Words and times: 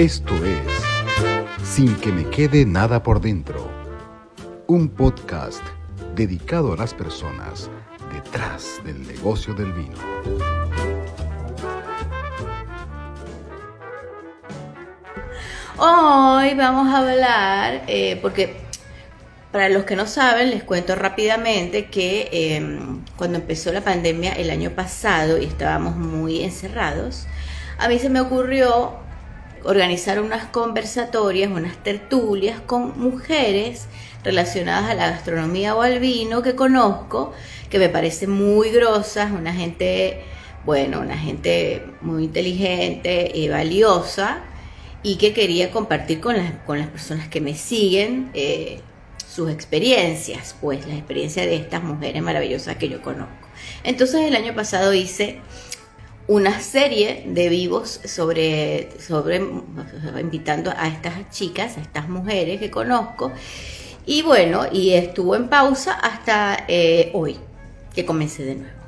Esto 0.00 0.34
es 0.46 1.62
Sin 1.62 1.94
que 1.96 2.10
me 2.10 2.24
quede 2.30 2.64
nada 2.64 3.02
por 3.02 3.20
dentro, 3.20 3.70
un 4.66 4.88
podcast 4.88 5.62
dedicado 6.14 6.72
a 6.72 6.76
las 6.78 6.94
personas 6.94 7.68
detrás 8.10 8.80
del 8.82 9.06
negocio 9.06 9.52
del 9.52 9.74
vino. 9.74 9.98
Hoy 15.76 16.54
vamos 16.54 16.94
a 16.94 16.98
hablar, 17.00 17.82
eh, 17.86 18.18
porque 18.22 18.56
para 19.52 19.68
los 19.68 19.84
que 19.84 19.96
no 19.96 20.06
saben, 20.06 20.48
les 20.48 20.64
cuento 20.64 20.94
rápidamente 20.94 21.90
que 21.90 22.30
em, 22.32 23.04
cuando 23.18 23.36
empezó 23.36 23.70
la 23.70 23.82
pandemia 23.82 24.32
el 24.32 24.48
año 24.48 24.70
pasado 24.70 25.36
y 25.36 25.44
estábamos 25.44 25.94
muy 25.94 26.42
encerrados, 26.42 27.26
a 27.78 27.86
mí 27.86 27.98
se 27.98 28.08
me 28.08 28.22
ocurrió 28.22 29.09
organizar 29.64 30.20
unas 30.20 30.46
conversatorias, 30.46 31.50
unas 31.50 31.76
tertulias 31.82 32.60
con 32.60 32.98
mujeres 32.98 33.86
relacionadas 34.24 34.90
a 34.90 34.94
la 34.94 35.10
gastronomía 35.10 35.74
o 35.74 35.82
al 35.82 35.98
vino 35.98 36.42
que 36.42 36.54
conozco, 36.54 37.32
que 37.68 37.78
me 37.78 37.88
parecen 37.88 38.30
muy 38.30 38.70
grosas, 38.70 39.30
una 39.32 39.52
gente, 39.52 40.22
bueno, 40.64 41.00
una 41.00 41.16
gente 41.16 41.84
muy 42.00 42.24
inteligente 42.24 43.30
y 43.34 43.48
valiosa 43.48 44.42
y 45.02 45.16
que 45.16 45.32
quería 45.32 45.70
compartir 45.70 46.20
con 46.20 46.36
las, 46.36 46.52
con 46.66 46.78
las 46.78 46.88
personas 46.88 47.28
que 47.28 47.40
me 47.40 47.54
siguen 47.54 48.30
eh, 48.34 48.80
sus 49.26 49.50
experiencias, 49.50 50.56
pues 50.60 50.86
la 50.86 50.94
experiencia 50.94 51.46
de 51.46 51.56
estas 51.56 51.82
mujeres 51.82 52.22
maravillosas 52.22 52.76
que 52.76 52.88
yo 52.88 53.00
conozco. 53.00 53.32
Entonces 53.84 54.22
el 54.22 54.36
año 54.36 54.54
pasado 54.54 54.92
hice 54.92 55.40
una 56.30 56.60
serie 56.60 57.24
de 57.26 57.48
vivos 57.48 58.00
sobre, 58.04 58.88
sobre 59.00 59.42
invitando 60.20 60.70
a 60.70 60.86
estas 60.86 61.28
chicas, 61.30 61.76
a 61.76 61.80
estas 61.80 62.08
mujeres 62.08 62.60
que 62.60 62.70
conozco. 62.70 63.32
Y 64.06 64.22
bueno, 64.22 64.66
y 64.70 64.92
estuvo 64.92 65.34
en 65.34 65.48
pausa 65.48 65.94
hasta 65.94 66.66
eh, 66.68 67.10
hoy, 67.14 67.36
que 67.92 68.06
comencé 68.06 68.44
de 68.44 68.54
nuevo. 68.54 68.78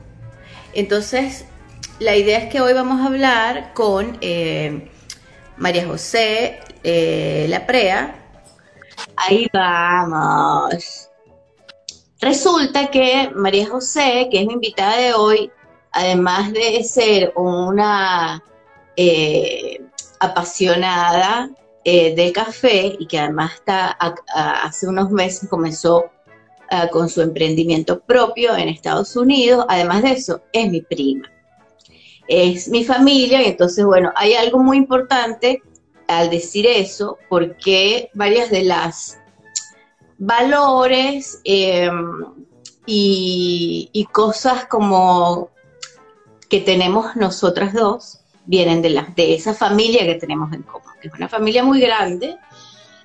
Entonces, 0.72 1.44
la 1.98 2.14
idea 2.14 2.38
es 2.38 2.48
que 2.48 2.60
hoy 2.60 2.74
vamos 2.74 3.00
a 3.00 3.06
hablar 3.06 3.74
con 3.74 4.18
eh, 4.20 4.88
María 5.56 5.84
José 5.84 6.60
eh, 6.84 7.46
Laprea. 7.48 8.24
Ahí 9.16 9.48
vamos. 9.52 11.08
Resulta 12.20 12.88
que 12.88 13.32
María 13.34 13.68
José, 13.68 14.28
que 14.30 14.42
es 14.42 14.46
mi 14.46 14.52
invitada 14.52 14.96
de 14.96 15.12
hoy, 15.12 15.50
además 15.92 16.52
de 16.52 16.82
ser 16.84 17.32
una 17.36 18.42
eh, 18.96 19.80
apasionada 20.20 21.50
eh, 21.84 22.14
del 22.14 22.32
café 22.32 22.96
y 22.98 23.06
que 23.06 23.18
además 23.18 23.54
está 23.54 23.96
hace 24.32 24.86
unos 24.86 25.10
meses 25.10 25.48
comenzó 25.48 26.04
ah, 26.70 26.88
con 26.88 27.08
su 27.08 27.20
emprendimiento 27.22 28.00
propio 28.00 28.56
en 28.56 28.68
Estados 28.68 29.16
Unidos, 29.16 29.66
además 29.68 30.02
de 30.02 30.12
eso, 30.12 30.42
es 30.52 30.70
mi 30.70 30.80
prima. 30.80 31.28
Es 32.28 32.68
mi 32.68 32.84
familia 32.84 33.42
y 33.42 33.46
entonces, 33.46 33.84
bueno, 33.84 34.12
hay 34.14 34.34
algo 34.34 34.62
muy 34.62 34.76
importante 34.76 35.60
al 36.06 36.30
decir 36.30 36.66
eso, 36.66 37.18
porque 37.28 38.10
varias 38.14 38.50
de 38.50 38.64
las 38.64 39.18
valores 40.18 41.40
em, 41.44 42.24
y, 42.86 44.06
cosas 44.12 44.66
como 44.66 45.50
que 46.52 46.60
tenemos 46.60 47.16
nosotras 47.16 47.72
dos 47.72 48.18
vienen 48.44 48.82
de, 48.82 48.90
la, 48.90 49.10
de 49.16 49.34
esa 49.34 49.54
familia 49.54 50.04
que 50.04 50.16
tenemos 50.16 50.52
en 50.52 50.60
común, 50.60 50.92
que 51.00 51.08
es 51.08 51.14
una 51.14 51.26
familia 51.26 51.64
muy 51.64 51.80
grande 51.80 52.36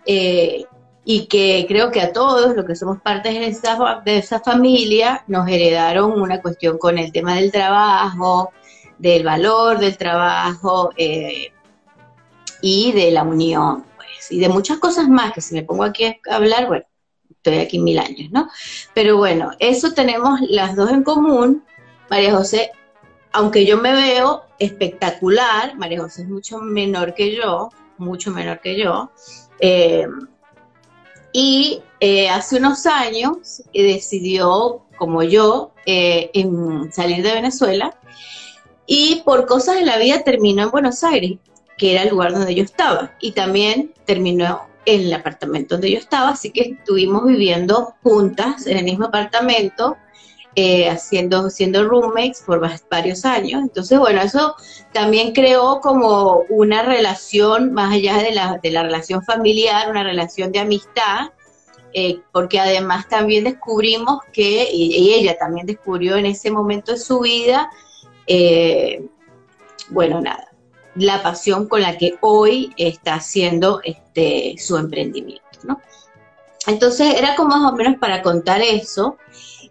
eh, 0.05 0.65
y 1.05 1.27
que 1.27 1.63
creo 1.65 1.89
que 1.89 2.01
a 2.01 2.11
todos 2.11 2.53
los 2.57 2.65
que 2.65 2.75
somos 2.75 3.01
parte 3.01 3.29
de 3.29 3.47
esa, 3.47 4.01
de 4.03 4.17
esa 4.17 4.41
familia 4.41 5.23
nos 5.27 5.47
heredaron 5.47 6.19
una 6.21 6.41
cuestión 6.41 6.77
con 6.77 6.97
el 6.97 7.13
tema 7.13 7.35
del 7.35 7.49
trabajo, 7.49 8.51
del 8.97 9.23
valor 9.23 9.79
del 9.79 9.95
trabajo 9.95 10.89
eh, 10.97 11.53
y 12.61 12.91
de 12.91 13.11
la 13.11 13.23
unión, 13.23 13.85
pues, 13.95 14.29
y 14.29 14.41
de 14.41 14.49
muchas 14.49 14.77
cosas 14.79 15.07
más 15.07 15.31
que 15.31 15.39
si 15.39 15.55
me 15.55 15.63
pongo 15.63 15.85
aquí 15.85 16.03
a 16.03 16.17
hablar, 16.35 16.67
bueno, 16.67 16.83
estoy 17.31 17.59
aquí 17.59 17.79
mil 17.79 17.97
años, 17.97 18.29
¿no? 18.29 18.49
Pero 18.93 19.15
bueno, 19.15 19.51
eso 19.59 19.93
tenemos 19.93 20.41
las 20.49 20.75
dos 20.75 20.91
en 20.91 21.03
común. 21.03 21.63
María 22.09 22.33
José 22.35 22.71
aunque 23.31 23.65
yo 23.65 23.77
me 23.77 23.93
veo 23.93 24.43
espectacular, 24.59 25.75
María 25.77 26.01
José 26.01 26.23
es 26.23 26.29
mucho 26.29 26.59
menor 26.59 27.13
que 27.13 27.35
yo, 27.35 27.69
mucho 27.97 28.31
menor 28.31 28.59
que 28.59 28.77
yo, 28.77 29.11
eh, 29.59 30.07
y 31.31 31.81
eh, 31.99 32.29
hace 32.29 32.57
unos 32.57 32.85
años 32.85 33.63
decidió, 33.73 34.83
como 34.97 35.23
yo, 35.23 35.71
eh, 35.85 36.31
salir 36.91 37.23
de 37.23 37.33
Venezuela 37.33 37.95
y 38.85 39.21
por 39.25 39.45
cosas 39.45 39.75
de 39.75 39.85
la 39.85 39.97
vida 39.97 40.23
terminó 40.23 40.63
en 40.63 40.71
Buenos 40.71 41.03
Aires, 41.03 41.37
que 41.77 41.93
era 41.93 42.03
el 42.03 42.09
lugar 42.09 42.33
donde 42.33 42.55
yo 42.55 42.63
estaba, 42.63 43.13
y 43.19 43.31
también 43.33 43.93
terminó 44.05 44.61
en 44.85 45.01
el 45.01 45.13
apartamento 45.13 45.75
donde 45.75 45.91
yo 45.91 45.99
estaba, 45.99 46.29
así 46.29 46.51
que 46.51 46.77
estuvimos 46.79 47.25
viviendo 47.25 47.93
juntas 48.01 48.65
en 48.65 48.77
el 48.77 48.85
mismo 48.85 49.05
apartamento 49.05 49.97
eh, 50.59 50.89
haciendo, 50.89 51.51
siendo 51.51 51.87
roommates 51.87 52.41
por 52.41 52.59
varios 52.89 53.25
años. 53.25 53.61
Entonces, 53.61 53.99
bueno, 53.99 54.23
eso 54.23 54.55
también 54.91 55.31
creó 55.31 55.81
como 55.81 56.45
una 56.49 56.81
relación 56.81 57.73
más 57.73 57.93
allá 57.93 58.17
de 58.17 58.31
la, 58.31 58.57
de 58.63 58.71
la 58.71 58.81
relación 58.81 59.23
familiar, 59.23 59.87
una 59.87 60.03
relación 60.03 60.51
de 60.51 60.57
amistad, 60.57 61.29
eh, 61.93 62.21
porque 62.31 62.59
además 62.59 63.07
también 63.07 63.43
descubrimos 63.43 64.21
que, 64.33 64.67
y, 64.73 65.13
ella 65.13 65.37
también 65.37 65.67
descubrió 65.67 66.15
en 66.15 66.25
ese 66.25 66.49
momento 66.49 66.93
de 66.93 66.97
su 66.97 67.19
vida, 67.19 67.69
eh, 68.25 69.05
bueno, 69.89 70.21
nada, 70.21 70.49
la 70.95 71.21
pasión 71.21 71.67
con 71.67 71.83
la 71.83 71.99
que 71.99 72.17
hoy 72.21 72.73
está 72.77 73.13
haciendo 73.13 73.79
este, 73.83 74.55
su 74.57 74.75
emprendimiento, 74.77 75.59
¿no? 75.65 75.79
Entonces 76.65 77.13
era 77.15 77.35
como 77.35 77.49
más 77.49 77.71
o 77.71 77.75
menos 77.75 77.99
para 77.99 78.23
contar 78.23 78.63
eso 78.63 79.17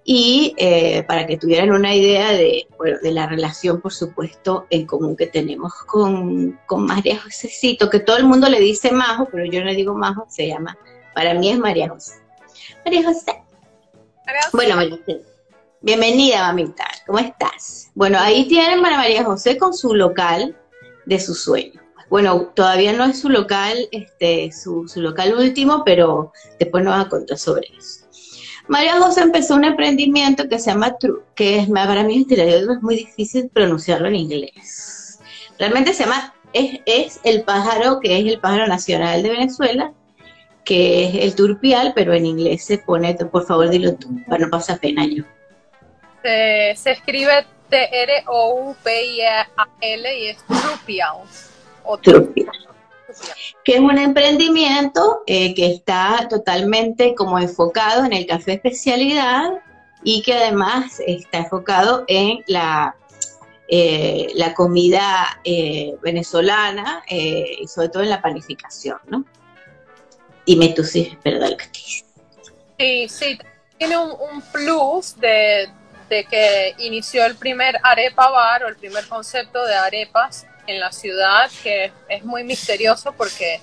y 0.08 0.54
eh, 0.56 1.02
para 1.02 1.26
que 1.26 1.36
tuvieran 1.36 1.72
una 1.72 1.92
idea 1.92 2.30
de, 2.30 2.68
bueno, 2.78 2.96
de 3.02 3.10
la 3.10 3.26
relación, 3.26 3.80
por 3.80 3.92
supuesto, 3.92 4.68
en 4.70 4.86
común 4.86 5.16
que 5.16 5.26
tenemos 5.26 5.72
con, 5.84 6.60
con 6.66 6.86
María 6.86 7.20
Josecito, 7.20 7.90
que 7.90 7.98
todo 7.98 8.16
el 8.16 8.24
mundo 8.24 8.48
le 8.48 8.60
dice 8.60 8.92
Majo, 8.92 9.28
pero 9.32 9.44
yo 9.46 9.58
no 9.58 9.66
le 9.66 9.74
digo 9.74 9.94
Majo, 9.94 10.24
se 10.30 10.46
llama, 10.46 10.78
para 11.12 11.34
mí 11.34 11.50
es 11.50 11.58
María 11.58 11.88
José. 11.88 12.14
María 12.84 13.02
José. 13.02 13.42
Bueno, 14.52 14.76
María 14.76 14.96
José. 14.96 15.22
Bienvenida, 15.80 16.46
mamita. 16.46 16.86
¿Cómo 17.04 17.18
estás? 17.18 17.90
Bueno, 17.96 18.16
ahí 18.20 18.46
tienen 18.46 18.78
a 18.86 18.96
María 18.96 19.24
José 19.24 19.58
con 19.58 19.74
su 19.74 19.92
local 19.92 20.56
de 21.04 21.18
su 21.18 21.34
sueño. 21.34 21.82
Bueno, 22.08 22.52
todavía 22.54 22.92
no 22.92 23.04
es 23.04 23.18
su 23.18 23.28
local, 23.28 23.76
este, 23.90 24.52
su, 24.52 24.86
su 24.86 25.00
local 25.00 25.34
último, 25.36 25.82
pero 25.84 26.32
después 26.60 26.84
nos 26.84 26.94
va 26.94 27.00
a 27.00 27.08
contar 27.08 27.36
sobre 27.38 27.66
eso. 27.76 28.05
María 28.68 28.98
José 29.00 29.22
empezó 29.22 29.54
un 29.54 29.64
emprendimiento 29.64 30.48
que 30.48 30.58
se 30.58 30.70
llama 30.70 30.96
True, 30.98 31.20
que 31.34 31.58
es, 31.58 31.68
para 31.68 32.02
mí 32.02 32.26
es 32.28 32.82
muy 32.82 32.96
difícil 32.96 33.48
pronunciarlo 33.48 34.08
en 34.08 34.16
inglés. 34.16 35.20
Realmente 35.58 35.94
se 35.94 36.02
llama, 36.04 36.34
es, 36.52 37.20
el 37.22 37.42
pájaro 37.42 38.00
que 38.00 38.18
es 38.18 38.26
el 38.26 38.40
pájaro 38.40 38.66
nacional 38.66 39.22
de 39.22 39.30
Venezuela, 39.30 39.92
que 40.64 41.04
es 41.04 41.14
el 41.24 41.36
turpial, 41.36 41.92
pero 41.94 42.12
en 42.12 42.26
inglés 42.26 42.64
se 42.64 42.78
pone, 42.78 43.14
por 43.14 43.46
favor 43.46 43.70
dilo 43.70 43.94
tú, 43.94 44.08
para 44.26 44.44
no 44.44 44.50
pasar 44.50 44.80
pena 44.80 45.06
yo. 45.06 45.22
Se, 46.22 46.72
escribe 46.72 47.46
T-R-O-U-P-I-A-L 47.70 48.78
y 50.18 50.26
es 50.26 50.38
turpial. 50.44 51.18
O 51.84 51.96
turpial 51.98 52.66
que 53.64 53.74
es 53.74 53.80
un 53.80 53.98
emprendimiento 53.98 55.22
eh, 55.26 55.54
que 55.54 55.66
está 55.72 56.26
totalmente 56.30 57.14
como 57.14 57.38
enfocado 57.38 58.04
en 58.04 58.12
el 58.12 58.26
café 58.26 58.54
especialidad 58.54 59.50
y 60.02 60.22
que 60.22 60.34
además 60.34 61.00
está 61.06 61.38
enfocado 61.38 62.04
en 62.06 62.44
la, 62.46 62.94
eh, 63.68 64.28
la 64.34 64.54
comida 64.54 65.40
eh, 65.44 65.96
venezolana 66.02 67.02
y 67.08 67.66
sobre 67.66 67.88
todo 67.88 68.02
en 68.02 68.10
la 68.10 68.22
panificación, 68.22 68.98
¿no? 69.08 69.24
Dime 70.46 70.68
tú 70.68 70.84
si 70.84 71.18
es 71.24 71.36
Sí, 72.78 73.08
sí, 73.08 73.38
tiene 73.78 73.96
un, 73.96 74.10
un 74.10 74.42
plus 74.52 75.18
de, 75.18 75.68
de 76.08 76.24
que 76.24 76.74
inició 76.78 77.24
el 77.26 77.34
primer 77.34 77.76
arepa 77.82 78.30
bar 78.30 78.64
o 78.64 78.68
el 78.68 78.76
primer 78.76 79.08
concepto 79.08 79.64
de 79.64 79.74
arepas 79.74 80.46
en 80.66 80.80
la 80.80 80.92
ciudad 80.92 81.50
que 81.62 81.92
es 82.08 82.24
muy 82.24 82.44
misterioso 82.44 83.12
porque 83.12 83.60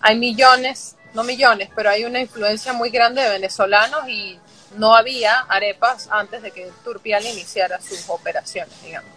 hay 0.00 0.18
millones, 0.18 0.96
no 1.14 1.24
millones, 1.24 1.70
pero 1.74 1.90
hay 1.90 2.04
una 2.04 2.20
influencia 2.20 2.72
muy 2.72 2.90
grande 2.90 3.22
de 3.22 3.30
venezolanos 3.30 4.08
y 4.08 4.38
no 4.76 4.94
había 4.94 5.40
arepas 5.40 6.08
antes 6.10 6.42
de 6.42 6.50
que 6.50 6.70
Turpial 6.84 7.24
iniciara 7.24 7.80
sus 7.80 8.08
operaciones, 8.08 8.74
digamos, 8.82 9.10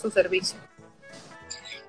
su 0.00 0.10
servicio. 0.10 0.58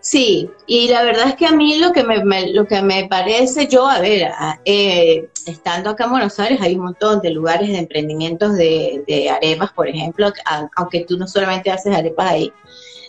Sí, 0.02 0.50
y 0.66 0.88
la 0.88 1.04
verdad 1.04 1.28
es 1.28 1.36
que 1.36 1.46
a 1.46 1.52
mí 1.52 1.78
lo 1.78 1.92
que 1.92 2.04
me, 2.04 2.52
lo 2.52 2.66
que 2.66 2.82
me 2.82 3.08
parece, 3.10 3.68
yo, 3.68 3.86
a 3.88 4.00
ver, 4.00 4.32
eh, 4.64 5.28
estando 5.46 5.90
acá 5.90 6.06
en 6.06 6.12
Buenos 6.12 6.40
Aires 6.40 6.62
hay 6.62 6.76
un 6.76 6.86
montón 6.86 7.20
de 7.20 7.32
lugares 7.32 7.68
de 7.68 7.80
emprendimientos 7.80 8.56
de, 8.56 9.30
arepas, 9.30 9.74
por 9.74 9.90
ejemplo, 9.90 10.32
aunque 10.78 11.02
tú 11.02 11.18
no 11.18 11.28
solamente 11.28 11.70
haces 11.70 11.94
arepas 11.94 12.32
ahí, 12.32 12.54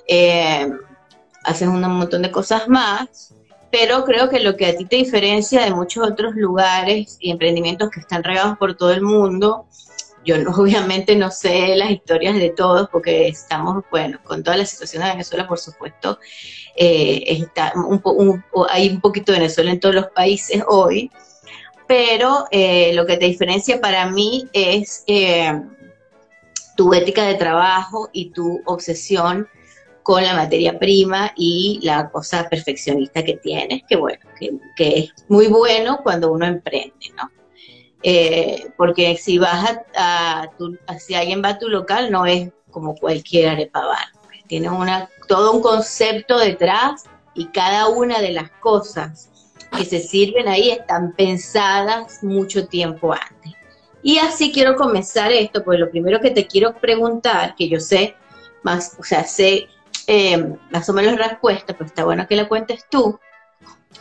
eh, 0.08 0.68
haces 1.50 1.68
un 1.68 1.80
montón 1.80 2.22
de 2.22 2.30
cosas 2.30 2.68
más, 2.68 3.34
pero 3.70 4.04
creo 4.04 4.28
que 4.28 4.40
lo 4.40 4.56
que 4.56 4.66
a 4.66 4.76
ti 4.76 4.84
te 4.84 4.96
diferencia 4.96 5.62
de 5.62 5.70
muchos 5.70 6.08
otros 6.08 6.34
lugares 6.34 7.16
y 7.20 7.30
emprendimientos 7.30 7.90
que 7.90 8.00
están 8.00 8.24
regados 8.24 8.58
por 8.58 8.76
todo 8.76 8.92
el 8.92 9.02
mundo, 9.02 9.66
yo 10.24 10.38
no, 10.38 10.50
obviamente 10.56 11.16
no 11.16 11.30
sé 11.30 11.76
las 11.76 11.90
historias 11.90 12.34
de 12.34 12.50
todos 12.50 12.88
porque 12.90 13.28
estamos, 13.28 13.84
bueno, 13.90 14.18
con 14.24 14.42
toda 14.42 14.56
la 14.56 14.66
situación 14.66 15.04
de 15.04 15.10
Venezuela, 15.10 15.46
por 15.46 15.58
supuesto, 15.58 16.18
eh, 16.76 17.22
está 17.26 17.72
un, 17.74 18.44
hay 18.68 18.88
un 18.88 19.00
poquito 19.00 19.32
de 19.32 19.38
Venezuela 19.38 19.70
en 19.70 19.80
todos 19.80 19.94
los 19.94 20.06
países 20.08 20.62
hoy, 20.68 21.10
pero 21.86 22.46
eh, 22.50 22.92
lo 22.94 23.06
que 23.06 23.16
te 23.16 23.26
diferencia 23.26 23.80
para 23.80 24.06
mí 24.10 24.48
es 24.52 25.04
eh, 25.06 25.60
tu 26.76 26.94
ética 26.94 27.24
de 27.24 27.34
trabajo 27.34 28.08
y 28.12 28.30
tu 28.30 28.62
obsesión 28.64 29.48
con 30.02 30.22
la 30.22 30.34
materia 30.34 30.78
prima 30.78 31.32
y 31.36 31.80
la 31.82 32.10
cosa 32.10 32.48
perfeccionista 32.48 33.22
que 33.24 33.34
tienes, 33.34 33.82
que 33.88 33.96
bueno, 33.96 34.20
que, 34.76 34.88
es 34.98 35.12
muy 35.28 35.46
bueno 35.48 36.00
cuando 36.02 36.32
uno 36.32 36.46
emprende, 36.46 37.12
¿no? 37.16 37.30
porque 38.78 39.18
si 39.18 39.38
vas 39.38 39.78
a, 39.94 40.48
tu, 40.56 40.78
si 40.98 41.14
alguien 41.14 41.42
va 41.44 41.50
a 41.50 41.58
tu 41.58 41.68
local, 41.68 42.10
no 42.10 42.24
es 42.24 42.50
como 42.70 42.94
cualquier 42.94 43.50
arepa 43.50 43.82
pues 44.48 44.68
una 44.68 45.08
todo 45.28 45.52
un 45.52 45.62
concepto 45.62 46.38
detrás 46.38 47.04
y 47.34 47.46
cada 47.46 47.88
una 47.88 48.20
de 48.20 48.32
las 48.32 48.50
cosas 48.50 49.30
que 49.76 49.84
se 49.84 50.00
sirven 50.00 50.48
ahí 50.48 50.70
están 50.70 51.14
pensadas 51.14 52.24
mucho 52.24 52.66
tiempo 52.66 53.12
antes. 53.12 53.52
Y 54.02 54.18
así 54.18 54.50
quiero 54.50 54.74
comenzar 54.74 55.30
esto, 55.30 55.62
pues 55.62 55.78
lo 55.78 55.90
primero 55.90 56.20
que 56.20 56.30
te 56.30 56.46
quiero 56.46 56.74
preguntar, 56.74 57.54
que 57.54 57.68
yo 57.68 57.78
sé 57.78 58.16
más, 58.62 58.96
o 58.98 59.04
sea, 59.04 59.24
sé 59.24 59.68
eh, 60.12 60.56
más 60.72 60.88
o 60.88 60.92
menos 60.92 61.16
respuesta, 61.16 61.72
pero 61.72 61.86
está 61.86 62.04
bueno 62.04 62.26
que 62.26 62.34
la 62.34 62.48
cuentes 62.48 62.84
tú, 62.90 63.20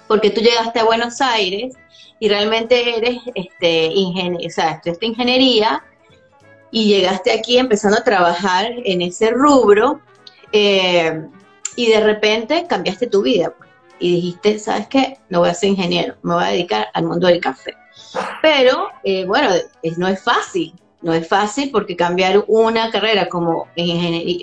porque 0.08 0.32
tú 0.32 0.42
llegaste 0.42 0.80
a 0.80 0.84
Buenos 0.84 1.22
Aires 1.22 1.76
y 2.20 2.28
realmente 2.30 2.98
eres 2.98 3.20
este, 3.36 3.86
ingeniero, 3.94 4.44
o 4.44 4.50
sea, 4.50 4.72
estudiaste 4.72 5.06
ingeniería 5.06 5.84
y 6.72 6.88
llegaste 6.88 7.32
aquí 7.32 7.60
empezando 7.60 8.00
a 8.00 8.04
trabajar 8.04 8.72
en 8.86 9.04
ese 9.04 9.30
rubro 9.30 10.02
eh, 10.52 11.28
y 11.76 11.92
de 11.92 12.00
repente 12.00 12.66
cambiaste 12.68 13.06
tu 13.06 13.22
vida 13.22 13.54
y 14.00 14.16
dijiste, 14.16 14.58
¿sabes 14.58 14.88
qué? 14.88 15.20
No 15.30 15.42
voy 15.42 15.50
a 15.50 15.54
ser 15.54 15.70
ingeniero, 15.70 16.16
me 16.24 16.34
voy 16.34 16.44
a 16.44 16.48
dedicar 16.48 16.88
al 16.96 17.04
mundo 17.04 17.28
del 17.28 17.40
café. 17.40 17.76
Pero, 18.42 18.88
eh, 19.04 19.26
bueno, 19.26 19.52
no 19.98 20.08
es 20.08 20.24
fácil, 20.24 20.74
no 21.04 21.14
es 21.14 21.28
fácil 21.28 21.70
porque 21.72 21.96
cambiar 21.96 22.44
una 22.48 22.90
carrera 22.90 23.30
como 23.30 23.68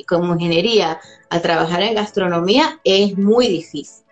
como 0.06 0.34
ingeniería 0.34 1.00
a 1.30 1.40
trabajar 1.40 1.82
en 1.82 1.94
gastronomía 1.94 2.80
es 2.84 3.16
muy 3.16 3.48
difícil. 3.48 4.04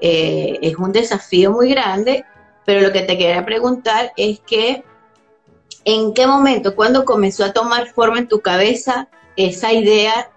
Eh, 0.00 0.58
es 0.62 0.76
un 0.76 0.92
desafío 0.92 1.52
muy 1.52 1.70
grande, 1.70 2.24
pero 2.64 2.80
lo 2.80 2.92
que 2.92 3.02
te 3.02 3.18
quería 3.18 3.44
preguntar 3.44 4.12
es 4.16 4.40
que, 4.40 4.84
¿en 5.84 6.12
qué 6.14 6.26
momento, 6.26 6.74
cuando 6.74 7.04
comenzó 7.04 7.44
a 7.44 7.52
tomar 7.52 7.88
forma 7.88 8.18
en 8.18 8.28
tu 8.28 8.40
cabeza 8.40 9.08
esa 9.36 9.72
idea 9.72 10.30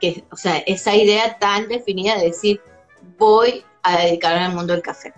que, 0.00 0.24
o 0.30 0.36
sea, 0.36 0.58
esa 0.58 0.94
idea 0.94 1.38
tan 1.38 1.68
definida 1.68 2.16
de 2.16 2.26
decir, 2.26 2.60
voy 3.18 3.64
a 3.82 3.98
dedicarme 3.98 4.44
al 4.44 4.54
mundo 4.54 4.72
del 4.72 4.82
café? 4.82 5.12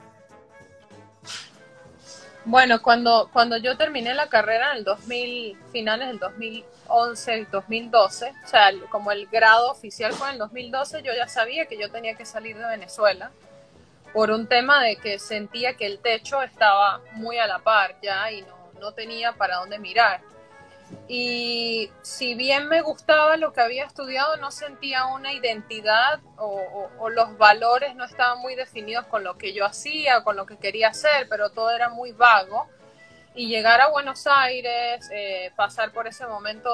Bueno, 2.50 2.82
cuando, 2.82 3.30
cuando 3.32 3.58
yo 3.58 3.76
terminé 3.76 4.12
la 4.12 4.28
carrera 4.28 4.72
en 4.72 4.78
el 4.78 4.84
2000, 4.84 5.56
finales 5.70 6.08
del 6.08 6.18
2011, 6.18 7.46
2012, 7.48 8.32
o 8.44 8.48
sea, 8.48 8.72
como 8.90 9.12
el 9.12 9.28
grado 9.28 9.70
oficial 9.70 10.12
fue 10.14 10.26
en 10.26 10.32
el 10.32 10.38
2012, 10.40 11.04
yo 11.04 11.12
ya 11.14 11.28
sabía 11.28 11.66
que 11.66 11.78
yo 11.78 11.92
tenía 11.92 12.16
que 12.16 12.24
salir 12.24 12.58
de 12.58 12.66
Venezuela 12.66 13.30
por 14.12 14.32
un 14.32 14.48
tema 14.48 14.82
de 14.82 14.96
que 14.96 15.20
sentía 15.20 15.76
que 15.76 15.86
el 15.86 16.00
techo 16.00 16.42
estaba 16.42 17.00
muy 17.12 17.38
a 17.38 17.46
la 17.46 17.60
par 17.60 17.94
ya 18.02 18.32
y 18.32 18.42
no, 18.42 18.56
no 18.80 18.90
tenía 18.94 19.30
para 19.30 19.58
dónde 19.58 19.78
mirar 19.78 20.20
y 21.12 21.90
si 22.02 22.34
bien 22.34 22.68
me 22.68 22.82
gustaba 22.82 23.36
lo 23.36 23.52
que 23.52 23.60
había 23.60 23.84
estudiado, 23.84 24.36
no 24.36 24.52
sentía 24.52 25.06
una 25.06 25.32
identidad 25.32 26.20
o, 26.36 26.88
los 27.08 27.36
valores 27.36 27.96
no 27.96 28.04
estaban 28.04 28.38
muy 28.38 28.54
definidos 28.54 29.06
con 29.06 29.24
lo 29.24 29.36
que 29.36 29.52
yo 29.52 29.66
hacía, 29.66 30.22
con 30.22 30.36
lo 30.36 30.46
que 30.46 30.56
quería 30.56 30.88
hacer, 30.88 31.26
pero 31.28 31.50
todo 31.50 31.70
era 31.72 31.88
muy 31.88 32.12
vago. 32.12 32.68
Y 33.34 33.48
llegar 33.48 33.80
a 33.80 33.88
Buenos 33.88 34.26
Aires, 34.26 35.08
eh, 35.12 35.50
pasar 35.56 35.92
por 35.92 36.06
ese 36.06 36.26
momento 36.26 36.70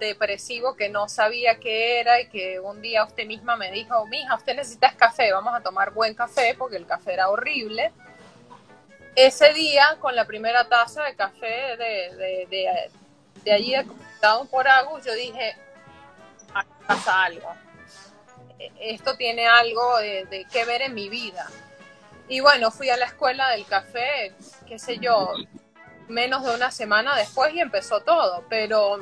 depresivo 0.00 0.74
que 0.74 0.88
no 0.88 1.08
sabía 1.08 1.60
qué 1.60 2.00
era 2.00 2.20
y 2.20 2.28
que 2.28 2.58
un 2.58 2.82
día 2.82 3.04
usted 3.04 3.26
misma 3.26 3.56
me 3.56 3.70
dijo, 3.70 4.04
mija, 4.06 4.34
usted 4.34 4.56
necesita 4.56 4.96
café, 4.96 5.32
vamos 5.32 5.54
a 5.54 5.60
tomar 5.60 5.92
buen 5.92 6.14
café 6.14 6.56
porque 6.58 6.76
el 6.76 6.86
café 6.86 7.14
era 7.14 7.28
horrible 7.28 7.92
ese 9.16 9.54
día 9.54 9.96
con 9.98 10.14
la 10.14 10.26
primera 10.26 10.68
taza 10.68 11.04
de 11.04 11.16
café 11.16 11.76
de, 11.78 12.46
de 12.50 12.90
allí 13.46 13.74
estado 13.74 14.44
por 14.46 14.66
Agus, 14.66 15.04
yo 15.04 15.14
dije, 15.14 15.56
aquí 16.54 16.70
pasa 16.86 17.24
algo. 17.24 17.54
E, 18.58 18.72
esto 18.94 19.16
tiene 19.16 19.46
algo 19.46 19.98
de, 19.98 20.24
de 20.26 20.44
que 20.46 20.64
ver 20.64 20.82
en 20.82 20.94
mi 20.94 21.08
vida. 21.08 21.46
Y 22.28 22.40
bueno, 22.40 22.70
fui 22.70 22.90
a 22.90 22.96
la 22.96 23.06
escuela 23.06 23.50
del 23.50 23.66
café, 23.66 24.34
qué 24.66 24.78
sé 24.78 24.98
yo, 24.98 25.32
menos 26.08 26.44
de 26.44 26.54
una 26.54 26.70
semana 26.70 27.16
después 27.16 27.54
y 27.54 27.60
empezó 27.60 28.00
todo. 28.00 28.44
Pero 28.48 28.98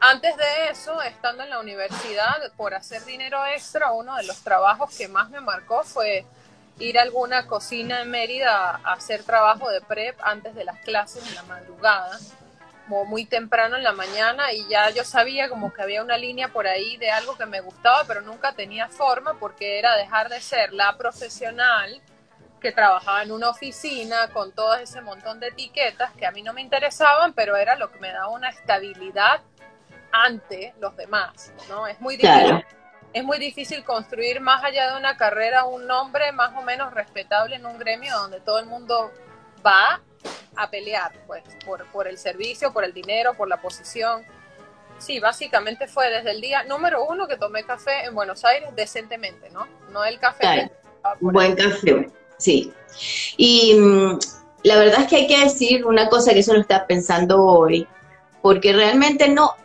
antes 0.00 0.36
de 0.36 0.68
eso, 0.70 1.00
estando 1.02 1.42
en 1.42 1.50
la 1.50 1.58
universidad, 1.58 2.52
por 2.56 2.74
hacer 2.74 3.04
dinero 3.04 3.44
extra, 3.46 3.92
uno 3.92 4.16
de 4.16 4.24
los 4.24 4.42
trabajos 4.42 4.96
que 4.96 5.08
más 5.08 5.30
me 5.30 5.40
marcó 5.40 5.82
fue 5.82 6.24
ir 6.78 6.98
a 6.98 7.02
alguna 7.02 7.46
cocina 7.46 8.02
en 8.02 8.10
Mérida 8.10 8.80
a 8.82 8.92
hacer 8.92 9.24
trabajo 9.24 9.68
de 9.70 9.80
prep 9.80 10.18
antes 10.22 10.54
de 10.54 10.64
las 10.64 10.78
clases 10.80 11.26
en 11.26 11.34
la 11.34 11.42
madrugada 11.44 12.18
muy 12.88 13.24
temprano 13.24 13.76
en 13.76 13.82
la 13.82 13.92
mañana 13.92 14.52
y 14.52 14.66
ya 14.68 14.90
yo 14.90 15.04
sabía 15.04 15.48
como 15.48 15.72
que 15.72 15.82
había 15.82 16.02
una 16.02 16.18
línea 16.18 16.48
por 16.48 16.66
ahí 16.66 16.96
de 16.96 17.10
algo 17.10 17.36
que 17.36 17.46
me 17.46 17.60
gustaba, 17.60 18.04
pero 18.06 18.20
nunca 18.20 18.52
tenía 18.52 18.88
forma 18.88 19.34
porque 19.38 19.78
era 19.78 19.96
dejar 19.96 20.28
de 20.28 20.40
ser 20.40 20.72
la 20.72 20.96
profesional 20.96 22.02
que 22.60 22.72
trabajaba 22.72 23.22
en 23.22 23.32
una 23.32 23.50
oficina 23.50 24.28
con 24.32 24.52
todo 24.52 24.74
ese 24.76 25.00
montón 25.00 25.40
de 25.40 25.48
etiquetas 25.48 26.12
que 26.12 26.26
a 26.26 26.30
mí 26.30 26.42
no 26.42 26.52
me 26.52 26.60
interesaban, 26.60 27.32
pero 27.32 27.56
era 27.56 27.76
lo 27.76 27.90
que 27.90 27.98
me 27.98 28.12
daba 28.12 28.28
una 28.28 28.50
estabilidad 28.50 29.40
ante 30.12 30.74
los 30.78 30.96
demás, 30.96 31.52
¿no? 31.68 31.86
Es 31.86 32.00
muy 32.00 32.16
difícil. 32.16 32.64
Es 33.12 33.24
muy 33.24 33.38
difícil 33.38 33.84
construir 33.84 34.40
más 34.40 34.64
allá 34.64 34.90
de 34.90 34.96
una 34.96 35.18
carrera 35.18 35.64
un 35.64 35.86
nombre 35.86 36.32
más 36.32 36.56
o 36.56 36.62
menos 36.62 36.94
respetable 36.94 37.56
en 37.56 37.66
un 37.66 37.78
gremio 37.78 38.16
donde 38.16 38.40
todo 38.40 38.58
el 38.58 38.64
mundo 38.64 39.10
va 39.66 40.00
a 40.56 40.70
pelear, 40.70 41.12
pues, 41.26 41.42
por, 41.64 41.84
por 41.92 42.08
el 42.08 42.18
servicio, 42.18 42.72
por 42.72 42.84
el 42.84 42.92
dinero, 42.92 43.34
por 43.34 43.48
la 43.48 43.60
posición. 43.60 44.24
Sí, 44.98 45.18
básicamente 45.18 45.88
fue 45.88 46.10
desde 46.10 46.30
el 46.30 46.40
día 46.40 46.62
número 46.64 47.04
uno 47.04 47.26
que 47.26 47.36
tomé 47.36 47.64
café 47.64 48.04
en 48.04 48.14
Buenos 48.14 48.44
Aires 48.44 48.70
decentemente, 48.76 49.50
¿no? 49.50 49.66
No 49.90 50.04
el 50.04 50.18
café. 50.18 50.70
buen 51.20 51.56
café, 51.56 52.08
sí. 52.38 52.72
Y 53.36 53.74
mm, 53.74 54.18
la 54.62 54.78
verdad 54.78 55.00
es 55.00 55.06
que 55.08 55.16
hay 55.16 55.26
que 55.26 55.40
decir 55.40 55.84
una 55.84 56.08
cosa 56.08 56.32
que 56.32 56.40
eso 56.40 56.54
lo 56.54 56.60
está 56.60 56.86
pensando 56.86 57.42
hoy, 57.42 57.86
porque 58.42 58.72
realmente 58.72 59.28
no, 59.28 59.56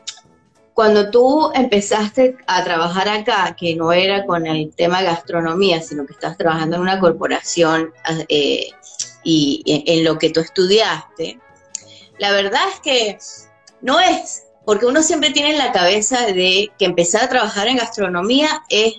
cuando 0.77 1.09
tú 1.09 1.51
empezaste 1.55 2.37
a 2.45 2.63
trabajar 2.63 3.09
acá, 3.09 3.55
que 3.59 3.75
no 3.75 3.91
era 3.91 4.27
con 4.27 4.45
el 4.45 4.71
tema 4.75 5.01
gastronomía, 5.01 5.81
sino 5.81 6.05
que 6.05 6.13
estás 6.13 6.37
trabajando 6.37 6.75
en 6.75 6.83
una 6.83 6.99
corporación 6.99 7.91
eh, 8.29 8.69
y 9.29 9.61
en, 9.65 10.05
lo 10.05 10.17
que 10.17 10.29
tú 10.29 10.39
estudiaste, 10.39 11.37
la 12.17 12.31
verdad 12.31 12.61
es 12.73 12.79
que 12.79 13.17
no 13.81 13.99
es, 13.99 14.43
porque 14.65 14.85
uno 14.85 15.03
siempre 15.03 15.31
tiene 15.31 15.51
en 15.51 15.57
la 15.57 15.73
cabeza 15.73 16.27
de 16.27 16.71
que 16.79 16.85
empezar 16.85 17.23
a 17.23 17.29
trabajar 17.29 17.67
en 17.67 17.75
gastronomía 17.75 18.63
es 18.69 18.93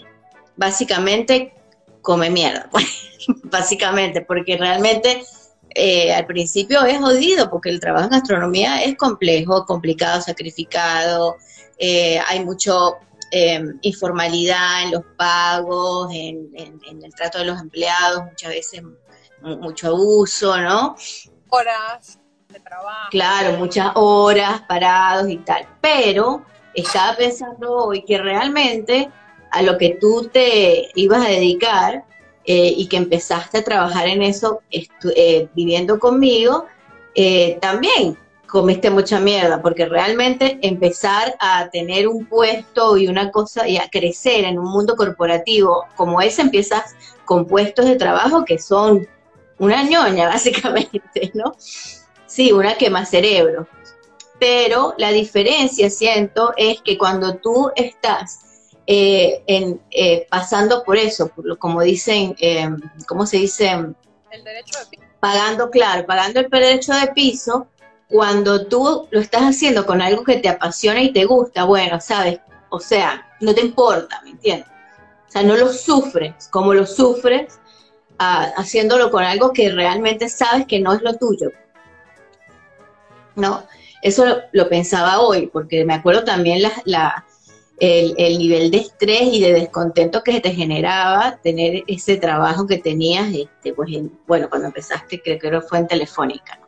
básicamente 0.55 1.55
come 2.03 2.29
mierda, 2.29 2.69
básicamente, 3.45 4.21
porque 4.21 4.59
realmente 4.59 5.23
eh, 5.71 6.13
al 6.13 6.27
principio 6.27 6.85
es 6.85 6.99
jodido, 6.99 7.49
porque 7.49 7.71
el 7.71 7.81
trabajo 7.81 8.05
en 8.05 8.11
gastronomía 8.11 8.83
es 8.83 8.99
complejo, 8.99 9.65
complicado, 9.65 10.21
sacrificado, 10.21 11.37
eh, 11.79 12.21
hay 12.29 12.45
mucho 12.45 12.99
em, 13.31 13.79
informalidad 13.81 14.83
en 14.83 14.91
los 14.91 15.05
pagos, 15.17 16.11
en, 16.13 16.51
el 16.55 17.15
trato 17.15 17.39
de 17.39 17.47
los 17.47 17.59
empleados, 17.59 18.25
muchas 18.25 18.51
veces 18.51 18.83
mucho 19.43 19.89
abuso, 19.89 20.57
¿no? 20.59 20.97
Horas 21.51 22.19
de 22.49 22.61
trabajo. 22.61 23.09
Claro, 23.11 23.59
muchas 23.59 23.93
horas 23.95 24.63
parados 24.63 25.29
y 25.29 25.37
tal. 25.39 25.67
Pero 25.81 26.43
estaba 26.75 27.17
pensando 27.17 27.75
hoy 27.75 28.05
que 28.05 28.19
realmente 28.19 29.11
a 29.51 29.63
lo 29.63 29.79
que 29.79 29.99
tú 30.01 30.29
te 30.33 30.91
ibas 30.95 31.25
a 31.25 31.31
dedicar 31.31 32.05
eh, 32.45 32.73
y 32.77 32.87
que 32.87 32.97
empezaste 32.97 33.59
a 33.59 33.65
trabajar 33.65 34.09
en 34.09 34.23
eso 34.23 34.63
eh, 34.71 35.49
viviendo 35.55 35.99
conmigo, 35.99 36.67
eh, 37.15 37.59
también 37.61 38.17
comiste 38.47 38.91
mucha 38.91 39.21
mierda, 39.21 39.61
porque 39.61 39.85
realmente 39.85 40.59
empezar 40.63 41.37
a 41.41 41.69
tener 41.69 42.09
un 42.09 42.25
puesto 42.25 42.97
y 42.97 43.07
una 43.07 43.31
cosa 43.31 43.69
y 43.69 43.77
a 43.77 43.89
crecer 43.91 44.45
en 44.45 44.59
un 44.59 44.71
mundo 44.71 44.97
corporativo 44.97 45.85
como 45.97 46.23
ese, 46.23 46.43
empiezas 46.43 46.97
con 47.27 47.47
puestos 47.47 47.85
de 47.85 47.97
trabajo 47.97 48.45
que 48.47 48.59
son 48.59 49.07
una 49.59 49.83
ñoña, 49.83 50.29
básicamente, 50.29 51.33
¿no? 51.35 51.57
Sí, 52.27 52.53
una 52.53 52.77
quema 52.77 53.05
cerebro. 53.05 53.67
Pero 54.39 54.95
la 54.99 55.11
diferencia, 55.11 55.91
siento, 55.91 56.53
es 56.57 56.81
que 56.83 56.97
cuando 56.97 57.37
tú 57.37 57.73
estás 57.75 58.41
eh, 58.87 59.43
en, 59.47 59.81
eh, 59.91 60.27
pasando 60.31 60.85
por 60.85 60.97
eso, 60.97 61.29
por 61.29 61.59
como 61.59 61.83
dicen, 61.83 62.37
eh, 62.39 62.69
¿cómo 63.07 63.27
se 63.27 63.39
dice? 63.39 63.71
El 64.31 64.45
derecho 64.45 64.79
de 64.79 64.87
piso. 64.87 65.03
Pagando, 65.19 65.71
claro, 65.71 66.07
pagando 66.07 66.41
el 66.41 66.49
derecho 66.49 66.95
de 66.95 67.09
piso, 67.09 67.67
cuando 68.09 68.67
tú 68.67 69.09
lo 69.11 69.21
estás 69.21 69.43
haciendo 69.43 69.85
con 69.85 70.01
algo 70.01 70.25
que 70.25 70.37
te 70.37 70.49
apasiona 70.49 71.03
y 71.03 71.13
te 71.13 71.25
gusta, 71.25 71.65
bueno, 71.65 72.01
sabes, 72.01 72.39
o 72.71 72.81
sea, 72.81 73.27
no 73.41 73.55
te 73.55 73.61
importa, 73.61 74.21
¿me 74.25 74.31
entiendes? 74.31 74.69
O 75.29 75.31
sea, 75.31 75.43
no 75.43 75.57
lo 75.57 75.73
sufres 75.73 76.49
como 76.51 76.73
lo 76.73 76.87
sufres 76.87 77.61
haciéndolo 78.19 79.11
con 79.11 79.25
algo 79.25 79.53
que 79.53 79.71
realmente 79.71 80.29
sabes 80.29 80.67
que 80.67 80.81
no 80.81 80.93
es 80.93 81.03
lo 81.03 81.15
tuyo. 81.15 81.53
¿No? 83.37 83.65
Eso 84.03 84.25
lo, 84.53 84.69
pensaba 84.69 85.21
hoy, 85.21 85.47
porque 85.47 85.85
me 85.85 85.95
acuerdo 85.95 86.25
también 86.25 86.63
la, 86.85 87.25
el, 87.79 88.39
nivel 88.39 88.71
de 88.71 88.79
estrés 88.79 89.23
y 89.23 89.41
de 89.41 89.53
descontento 89.53 90.23
que 90.23 90.41
te 90.41 90.53
generaba 90.53 91.39
tener 91.43 91.85
ese 91.87 92.17
trabajo 92.17 92.67
que 92.67 92.79
tenías, 92.79 93.33
este, 93.33 93.73
pues, 93.73 93.91
bueno, 94.27 94.49
cuando 94.49 94.69
empezaste, 94.69 95.21
creo 95.21 95.39
que 95.39 95.61
fue 95.67 95.79
en 95.79 95.87
Telefónica. 95.89 96.61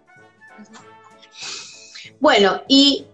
Bueno, 2.20 2.62
y 2.68 3.06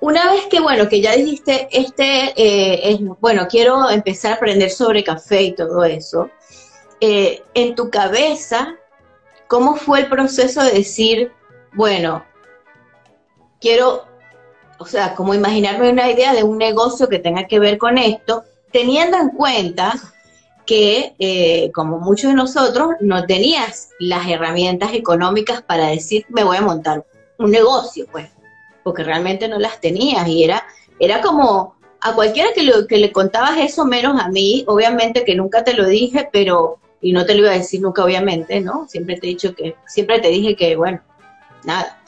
una 0.00 0.30
vez 0.32 0.46
que, 0.46 0.60
bueno, 0.60 0.88
que 0.88 1.00
ya 1.00 1.14
dijiste, 1.14 1.68
este, 1.70 2.32
eh, 2.36 2.92
es, 2.92 3.00
bueno, 3.20 3.46
quiero 3.48 3.90
empezar 3.90 4.32
a 4.32 4.34
aprender 4.36 4.70
sobre 4.70 5.04
café 5.04 5.42
y 5.42 5.54
todo 5.54 5.84
eso, 5.84 6.30
eh, 7.00 7.42
en 7.54 7.74
tu 7.74 7.90
cabeza, 7.90 8.76
¿cómo 9.46 9.76
fue 9.76 10.00
el 10.00 10.08
proceso 10.08 10.62
de 10.62 10.72
decir, 10.72 11.32
bueno, 11.72 12.24
quiero, 13.60 14.04
o 14.78 14.86
sea, 14.86 15.14
como 15.14 15.34
imaginarme 15.34 15.90
una 15.90 16.10
idea 16.10 16.32
de 16.32 16.42
un 16.42 16.58
negocio 16.58 17.08
que 17.08 17.18
tenga 17.18 17.46
que 17.46 17.58
ver 17.58 17.78
con 17.78 17.98
esto, 17.98 18.44
teniendo 18.72 19.16
en 19.16 19.30
cuenta 19.30 19.94
que, 20.66 21.14
eh, 21.18 21.70
como 21.72 21.98
muchos 21.98 22.30
de 22.30 22.36
nosotros, 22.36 22.90
no 23.00 23.24
tenías 23.26 23.90
las 23.98 24.28
herramientas 24.28 24.92
económicas 24.92 25.62
para 25.62 25.86
decir, 25.86 26.26
me 26.28 26.44
voy 26.44 26.58
a 26.58 26.62
montar 26.62 27.04
un 27.38 27.50
negocio, 27.50 28.06
pues 28.10 28.28
porque 28.82 29.04
realmente 29.04 29.48
no 29.48 29.58
las 29.58 29.80
tenías 29.80 30.26
y 30.28 30.44
era, 30.44 30.64
era 30.98 31.20
como 31.20 31.76
a 32.00 32.14
cualquiera 32.14 32.50
que, 32.54 32.70
que 32.88 32.96
le 32.96 33.12
contabas 33.12 33.58
eso, 33.58 33.84
menos 33.84 34.20
a 34.20 34.28
mí, 34.28 34.64
obviamente 34.66 35.24
que 35.24 35.34
nunca 35.34 35.62
te 35.62 35.74
lo 35.74 35.86
dije, 35.86 36.28
pero, 36.32 36.78
y 37.00 37.12
no 37.12 37.24
te 37.24 37.34
lo 37.34 37.40
iba 37.40 37.50
a 37.50 37.58
decir 37.58 37.80
nunca, 37.80 38.04
obviamente, 38.04 38.60
¿no? 38.60 38.86
Siempre 38.88 39.16
te 39.16 39.26
he 39.26 39.30
dicho 39.30 39.54
que, 39.54 39.76
siempre 39.86 40.20
te 40.20 40.28
dije 40.28 40.56
que, 40.56 40.76
bueno, 40.76 41.00
nada, 41.64 42.00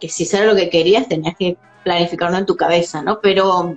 que 0.00 0.08
si 0.08 0.24
eso 0.24 0.38
era 0.38 0.46
lo 0.46 0.56
que 0.56 0.70
querías, 0.70 1.08
tenías 1.08 1.36
que 1.36 1.56
planificarlo 1.84 2.38
en 2.38 2.46
tu 2.46 2.56
cabeza, 2.56 3.02
¿no? 3.02 3.20
Pero, 3.20 3.76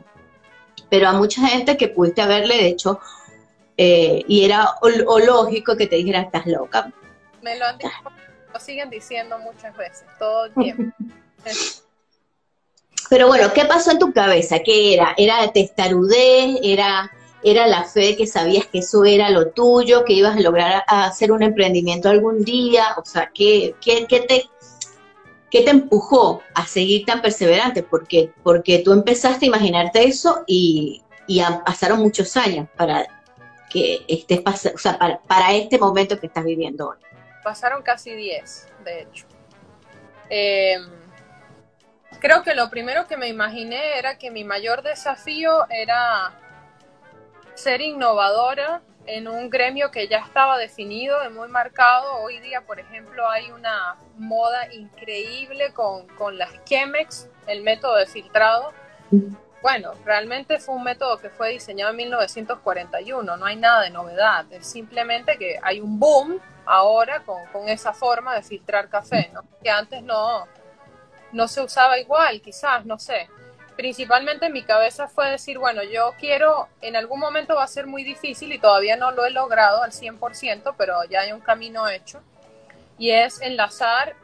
pero 0.89 1.09
a 1.09 1.13
mucha 1.13 1.45
gente 1.47 1.77
que 1.77 1.89
pudiste 1.89 2.21
haberle 2.21 2.67
hecho, 2.67 2.99
eh, 3.77 4.23
y 4.27 4.45
era 4.45 4.75
o, 4.81 5.19
lógico 5.19 5.75
que 5.75 5.87
te 5.87 5.97
dijera, 5.97 6.21
estás 6.21 6.45
loca. 6.45 6.91
Me 7.41 7.57
lo 7.57 7.65
han 7.65 7.77
dicho, 7.77 7.89
lo 8.53 8.59
siguen 8.59 8.89
diciendo 8.89 9.37
muchas 9.39 9.75
veces, 9.75 10.05
todo 10.17 10.45
el 10.45 10.53
tiempo. 10.53 10.95
Pero 13.09 13.27
bueno, 13.27 13.51
¿qué 13.53 13.65
pasó 13.65 13.91
en 13.91 13.99
tu 13.99 14.13
cabeza? 14.13 14.59
¿Qué 14.59 14.93
era? 14.93 15.13
¿Era 15.17 15.51
testarudez? 15.51 16.57
¿Era, 16.63 17.11
¿Era 17.43 17.67
la 17.67 17.83
fe 17.83 18.15
que 18.15 18.25
sabías 18.25 18.67
que 18.67 18.79
eso 18.79 19.03
era 19.03 19.29
lo 19.29 19.49
tuyo, 19.49 20.05
que 20.05 20.13
ibas 20.13 20.37
a 20.37 20.39
lograr 20.39 20.83
hacer 20.87 21.31
un 21.31 21.43
emprendimiento 21.43 22.09
algún 22.09 22.43
día? 22.43 22.95
O 22.97 23.05
sea, 23.05 23.31
¿qué, 23.33 23.75
qué, 23.81 24.05
te, 24.07 24.45
qué 25.51 25.61
te 25.61 25.69
empujó 25.69 26.41
a 26.53 26.65
seguir 26.65 27.05
tan 27.05 27.21
perseverante? 27.21 27.83
Porque, 27.83 28.31
porque 28.43 28.79
tú 28.79 28.93
empezaste 28.93 29.45
a 29.45 29.49
imaginarte 29.49 30.07
eso 30.07 30.43
y, 30.47 31.03
y 31.27 31.41
pasaron 31.65 31.99
muchos 31.99 32.37
años 32.37 32.67
para 32.77 33.07
que 33.69 34.05
estés 34.07 34.41
o 34.73 34.77
sea, 34.77 34.97
para, 34.97 35.19
para, 35.21 35.51
este 35.51 35.77
momento 35.77 36.19
que 36.19 36.27
estás 36.27 36.45
viviendo 36.45 36.89
hoy. 36.89 36.97
Pasaron 37.43 37.81
casi 37.81 38.15
10, 38.15 38.67
de 38.85 39.01
hecho. 39.01 39.25
Eh, 40.29 40.77
creo 42.19 42.43
que 42.43 42.55
lo 42.55 42.69
primero 42.69 43.07
que 43.07 43.17
me 43.17 43.27
imaginé 43.27 43.97
era 43.97 44.17
que 44.17 44.31
mi 44.31 44.43
mayor 44.43 44.81
desafío 44.81 45.65
era 45.69 46.39
ser 47.55 47.81
innovadora 47.81 48.81
en 49.05 49.27
un 49.27 49.49
gremio 49.49 49.91
que 49.91 50.07
ya 50.07 50.19
estaba 50.19 50.57
definido 50.57 51.17
muy 51.31 51.47
marcado. 51.49 52.15
Hoy 52.21 52.39
día, 52.39 52.61
por 52.61 52.79
ejemplo, 52.79 53.29
hay 53.29 53.51
una 53.51 53.97
moda 54.17 54.71
increíble 54.73 55.73
con, 55.73 56.07
con 56.09 56.37
las 56.37 56.63
Chemex, 56.63 57.27
el 57.47 57.63
método 57.63 57.95
de 57.95 58.05
filtrado. 58.05 58.71
Bueno, 59.61 59.93
realmente 60.03 60.59
fue 60.59 60.75
un 60.75 60.83
método 60.83 61.19
que 61.19 61.29
fue 61.29 61.51
diseñado 61.51 61.91
en 61.91 61.97
1941, 61.97 63.37
no 63.37 63.45
hay 63.45 63.55
nada 63.55 63.81
de 63.83 63.91
novedad, 63.91 64.45
es 64.51 64.67
simplemente 64.67 65.37
que 65.37 65.57
hay 65.61 65.79
un 65.79 65.99
boom 65.99 66.41
ahora 66.65 67.21
con, 67.21 67.45
con 67.47 67.69
esa 67.69 67.93
forma 67.93 68.35
de 68.35 68.43
filtrar 68.43 68.89
café, 68.89 69.29
¿no? 69.33 69.41
que 69.63 69.69
antes 69.69 70.03
no, 70.03 70.45
no 71.31 71.47
se 71.47 71.61
usaba 71.61 71.97
igual, 71.97 72.41
quizás, 72.41 72.85
no 72.85 72.99
sé. 72.99 73.29
Principalmente 73.75 74.45
en 74.45 74.53
mi 74.53 74.63
cabeza 74.63 75.07
fue 75.07 75.31
decir, 75.31 75.57
bueno, 75.57 75.81
yo 75.83 76.13
quiero, 76.19 76.67
en 76.81 76.95
algún 76.95 77.19
momento 77.19 77.55
va 77.55 77.63
a 77.63 77.67
ser 77.67 77.87
muy 77.87 78.03
difícil 78.03 78.53
y 78.53 78.59
todavía 78.59 78.97
no 78.97 79.11
lo 79.11 79.25
he 79.25 79.31
logrado 79.31 79.81
al 79.81 79.91
100%, 79.91 80.75
pero 80.77 81.03
ya 81.09 81.21
hay 81.21 81.31
un 81.31 81.41
camino 81.41 81.87
hecho, 81.89 82.21
y 82.99 83.09
es 83.09 83.41
enlazar 83.41 84.15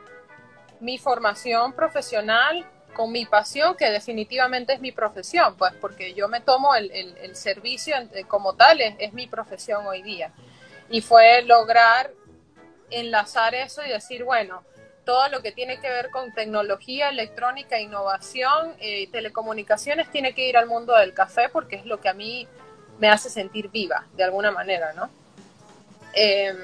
mi 0.80 0.98
formación 0.98 1.74
profesional 1.74 2.66
con 2.94 3.12
mi 3.12 3.26
pasión, 3.26 3.76
que 3.76 3.90
definitivamente 3.90 4.74
es 4.74 4.82
mi 4.82 4.92
profesión, 4.92 5.56
pues 5.58 5.74
porque 5.82 6.14
yo 6.14 6.28
me 6.28 6.42
tomo 6.42 6.76
el, 6.76 7.36
servicio 7.36 7.96
como 8.28 8.54
tal, 8.54 8.82
es 8.82 9.14
mi 9.14 9.28
profesión 9.28 9.86
hoy 9.88 10.02
día. 10.02 10.32
Y 10.90 11.02
fue 11.02 11.44
lograr 11.44 12.12
enlazar 12.90 13.54
eso 13.56 13.84
y 13.84 13.90
decir, 13.90 14.24
bueno, 14.24 14.64
todo 15.10 15.28
lo 15.30 15.42
que 15.42 15.52
tiene 15.52 15.80
que 15.80 15.90
ver 15.90 16.12
con 16.12 16.32
tecnología, 16.34 17.10
electrónica, 17.10 17.80
innovación, 17.80 18.76
eh, 18.80 19.10
telecomunicaciones, 19.12 20.12
tiene 20.12 20.36
que 20.36 20.48
ir 20.48 20.56
al 20.56 20.68
mundo 20.68 20.96
del 20.96 21.16
café 21.16 21.50
porque 21.50 21.78
es 21.78 21.86
lo 21.88 22.00
que 22.00 22.10
a 22.10 22.14
mí 22.14 22.48
me 23.00 23.10
hace 23.10 23.28
sentir 23.28 23.70
viva, 23.70 24.06
de 24.14 24.24
alguna 24.24 24.52
manera, 24.52 24.94
¿no? 24.94 25.10
Em, 26.14 26.56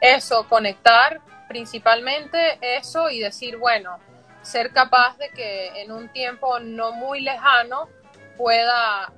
eso, 0.00 0.48
conectar 0.48 1.20
principalmente 1.46 2.58
eso 2.60 3.08
y 3.08 3.20
decir, 3.20 3.56
bueno, 3.56 4.00
ser 4.42 4.72
capaz 4.72 5.16
de 5.18 5.28
que 5.28 5.80
en 5.80 5.92
un 5.92 6.08
tiempo 6.08 6.58
no 6.58 6.90
muy 6.90 7.20
lejano 7.20 7.88
pueda 8.36 9.12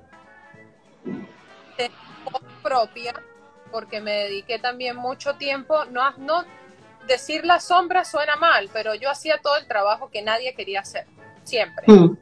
tener 1.75 1.91
propia, 2.61 3.15
porque 3.71 3.99
me 3.99 4.11
dediqué 4.11 4.59
también 4.59 4.95
mucho 4.95 5.37
tiempo, 5.37 5.85
no, 5.85 6.11
no 6.17 6.45
decir 7.07 7.45
la 7.45 7.59
sombra 7.59 8.05
suena 8.05 8.35
mal, 8.35 8.69
pero 8.71 8.93
yo 8.95 9.09
hacía 9.09 9.39
todo 9.39 9.57
el 9.57 9.67
trabajo 9.67 10.09
que 10.11 10.21
nadie 10.21 10.53
quería 10.53 10.81
hacer, 10.81 11.07
siempre, 11.43 11.85
mm. 11.87 12.17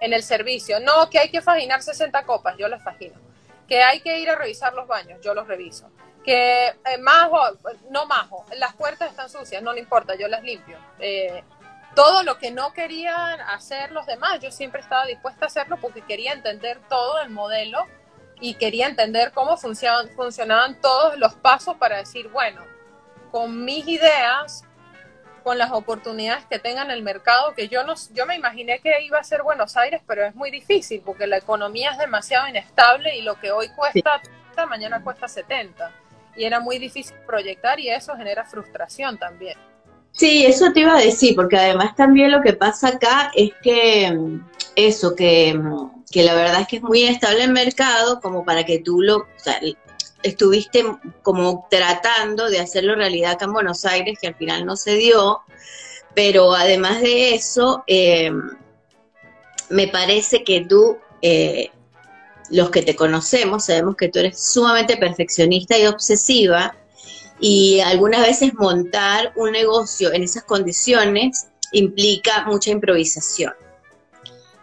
en 0.00 0.12
el 0.12 0.22
servicio. 0.22 0.80
No, 0.80 1.10
que 1.10 1.18
hay 1.18 1.30
que 1.30 1.42
faginar 1.42 1.82
60 1.82 2.24
copas, 2.24 2.56
yo 2.56 2.68
las 2.68 2.82
fagino. 2.82 3.16
Que 3.66 3.82
hay 3.82 4.00
que 4.00 4.18
ir 4.18 4.30
a 4.30 4.36
revisar 4.36 4.72
los 4.72 4.86
baños, 4.86 5.20
yo 5.22 5.34
los 5.34 5.46
reviso. 5.46 5.90
Que 6.24 6.68
eh, 6.68 6.98
majo, 7.00 7.38
no 7.90 8.06
majo, 8.06 8.44
las 8.56 8.74
puertas 8.74 9.10
están 9.10 9.28
sucias, 9.28 9.62
no 9.62 9.72
le 9.72 9.80
importa, 9.80 10.14
yo 10.14 10.28
las 10.28 10.42
limpio. 10.42 10.78
Eh, 10.98 11.42
todo 11.94 12.22
lo 12.22 12.38
que 12.38 12.50
no 12.50 12.72
querían 12.72 13.40
hacer 13.40 13.92
los 13.92 14.06
demás, 14.06 14.40
yo 14.40 14.50
siempre 14.50 14.80
estaba 14.80 15.04
dispuesta 15.06 15.46
a 15.46 15.48
hacerlo 15.48 15.78
porque 15.80 16.02
quería 16.02 16.32
entender 16.32 16.80
todo 16.88 17.20
el 17.20 17.30
modelo 17.30 17.86
y 18.40 18.54
quería 18.54 18.86
entender 18.86 19.32
cómo 19.32 19.56
funcionaban, 19.56 20.08
funcionaban 20.10 20.80
todos 20.80 21.18
los 21.18 21.34
pasos 21.34 21.76
para 21.76 21.96
decir, 21.96 22.28
bueno, 22.28 22.62
con 23.30 23.64
mis 23.64 23.86
ideas, 23.86 24.64
con 25.42 25.58
las 25.58 25.72
oportunidades 25.72 26.44
que 26.46 26.58
tenga 26.58 26.82
en 26.82 26.90
el 26.90 27.02
mercado, 27.02 27.54
que 27.54 27.68
yo, 27.68 27.84
no, 27.84 27.94
yo 28.12 28.26
me 28.26 28.36
imaginé 28.36 28.80
que 28.80 29.02
iba 29.02 29.18
a 29.18 29.24
ser 29.24 29.42
Buenos 29.42 29.76
Aires, 29.76 30.02
pero 30.06 30.24
es 30.24 30.34
muy 30.34 30.50
difícil 30.50 31.02
porque 31.04 31.26
la 31.26 31.38
economía 31.38 31.92
es 31.92 31.98
demasiado 31.98 32.48
inestable 32.48 33.16
y 33.16 33.22
lo 33.22 33.38
que 33.40 33.50
hoy 33.50 33.68
cuesta 33.70 34.20
mañana 34.66 35.02
cuesta 35.02 35.28
70. 35.28 35.92
Y 36.36 36.44
era 36.44 36.60
muy 36.60 36.78
difícil 36.78 37.16
proyectar 37.26 37.78
y 37.80 37.88
eso 37.88 38.16
genera 38.16 38.44
frustración 38.44 39.18
también. 39.18 39.56
Sí, 40.12 40.46
eso 40.46 40.72
te 40.72 40.80
iba 40.80 40.96
a 40.96 41.00
decir, 41.00 41.34
porque 41.36 41.56
además 41.56 41.94
también 41.94 42.32
lo 42.32 42.40
que 42.40 42.54
pasa 42.54 42.88
acá 42.88 43.30
es 43.34 43.50
que 43.62 44.38
eso, 44.74 45.14
que, 45.14 45.60
que, 46.10 46.22
la 46.22 46.34
verdad 46.34 46.62
es 46.62 46.68
que 46.68 46.76
es 46.76 46.82
muy 46.82 47.04
estable 47.04 47.44
el 47.44 47.52
mercado 47.52 48.20
como 48.20 48.44
para 48.44 48.64
que 48.64 48.78
tú 48.78 49.00
lo, 49.00 49.18
o 49.18 49.26
sea, 49.36 49.60
estuviste 50.22 50.84
como 51.22 51.66
tratando 51.70 52.48
de 52.48 52.60
hacerlo 52.60 52.94
realidad 52.94 53.32
acá 53.32 53.44
en 53.44 53.52
Buenos 53.52 53.84
Aires, 53.84 54.18
que 54.20 54.28
al 54.28 54.34
final 54.34 54.66
no 54.66 54.76
se 54.76 54.94
dio, 54.94 55.40
pero 56.14 56.54
además 56.54 57.00
de 57.00 57.34
eso, 57.34 57.84
eh, 57.86 58.30
me 59.70 59.88
parece 59.88 60.44
que 60.44 60.64
tú, 60.64 60.98
eh, 61.22 61.70
los 62.50 62.70
que 62.70 62.82
te 62.82 62.96
conocemos, 62.96 63.66
sabemos 63.66 63.96
que 63.96 64.08
tú 64.08 64.18
eres 64.18 64.42
sumamente 64.42 64.96
perfeccionista 64.96 65.78
y 65.78 65.86
obsesiva, 65.86 66.74
y 67.40 67.80
algunas 67.80 68.22
veces 68.22 68.54
montar 68.54 69.32
un 69.36 69.52
negocio 69.52 70.12
en 70.12 70.24
esas 70.24 70.42
condiciones 70.44 71.46
implica 71.72 72.44
mucha 72.46 72.70
improvisación 72.70 73.52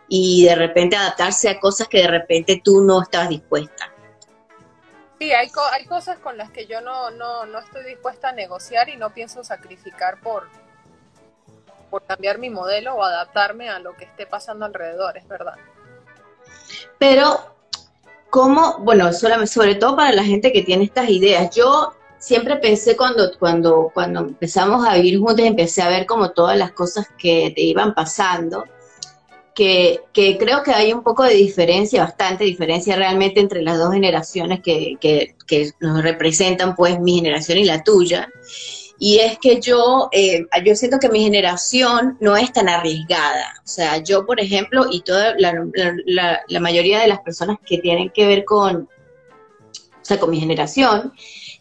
y 0.07 0.45
de 0.45 0.55
repente 0.55 0.95
adaptarse 0.95 1.49
a 1.49 1.59
cosas 1.59 1.87
que 1.87 1.99
de 1.99 2.07
repente 2.07 2.61
tú 2.63 2.81
no 2.81 3.01
estabas 3.01 3.29
dispuesta. 3.29 3.84
Sí, 5.19 5.31
hay, 5.31 5.49
hay 5.71 5.85
cosas 5.85 6.19
con 6.19 6.37
las 6.37 6.51
que 6.51 6.67
yo 6.67 6.81
no, 6.81 7.09
no, 7.11 7.45
no 7.45 7.59
estoy 7.59 7.85
dispuesta 7.85 8.29
a 8.29 8.31
negociar 8.33 8.89
y 8.89 8.97
no 8.97 9.13
pienso 9.13 9.43
sacrificar 9.43 10.19
por, 10.19 10.49
por 11.89 12.03
cambiar 12.03 12.37
mi 12.37 12.49
modelo 12.49 12.95
o 12.95 13.03
adaptarme 13.03 13.69
a 13.69 13.79
lo 13.79 13.95
que 13.95 14.05
esté 14.05 14.25
pasando 14.25 14.65
alrededor, 14.65 15.17
es 15.17 15.27
verdad. 15.27 15.55
Pero, 16.99 17.55
¿cómo? 18.29 18.79
Bueno, 18.79 19.11
sobre 19.13 19.75
todo 19.75 19.95
para 19.95 20.11
la 20.11 20.23
gente 20.23 20.51
que 20.51 20.63
tiene 20.63 20.83
estas 20.83 21.09
ideas. 21.09 21.55
Yo 21.55 21.93
siempre 22.17 22.57
pensé 22.57 22.97
cuando, 22.97 23.37
cuando, 23.39 23.91
cuando 23.93 24.19
empezamos 24.19 24.85
a 24.85 24.95
vivir 24.95 25.19
juntos, 25.19 25.45
empecé 25.45 25.81
a 25.81 25.89
ver 25.89 26.05
como 26.05 26.31
todas 26.31 26.57
las 26.57 26.73
cosas 26.73 27.07
que 27.17 27.53
te 27.55 27.61
iban 27.61 27.93
pasando 27.93 28.65
que, 29.55 30.01
creo 30.13 30.61
que 30.61 30.71
hay 30.71 30.93
un 30.93 31.01
poco 31.01 31.23
de 31.23 31.33
diferencia, 31.33 32.03
bastante 32.03 32.43
diferencia 32.43 32.95
realmente 32.95 33.39
entre 33.39 33.61
las 33.61 33.77
dos 33.77 33.93
generaciones 33.93 34.59
que, 34.61 35.35
nos 35.79 36.03
representan, 36.03 36.75
pues 36.75 36.99
mi 36.99 37.15
generación 37.15 37.57
y 37.57 37.63
la 37.63 37.83
tuya. 37.83 38.29
Y 38.97 39.19
es 39.19 39.37
que 39.39 39.59
yo, 39.59 40.09
eh, 40.11 40.45
yo 40.63 40.75
siento 40.75 40.99
que 40.99 41.09
mi 41.09 41.23
generación 41.23 42.17
no 42.21 42.37
es 42.37 42.53
tan 42.53 42.69
arriesgada. 42.69 43.53
O 43.63 43.67
sea, 43.67 43.97
yo, 43.97 44.25
por 44.25 44.39
ejemplo, 44.39 44.85
y 44.89 45.01
toda 45.01 45.35
la, 45.37 46.41
la 46.47 46.59
mayoría 46.59 46.99
de 46.99 47.07
las 47.07 47.19
personas 47.19 47.57
que 47.65 47.79
tienen 47.79 48.09
que 48.09 48.25
ver 48.25 48.45
con, 48.45 48.75
o 48.77 50.07
sea, 50.07 50.19
con 50.19 50.29
mi 50.29 50.39
generación, 50.39 51.13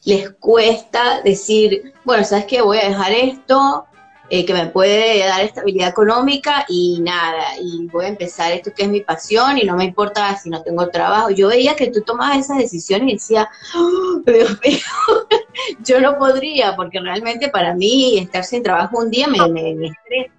les 0.05 0.31
cuesta 0.31 1.23
decir, 1.23 1.95
bueno, 2.05 2.25
¿sabes 2.25 2.45
qué? 2.45 2.61
Voy 2.61 2.79
a 2.79 2.89
dejar 2.89 3.13
esto, 3.13 3.87
eh, 4.37 4.45
que 4.45 4.53
me 4.53 4.67
puede 4.67 5.21
dar 5.21 5.43
estabilidad 5.43 5.91
económica 5.91 6.67
y 6.69 7.01
nada, 7.01 7.57
y 7.61 7.87
voy 7.87 8.07
a 8.07 8.09
empezar 8.09 8.51
esto 8.51 8.73
que 8.75 8.83
es 8.83 8.89
mi 8.89 9.01
pasión 9.01 9.59
y 9.59 9.65
no 9.65 9.77
me 9.77 9.85
importa 9.85 10.37
si 10.37 10.51
no 10.51 10.61
tengo 10.61 10.89
trabajo. 10.89 11.31
Yo 11.31 11.47
veía 11.47 11.77
que 11.77 11.93
tú 11.93 12.03
tomabas 12.03 12.39
esas 12.39 12.59
decisiones 12.59 13.09
y 13.09 13.13
decía, 13.13 13.49
oh, 13.77 14.21
Dios 14.27 14.59
mío, 14.65 14.81
yo 15.85 16.01
no 16.01 16.19
podría, 16.19 16.75
porque 16.75 16.99
realmente 16.99 17.49
para 17.49 17.75
mí 17.75 18.19
estar 18.19 18.43
sin 18.43 18.65
trabajo 18.65 18.99
un 18.99 19.09
día 19.09 19.29
me, 19.29 19.49
me, 19.49 19.87
estresa. 19.87 20.33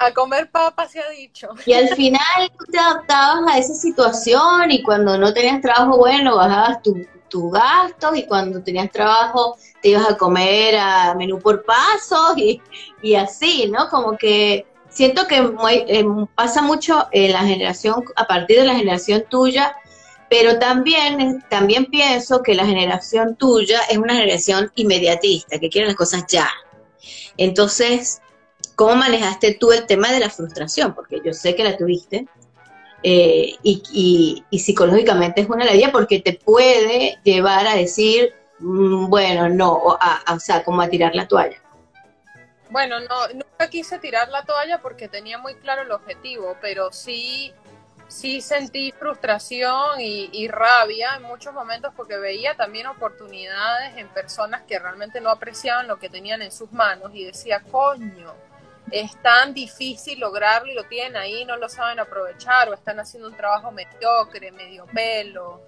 A 0.00 0.12
comer 0.12 0.50
papas 0.50 0.90
se 0.90 0.98
ha 1.00 1.08
dicho. 1.10 1.50
Y 1.66 1.74
al 1.74 1.90
final 1.90 2.50
tú 2.58 2.64
te 2.64 2.78
adaptabas 2.80 3.48
a 3.48 3.58
esa 3.58 3.74
situación 3.74 4.72
y 4.72 4.82
cuando 4.82 5.16
no 5.16 5.32
tenías 5.32 5.60
trabajo 5.60 5.98
bueno 5.98 6.34
bajabas 6.34 6.82
tu, 6.82 6.96
tus 7.28 7.52
gastos 7.52 8.16
y 8.16 8.26
cuando 8.26 8.62
tenías 8.62 8.90
trabajo 8.90 9.56
te 9.82 9.90
ibas 9.90 10.10
a 10.10 10.16
comer 10.16 10.76
a 10.76 11.14
menú 11.14 11.38
por 11.38 11.64
pasos 11.64 12.36
y, 12.36 12.60
y 13.02 13.14
así, 13.14 13.70
¿no? 13.70 13.88
Como 13.88 14.16
que 14.16 14.66
siento 14.90 15.26
que 15.26 15.36
eh, 15.70 16.04
pasa 16.34 16.62
mucho 16.62 17.06
en 17.12 17.32
la 17.32 17.40
generación, 17.40 18.04
a 18.16 18.26
partir 18.26 18.58
de 18.58 18.66
la 18.66 18.74
generación 18.74 19.24
tuya, 19.28 19.76
pero 20.28 20.58
también, 20.58 21.44
también 21.48 21.86
pienso 21.86 22.42
que 22.42 22.54
la 22.54 22.66
generación 22.66 23.36
tuya 23.36 23.80
es 23.88 23.96
una 23.98 24.14
generación 24.14 24.70
inmediatista, 24.74 25.58
que 25.58 25.70
quiere 25.70 25.86
las 25.86 25.96
cosas 25.96 26.24
ya. 26.28 26.48
Entonces, 27.36 28.20
¿cómo 28.74 28.96
manejaste 28.96 29.54
tú 29.54 29.72
el 29.72 29.86
tema 29.86 30.12
de 30.12 30.20
la 30.20 30.30
frustración? 30.30 30.94
Porque 30.94 31.20
yo 31.24 31.32
sé 31.32 31.54
que 31.54 31.64
la 31.64 31.76
tuviste. 31.76 32.26
Eh, 33.02 33.56
y, 33.62 34.44
psicológicamente 34.50 35.40
es 35.40 35.48
una 35.48 35.64
alegría 35.64 35.92
porque 35.92 36.20
te 36.20 36.32
puede 36.32 37.18
llevar 37.22 37.66
a 37.66 37.76
decir, 37.76 38.34
mm, 38.58 39.08
bueno, 39.08 39.48
no, 39.48 39.72
o, 39.72 40.40
sea, 40.40 40.64
como 40.64 40.82
a 40.82 40.88
tirar 40.88 41.14
la 41.14 41.28
toalla. 41.28 41.62
Bueno, 42.70 43.00
no, 43.00 43.28
nunca 43.28 43.70
quise 43.70 43.98
tirar 43.98 44.28
la 44.28 44.44
toalla 44.44 44.80
porque 44.82 45.08
tenía 45.08 45.38
muy 45.38 45.54
claro 45.54 45.82
el 45.82 45.92
objetivo, 45.92 46.56
pero 46.60 46.92
sí, 46.92 47.52
sí 48.08 48.40
sentí 48.40 48.92
frustración 48.92 50.00
y, 50.00 50.28
y 50.32 50.48
rabia 50.48 51.16
en 51.16 51.22
muchos 51.22 51.54
momentos 51.54 51.92
porque 51.96 52.18
veía 52.18 52.54
también 52.56 52.88
oportunidades 52.88 53.96
en 53.96 54.08
personas 54.08 54.62
que 54.62 54.78
realmente 54.78 55.20
no 55.20 55.30
apreciaban 55.30 55.86
lo 55.86 55.98
que 55.98 56.10
tenían 56.10 56.42
en 56.42 56.52
sus 56.52 56.70
manos 56.72 57.12
y 57.14 57.24
decía, 57.24 57.62
coño, 57.70 58.34
es 58.90 59.20
tan 59.22 59.54
difícil 59.54 60.20
lograrlo 60.20 60.70
y 60.70 60.74
lo 60.74 60.84
tienen 60.84 61.16
ahí, 61.16 61.44
no 61.44 61.56
lo 61.56 61.68
saben 61.68 61.98
aprovechar 61.98 62.68
o 62.68 62.74
están 62.74 63.00
haciendo 63.00 63.28
un 63.28 63.36
trabajo 63.36 63.70
mediocre, 63.70 64.52
medio 64.52 64.86
pelo 64.86 65.60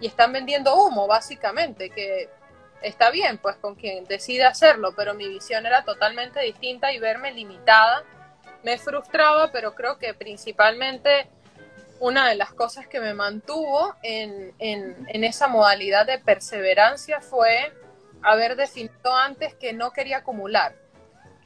y 0.00 0.06
están 0.06 0.32
vendiendo 0.32 0.74
humo 0.74 1.06
básicamente, 1.06 1.90
que 1.90 2.28
está 2.82 3.10
bien 3.10 3.38
pues 3.38 3.56
con 3.56 3.74
quien 3.74 4.04
decida 4.04 4.48
hacerlo, 4.48 4.94
pero 4.96 5.14
mi 5.14 5.28
visión 5.28 5.66
era 5.66 5.84
totalmente 5.84 6.40
distinta 6.40 6.92
y 6.92 6.98
verme 6.98 7.32
limitada. 7.32 8.04
Me 8.62 8.78
frustraba, 8.78 9.50
pero 9.52 9.74
creo 9.74 9.98
que 9.98 10.14
principalmente 10.14 11.28
una 12.00 12.28
de 12.28 12.36
las 12.36 12.52
cosas 12.52 12.86
que 12.86 13.00
me 13.00 13.14
mantuvo 13.14 13.94
en, 14.02 14.54
en, 14.58 15.24
esa 15.24 15.48
modalidad 15.48 16.06
de 16.06 16.18
perseverancia 16.18 17.20
fue 17.20 17.72
haber 18.22 18.56
definido 18.56 19.14
antes 19.14 19.54
que 19.54 19.72
no 19.72 19.92
quería 19.92 20.18
acumular 20.18 20.74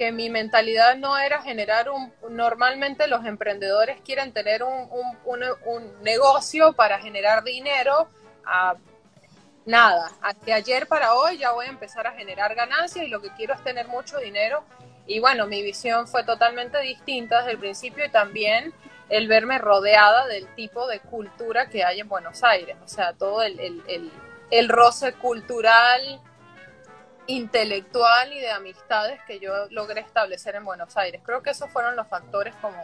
que 0.03 0.11
mi 0.11 0.31
mentalidad 0.31 0.97
no 0.97 1.17
era 1.17 1.41
generar 1.43 1.89
un, 1.89 2.13
normalmente 2.29 3.07
los 3.07 3.25
emprendedores 3.25 4.01
quieren 4.01 4.33
tener 4.33 4.65
un, 4.65 4.89
un, 5.25 6.03
negocio 6.03 6.73
para 6.73 6.99
generar 6.99 7.45
dinero 7.45 8.09
a 8.45 8.75
nada, 9.65 10.11
que 10.45 10.53
ayer 10.53 10.89
para 10.89 11.15
hoy 11.15 11.39
ya 11.39 11.53
voy 11.53 11.67
a 11.67 11.69
empezar 11.69 12.09
a 12.09 12.15
generar 12.15 12.57
ganancias 12.57 13.07
y 13.07 13.09
lo 13.09 13.23
que 13.23 13.31
quiero 13.37 13.55
es 13.55 13.63
tener 13.63 13.87
mucho 13.87 14.19
dinero. 14.19 14.65
Y 15.07 15.21
bueno, 15.21 15.47
mi 15.47 15.63
visión 15.63 16.09
fue 16.09 16.25
totalmente 16.25 16.81
distinta 16.81 17.39
desde 17.39 17.53
el 17.53 17.59
principio 17.59 18.05
y 18.05 18.11
también 18.11 18.75
el 19.09 19.29
verme 19.29 19.59
rodeada 19.59 20.27
del 20.27 20.53
tipo 20.57 20.89
de 20.89 20.99
cultura 20.99 21.69
que 21.69 21.85
hay 21.85 22.01
en 22.01 22.09
Buenos 22.09 22.43
Aires, 22.43 22.77
o 22.85 22.89
sea, 22.89 23.13
todo 23.13 23.45
el, 23.45 23.61
el, 23.61 24.11
el 24.51 24.69
roce 24.69 25.13
cultural, 25.13 26.21
intelectual 27.27 28.33
y 28.33 28.41
de 28.41 28.51
amistades 28.51 29.21
que 29.27 29.39
yo 29.39 29.53
logré 29.71 30.01
establecer 30.01 30.55
en 30.57 30.65
Buenos 30.65 30.97
Aires. 30.97 31.21
Creo 31.25 31.43
que 31.43 31.51
esos 31.51 31.71
fueron 31.71 31.97
los 31.97 32.07
factores 32.09 32.55
como 32.61 32.77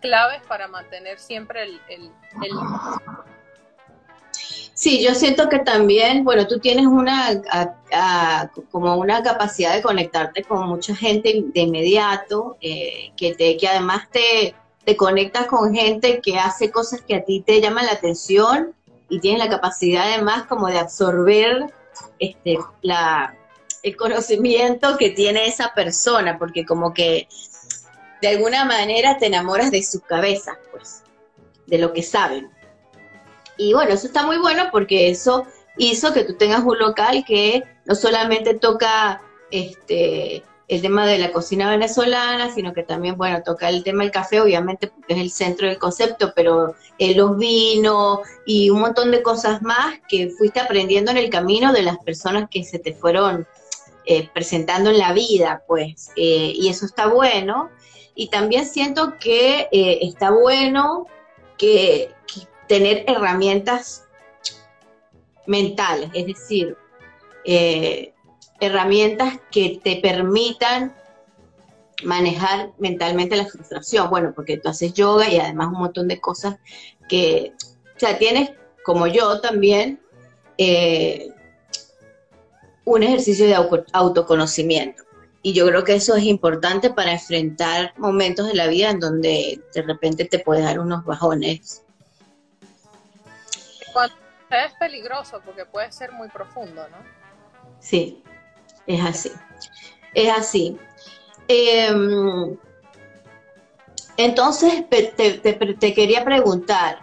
claves 0.00 0.42
para 0.46 0.68
mantener 0.68 1.18
siempre 1.18 1.62
el... 1.62 2.12
Sí, 4.78 5.04
yo 5.04 5.12
siento 5.12 5.48
que 5.48 5.58
también, 5.58 6.22
bueno, 6.22 6.46
tú 6.46 6.60
tienes 6.60 6.86
una 6.86 7.42
como 8.70 8.96
una 8.96 9.24
capacidad 9.24 9.74
de 9.74 9.82
conectarte 9.82 10.44
con 10.44 10.68
mucha 10.68 10.94
gente 10.94 11.42
de 11.46 11.60
inmediato, 11.60 12.56
eh, 12.60 13.10
que, 13.16 13.34
te, 13.34 13.56
que 13.56 13.66
además 13.66 14.08
te, 14.12 14.54
te 14.84 14.96
conectas 14.96 15.46
con 15.46 15.74
gente 15.74 16.20
que 16.20 16.38
hace 16.38 16.70
cosas 16.70 17.00
que 17.02 17.16
a 17.16 17.24
ti 17.24 17.42
te 17.44 17.60
llaman 17.60 17.86
la 17.86 17.92
atención 17.92 18.72
y 19.08 19.18
tienes 19.18 19.40
la 19.40 19.50
capacidad 19.50 20.12
además 20.12 20.44
como 20.44 20.68
de 20.68 20.78
absorber 20.78 21.74
este, 22.20 22.58
la, 22.82 23.34
el 23.82 23.96
conocimiento 23.96 24.96
que 24.98 25.10
tiene 25.10 25.46
esa 25.46 25.72
persona, 25.74 26.38
porque 26.38 26.64
como 26.64 26.92
que 26.92 27.28
de 28.20 28.28
alguna 28.28 28.64
manera 28.64 29.18
te 29.18 29.26
enamoras 29.26 29.70
de 29.70 29.82
su 29.82 30.00
cabeza, 30.00 30.58
pues, 30.72 31.02
de 31.66 31.78
lo 31.78 31.92
que 31.92 32.02
saben. 32.02 32.50
Y 33.56 33.72
bueno, 33.72 33.92
eso 33.92 34.06
está 34.06 34.24
muy 34.24 34.38
bueno 34.38 34.68
porque 34.70 35.10
eso 35.10 35.46
hizo 35.76 36.12
que 36.12 36.24
tú 36.24 36.34
tengas 36.34 36.64
un 36.64 36.78
local 36.78 37.24
que 37.26 37.62
no 37.84 37.94
solamente 37.94 38.54
toca 38.54 39.22
este 39.50 40.44
el 40.68 40.82
tema 40.82 41.06
de 41.06 41.18
la 41.18 41.32
cocina 41.32 41.70
venezolana, 41.70 42.54
sino 42.54 42.74
que 42.74 42.82
también, 42.82 43.16
bueno, 43.16 43.42
toca 43.42 43.70
el 43.70 43.82
tema 43.82 44.02
del 44.02 44.12
café, 44.12 44.40
obviamente, 44.40 44.88
porque 44.88 45.14
es 45.14 45.20
el 45.20 45.30
centro 45.30 45.66
del 45.66 45.78
concepto, 45.78 46.32
pero 46.36 46.74
eh, 46.98 47.14
los 47.14 47.38
vinos 47.38 48.20
y 48.44 48.68
un 48.68 48.80
montón 48.80 49.10
de 49.10 49.22
cosas 49.22 49.62
más 49.62 49.98
que 50.08 50.28
fuiste 50.28 50.60
aprendiendo 50.60 51.10
en 51.10 51.16
el 51.16 51.30
camino 51.30 51.72
de 51.72 51.82
las 51.82 51.96
personas 51.98 52.50
que 52.50 52.64
se 52.64 52.78
te 52.78 52.92
fueron 52.92 53.46
eh, 54.10 54.26
presentando 54.32 54.88
en 54.88 54.96
la 54.96 55.12
vida, 55.12 55.64
pues, 55.66 56.12
eh, 56.16 56.54
y 56.54 56.68
eso 56.68 56.86
está 56.86 57.08
bueno. 57.08 57.68
Y 58.14 58.30
también 58.30 58.64
siento 58.64 59.18
que 59.20 59.68
eh, 59.70 59.98
está 60.00 60.30
bueno 60.30 61.06
que, 61.58 62.14
tener 62.68 63.04
herramientas 63.06 64.06
mentales, 65.46 66.10
es 66.12 66.26
decir, 66.26 66.76
herramientas 68.60 69.40
que 69.50 69.80
te 69.82 69.96
permitan 69.96 70.94
manejar 72.02 72.72
mentalmente 72.78 73.36
la 73.36 73.46
frustración. 73.46 74.10
Bueno, 74.10 74.32
porque 74.34 74.58
tú 74.58 74.68
haces 74.68 74.92
yoga 74.92 75.30
y 75.30 75.38
además 75.38 75.68
un 75.68 75.80
montón 75.80 76.08
de 76.08 76.20
cosas 76.20 76.56
que, 77.08 77.52
o 77.96 77.98
sea, 77.98 78.18
tienes, 78.18 78.50
como 78.84 79.06
yo 79.06 79.40
también, 79.40 80.00
un 82.94 83.02
ejercicio 83.02 83.46
de 83.46 83.54
autoconocimiento. 83.92 85.04
Y 85.42 85.52
yo 85.52 85.66
creo 85.66 85.84
que 85.84 85.94
eso 85.94 86.16
es 86.16 86.24
importante 86.24 86.90
para 86.90 87.12
enfrentar 87.12 87.92
momentos 87.96 88.48
de 88.48 88.54
la 88.54 88.66
vida 88.66 88.90
en 88.90 88.98
donde 88.98 89.60
de 89.74 89.82
repente 89.82 90.24
te 90.24 90.38
puede 90.38 90.62
dar 90.62 90.80
unos 90.80 91.04
bajones. 91.04 91.84
es 94.50 94.72
peligroso 94.80 95.40
porque 95.44 95.66
puede 95.66 95.92
ser 95.92 96.12
muy 96.12 96.28
profundo, 96.28 96.88
¿no? 96.88 96.96
Sí, 97.80 98.22
es 98.86 99.04
así. 99.04 99.32
Es 100.14 100.30
así. 100.30 100.78
Em, 101.46 102.56
entonces, 104.16 104.84
te, 104.88 105.94
quería 105.94 106.24
preguntar, 106.24 107.00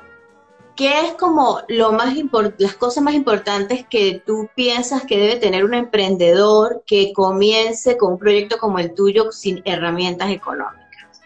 ¿qué 0.76 1.08
es 1.08 1.14
como 1.14 1.62
lo 1.68 1.92
más 1.92 2.14
las 2.58 2.76
cosas 2.76 3.04
más 3.04 3.14
importantes 3.14 3.86
que 3.88 4.22
tú 4.26 4.50
piensas 4.56 5.04
que 5.06 5.18
debe 5.18 5.38
tener 5.38 5.64
un 5.64 5.74
emprendedor 5.74 6.84
que 6.86 7.14
comience 7.14 7.98
con 7.98 8.14
un 8.14 8.20
proyecto 8.20 8.58
como 8.58 8.80
el 8.80 8.94
tuyo 8.94 9.32
sin 9.32 9.62
herramientas 9.66 10.30
económicas? 10.30 11.22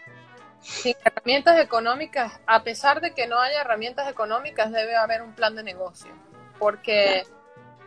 Sin 0.60 0.94
herramientas 1.04 1.58
económicas, 1.58 2.32
a 2.46 2.62
pesar 2.62 3.00
de 3.00 3.12
que 3.12 3.26
no 3.26 3.38
haya 3.40 3.60
herramientas 3.60 4.08
económicas, 4.08 4.70
debe 4.70 4.94
haber 4.94 5.22
un 5.22 5.32
plan 5.34 5.56
de 5.56 5.64
negocio, 5.64 6.12
porque 6.58 7.24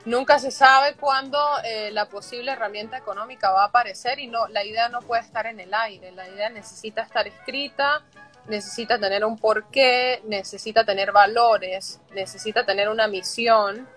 nunca 0.05 0.37
se 0.39 0.51
sabe 0.51 0.95
cuándo 0.95 1.39
eh, 1.63 1.91
la 1.91 2.09
posible 2.09 2.51
herramienta 2.51 2.97
económica 2.97 3.51
va 3.51 3.63
a 3.63 3.67
aparecer 3.67 4.19
y 4.19 4.27
no, 4.27 4.47
la 4.47 4.65
idea 4.65 4.89
no 4.89 4.99
puede 5.01 5.21
estar 5.21 5.45
en 5.45 5.61
el 5.61 5.73
aire, 5.73 6.11
la 6.11 6.27
idea 6.27 6.49
necesita 6.49 7.03
estar 7.03 7.25
escrita, 7.25 8.03
necesita 8.47 8.99
tener 8.99 9.23
un 9.25 9.37
porqué, 9.37 10.21
necesita 10.25 10.83
tener 10.83 11.11
valores, 11.11 11.99
necesita 12.13 12.65
tener 12.65 12.89
una 12.89 13.07
misión. 13.07 13.87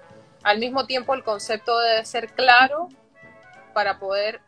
Al 0.42 0.58
mismo 0.58 0.86
tiempo 0.86 1.14
el 1.14 1.24
concepto 1.24 1.78
debe 1.78 2.04
ser 2.04 2.32
claro 2.32 2.88
para 3.72 3.98
poder 3.98 4.40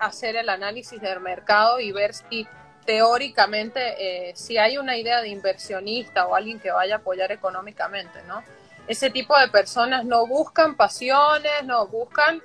hacer 0.00 0.36
el 0.36 0.48
análisis 0.48 1.00
del 1.00 1.20
mercado 1.20 1.80
y 1.80 1.92
ver 1.92 2.14
si 2.14 2.46
teóricamente 2.84 4.30
eh, 4.30 4.32
si 4.34 4.58
hay 4.58 4.78
una 4.78 4.96
idea 4.96 5.20
de 5.20 5.28
inversionista 5.28 6.26
o 6.26 6.34
alguien 6.34 6.58
que 6.58 6.70
vaya 6.70 6.96
a 6.96 6.98
apoyar 6.98 7.32
económicamente, 7.32 8.22
¿no? 8.26 8.42
ese 8.88 9.10
tipo 9.10 9.38
de 9.38 9.48
personas 9.48 10.04
no 10.04 10.26
buscan 10.26 10.74
pasiones, 10.74 11.64
no 11.64 11.86
buscan 11.86 12.42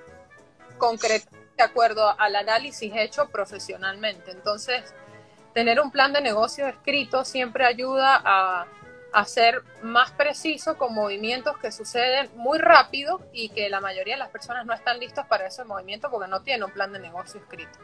concretar 0.77 1.31
de 1.55 1.63
acuerdo 1.63 2.13
al 2.19 2.35
análisis 2.35 2.91
hecho 2.95 3.29
profesionalmente. 3.29 4.31
Entonces, 4.31 4.93
tener 5.53 5.79
un 5.79 5.91
plan 5.91 6.13
de 6.13 6.21
negocio 6.21 6.67
escrito 6.67 7.25
siempre 7.25 7.65
ayuda 7.65 8.21
a, 8.23 8.67
ser 9.25 9.61
más 9.83 10.09
preciso 10.11 10.75
con 10.75 10.95
movimientos 10.95 11.55
que 11.59 11.71
suceden 11.71 12.29
muy 12.35 12.57
rápido 12.57 13.21
y 13.31 13.49
que 13.49 13.69
la 13.69 13.79
mayoría 13.79 14.15
de 14.15 14.19
las 14.19 14.29
personas 14.29 14.65
no 14.65 14.73
están 14.73 14.99
listos 14.99 15.25
para 15.27 15.45
ese 15.45 15.63
movimiento 15.63 16.09
porque 16.09 16.27
no 16.27 16.41
tienen 16.41 16.63
un 16.63 16.71
plan 16.71 16.91
de 16.91 16.97
negocio 16.97 17.39
escrito. 17.39 17.77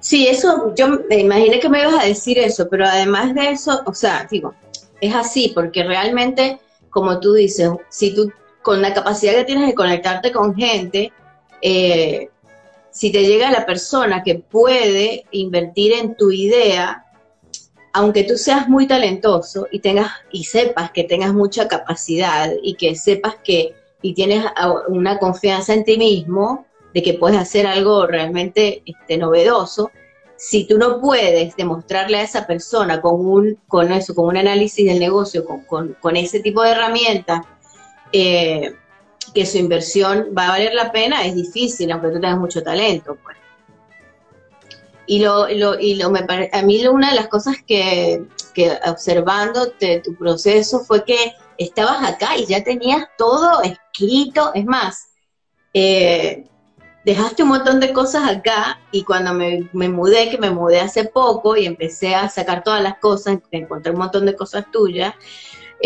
Sí, 0.00 0.26
eso, 0.26 0.74
yo 0.74 0.88
me 0.88 1.16
imaginé 1.16 1.60
que 1.60 1.68
me 1.68 1.82
ibas 1.82 2.02
a 2.02 2.06
decir 2.06 2.38
eso, 2.38 2.66
pero 2.70 2.86
además 2.86 3.34
de 3.34 3.50
eso, 3.50 3.82
o 3.84 3.92
sea, 3.92 4.26
digo, 4.30 4.54
es 5.02 5.14
así, 5.14 5.52
porque 5.54 5.84
realmente 5.84 6.58
como 6.94 7.18
tú 7.18 7.34
dices, 7.34 7.70
si 7.88 8.14
tú 8.14 8.32
con 8.62 8.80
la 8.80 8.94
capacidad 8.94 9.32
que 9.32 9.44
tienes 9.44 9.66
de 9.66 9.74
conectarte 9.74 10.30
con 10.30 10.54
gente, 10.54 11.12
eh, 11.60 12.30
si 12.94 13.10
te 13.10 13.26
llega 13.26 13.50
la 13.50 13.66
persona 13.66 14.22
que 14.22 14.36
puede 14.36 15.24
invertir 15.32 15.92
en 15.94 16.16
tu 16.16 16.30
idea, 16.30 17.04
aunque 17.92 18.22
tú 18.22 18.36
seas 18.36 18.68
muy 18.68 18.86
talentoso 18.86 19.66
y 19.72 19.80
tengas 19.80 20.12
y 20.30 20.44
sepas 20.44 20.92
que 20.92 21.02
tengas 21.02 21.34
mucha 21.34 21.66
capacidad 21.66 22.52
y 22.62 22.74
que 22.74 22.94
sepas 22.94 23.34
que 23.42 23.74
y 24.00 24.14
tienes 24.14 24.44
una 24.88 25.18
confianza 25.18 25.74
en 25.74 25.82
ti 25.82 25.98
mismo 25.98 26.66
de 26.92 27.02
que 27.02 27.14
puedes 27.14 27.38
hacer 27.38 27.66
algo 27.66 28.06
realmente 28.06 28.82
este, 28.86 29.16
novedoso, 29.16 29.90
si 30.36 30.64
tú 30.64 30.78
no 30.78 31.00
puedes 31.00 31.56
demostrarle 31.56 32.18
a 32.18 32.22
esa 32.22 32.46
persona 32.46 33.00
con 33.00 33.26
un, 33.26 33.58
con 33.66 33.90
eso, 33.90 34.14
con 34.14 34.26
un 34.26 34.36
análisis 34.36 34.86
del 34.86 35.00
negocio, 35.00 35.44
con, 35.66 36.16
ese 36.16 36.40
tipo 36.40 36.62
de 36.62 36.70
herramientas, 36.70 37.44
eh, 38.12 38.74
que 39.34 39.46
su 39.46 39.58
inversión 39.58 40.28
va 40.36 40.46
a 40.46 40.50
valer 40.50 40.74
la 40.74 40.92
pena, 40.92 41.24
es 41.26 41.34
difícil, 41.34 41.90
aunque 41.90 42.08
tú 42.08 42.14
tengas 42.14 42.38
mucho 42.38 42.62
talento, 42.62 43.16
pues. 43.22 43.36
Y 45.06 45.18
lo, 45.18 45.48
lo, 45.48 45.78
y 45.78 45.96
lo 45.96 46.10
me 46.10 46.20
a 46.52 46.62
mí 46.62 46.86
una 46.86 47.10
de 47.10 47.16
las 47.16 47.28
cosas 47.28 47.56
que, 47.66 48.24
que 48.54 48.78
observando 48.86 49.72
tu 50.02 50.14
proceso 50.14 50.80
fue 50.80 51.04
que 51.04 51.34
estabas 51.58 52.08
acá 52.08 52.36
y 52.38 52.46
ya 52.46 52.64
tenías 52.64 53.06
todo 53.18 53.62
escrito, 53.62 54.52
es 54.54 54.64
más, 54.64 55.08
eh, 55.74 56.44
dejaste 57.04 57.42
un 57.42 57.50
montón 57.50 57.80
de 57.80 57.92
cosas 57.92 58.28
acá 58.28 58.80
y 58.90 59.04
cuando 59.04 59.34
me, 59.34 59.88
mudé, 59.88 60.30
que 60.30 60.38
me 60.38 60.50
mudé 60.50 60.80
hace 60.80 61.04
poco 61.04 61.56
y 61.56 61.66
empecé 61.66 62.14
a 62.14 62.28
sacar 62.28 62.62
todas 62.62 62.82
las 62.82 62.98
cosas, 62.98 63.38
encontré 63.50 63.92
un 63.92 63.98
montón 63.98 64.24
de 64.24 64.34
cosas 64.34 64.70
tuyas, 64.70 65.14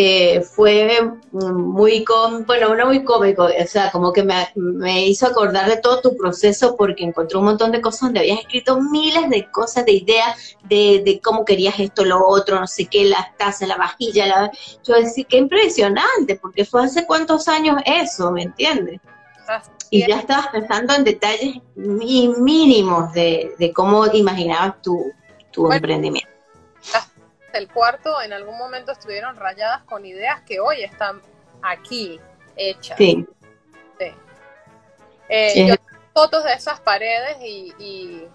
eh, 0.00 0.42
fue 0.42 1.10
muy, 1.32 2.04
com 2.04 2.46
bueno, 2.46 2.72
no 2.76 2.86
muy 2.86 3.02
cómico, 3.02 3.46
o 3.46 3.66
sea, 3.66 3.90
como 3.90 4.12
que 4.12 4.22
me, 4.22 5.06
hizo 5.08 5.26
acordar 5.26 5.68
de 5.68 5.78
todo 5.78 6.00
tu 6.00 6.16
proceso 6.16 6.76
porque 6.76 7.02
encontré 7.02 7.36
un 7.36 7.46
montón 7.46 7.72
de 7.72 7.80
cosas 7.80 8.02
donde 8.02 8.20
habías 8.20 8.38
escrito 8.38 8.80
miles 8.80 9.28
de 9.28 9.50
cosas, 9.50 9.84
de 9.86 9.94
ideas, 9.94 10.56
de, 10.68 11.02
de 11.04 11.20
cómo 11.20 11.44
querías 11.44 11.80
esto, 11.80 12.04
lo 12.04 12.24
otro, 12.24 12.60
no 12.60 12.68
sé 12.68 12.86
qué, 12.86 13.06
las 13.06 13.36
tazas, 13.36 13.66
la 13.66 13.76
vajilla, 13.76 14.28
la... 14.28 14.52
yo 14.84 14.94
decía, 14.94 15.24
qué 15.28 15.38
impresionante, 15.38 16.36
porque 16.36 16.64
fue 16.64 16.84
hace 16.84 17.04
cuántos 17.04 17.48
años 17.48 17.82
eso, 17.84 18.30
¿me 18.30 18.44
entiendes? 18.44 19.00
y 19.90 20.06
ya 20.06 20.20
estabas 20.20 20.46
pensando 20.48 20.94
en 20.94 21.02
detalles 21.02 21.56
mínimos 21.74 23.12
de, 23.14 23.72
cómo 23.74 24.06
imaginabas 24.06 24.80
tu, 24.80 25.10
tu 25.50 25.72
emprendimiento. 25.72 26.30
El 27.58 27.68
cuarto 27.68 28.22
en 28.22 28.32
algún 28.32 28.56
momento 28.56 28.92
estuvieron 28.92 29.36
rayadas 29.36 29.82
con 29.82 30.06
ideas 30.06 30.40
que 30.42 30.60
hoy 30.60 30.82
están 30.82 31.20
aquí 31.62 32.20
hechas. 32.56 32.96
Sí. 32.96 33.26
sí. 33.98 34.06
Eh, 35.28 35.66
yo 35.66 35.74
fotos 36.14 36.44
de 36.44 36.52
esas 36.54 36.80
paredes 36.80 37.36
y, 37.42 37.74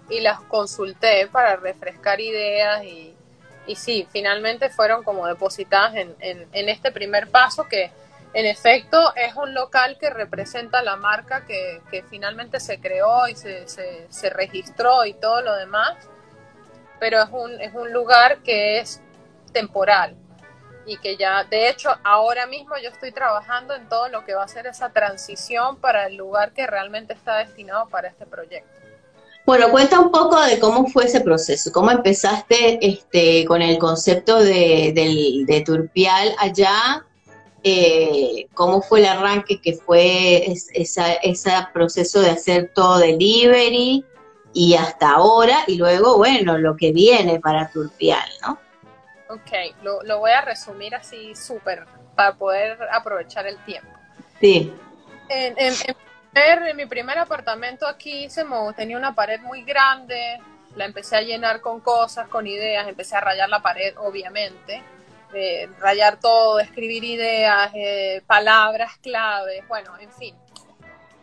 y, 0.08 0.20
las 0.20 0.40
consulté 0.42 1.26
para 1.26 1.56
refrescar 1.56 2.20
ideas 2.20 2.82
y, 2.84 3.14
y 3.66 3.76
sí, 3.76 4.06
finalmente 4.10 4.70
fueron 4.70 5.02
como 5.02 5.26
depositadas 5.26 5.94
en, 5.96 6.14
en, 6.20 6.48
en 6.52 6.68
este 6.68 6.92
primer 6.92 7.30
paso 7.30 7.68
que 7.68 7.90
en 8.34 8.46
efecto, 8.46 9.14
es 9.14 9.36
un 9.36 9.54
local 9.54 9.96
que 9.96 10.10
representa 10.10 10.82
la 10.82 10.96
marca 10.96 11.46
que, 11.46 11.80
finalmente 12.10 12.58
se 12.58 12.80
creó 12.80 13.28
y 13.28 13.36
se, 13.36 13.68
se, 13.68 14.30
registró 14.30 15.04
y 15.04 15.14
todo 15.14 15.40
lo 15.40 15.54
demás, 15.54 15.96
pero 16.98 17.22
es 17.22 17.28
un, 17.30 17.60
es 17.60 17.72
un 17.74 17.92
lugar 17.92 18.38
que 18.38 18.80
es 18.80 19.00
temporal 19.54 20.14
y 20.86 20.98
que 20.98 21.16
ya, 21.16 21.44
de 21.44 21.68
hecho, 21.68 21.90
ahora 22.04 22.46
mismo 22.46 22.74
yo 22.82 22.90
estoy 22.90 23.12
trabajando 23.12 23.74
en 23.74 23.88
todo 23.88 24.08
lo 24.08 24.24
que 24.24 24.34
va 24.34 24.44
a 24.44 24.48
ser 24.48 24.66
esa 24.66 24.90
transición 24.90 25.76
para 25.76 26.06
el 26.06 26.16
lugar 26.16 26.52
que 26.52 26.66
realmente 26.66 27.14
está 27.14 27.38
destinado 27.38 27.88
para 27.88 28.08
este 28.08 28.26
proyecto. 28.26 28.70
Bueno, 29.46 29.70
cuenta 29.70 30.00
un 30.00 30.10
poco 30.10 30.40
de 30.42 30.58
cómo 30.58 30.86
fue 30.86 31.04
ese 31.04 31.20
proceso, 31.20 31.70
cómo 31.70 31.90
empezaste 31.90 32.78
este, 32.86 33.44
con 33.44 33.60
el 33.60 33.78
concepto 33.78 34.38
de, 34.42 35.62
Turpial 35.66 36.34
allá, 36.38 37.04
eh, 37.62 38.46
cómo 38.54 38.80
fue 38.80 39.00
el 39.00 39.06
arranque, 39.06 39.60
que 39.60 39.74
fue 39.74 40.50
ese 40.50 41.50
proceso 41.74 42.20
de 42.20 42.30
hacer 42.30 42.72
todo 42.74 42.98
delivery 42.98 44.04
y 44.54 44.74
hasta 44.76 45.10
ahora, 45.10 45.64
y 45.66 45.76
luego, 45.76 46.16
bueno, 46.16 46.56
lo 46.56 46.76
que 46.76 46.92
viene 46.92 47.38
para 47.40 47.70
Turpial, 47.70 48.28
¿no? 48.46 48.58
Ok, 49.34 49.82
lo, 49.82 50.18
voy 50.18 50.30
a 50.30 50.40
resumir 50.40 50.94
así 50.94 51.34
súper 51.34 51.86
para 52.14 52.34
poder 52.34 52.78
aprovechar 52.92 53.46
el 53.46 53.58
tiempo. 53.64 53.90
Sí. 54.40 54.72
En, 55.28 55.54
en, 55.56 56.76
mi 56.76 56.86
primer 56.86 57.18
apartamento 57.18 57.86
aquí 57.86 58.28
se 58.28 58.44
tenía 58.76 58.96
una 58.96 59.14
pared 59.14 59.40
muy 59.40 59.62
grande, 59.62 60.38
la 60.76 60.84
empecé 60.84 61.16
a 61.16 61.22
llenar 61.22 61.60
con 61.60 61.80
cosas, 61.80 62.28
con 62.28 62.46
ideas, 62.46 62.86
empecé 62.88 63.16
a 63.16 63.20
rayar 63.20 63.48
la 63.48 63.60
pared, 63.60 63.94
obviamente 63.98 64.82
rayar 65.80 66.18
todo, 66.20 66.60
escribir 66.60 67.04
ideas, 67.04 67.70
eh, 67.74 68.22
palabras 68.26 68.96
claves, 68.98 69.66
bueno, 69.68 69.92
en 69.98 70.12
fin. 70.12 70.34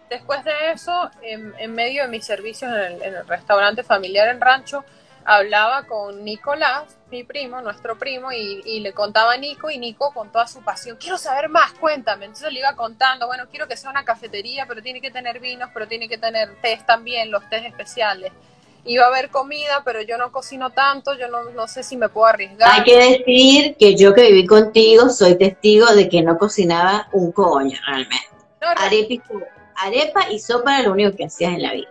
Después 0.09 0.43
de 0.43 0.51
eso, 0.73 1.09
en, 1.21 1.73
medio 1.73 2.03
de 2.03 2.09
mis 2.09 2.25
servicios 2.25 2.69
en 2.71 3.01
el, 3.01 3.27
restaurante 3.27 3.83
familiar 3.83 4.27
en 4.27 4.41
Rancho, 4.41 4.83
hablaba 5.25 5.83
con 5.83 6.23
Nicolás, 6.23 6.97
mi 7.09 7.23
primo, 7.23 7.61
nuestro 7.61 7.97
primo, 7.97 8.31
y, 8.31 8.79
le 8.79 8.93
contaba 8.93 9.33
a 9.33 9.37
Nico, 9.37 9.69
y 9.69 9.77
Nico 9.77 10.11
con 10.13 10.31
toda 10.31 10.47
su 10.47 10.61
pasión, 10.61 10.97
quiero 10.99 11.17
saber 11.17 11.49
más, 11.49 11.71
cuéntame. 11.73 12.25
Entonces 12.25 12.51
le 12.51 12.59
iba 12.59 12.75
contando, 12.75 13.27
bueno, 13.27 13.45
quiero 13.49 13.67
que 13.67 13.77
sea 13.77 13.89
una 13.89 14.05
cafetería, 14.05 14.65
pero 14.67 14.81
tiene 14.81 15.01
que 15.01 15.11
tener 15.11 15.39
vinos, 15.39 15.69
pero 15.73 15.87
tiene 15.87 16.07
que 16.07 16.17
tener 16.17 16.55
tés 16.61 16.85
también, 16.85 17.31
los 17.31 17.47
tés 17.49 17.65
especiales. 17.65 18.31
iba 18.85 19.05
a 19.05 19.09
haber 19.09 19.29
comida, 19.29 19.83
pero 19.85 20.01
yo 20.01 20.17
no 20.17 20.31
cocino 20.31 20.71
tanto, 20.71 21.13
yo 21.17 21.27
no, 21.27 21.43
no 21.51 21.67
sé 21.67 21.83
si 21.83 21.97
me 21.97 22.09
puedo 22.09 22.27
arriesgar. 22.27 22.71
Hay 22.71 22.83
que 22.83 22.97
decir 22.97 23.75
que 23.77 23.95
yo 23.95 24.13
que 24.13 24.23
viví 24.23 24.47
contigo 24.47 25.09
soy 25.09 25.35
testigo 25.35 25.87
de 25.93 26.09
que 26.09 26.21
no 26.21 26.37
cocinaba 26.37 27.07
un 27.11 27.31
coño 27.31 27.77
realmente. 27.85 28.27
arepa, 28.59 29.13
y, 29.13 29.21
arepa 29.75 30.31
y 30.31 30.39
sopa 30.39 30.79
era 30.79 30.87
lo 30.87 30.93
único 30.93 31.15
que 31.15 31.25
hacías 31.25 31.53
en 31.53 31.61
la 31.61 31.73
vida. 31.73 31.89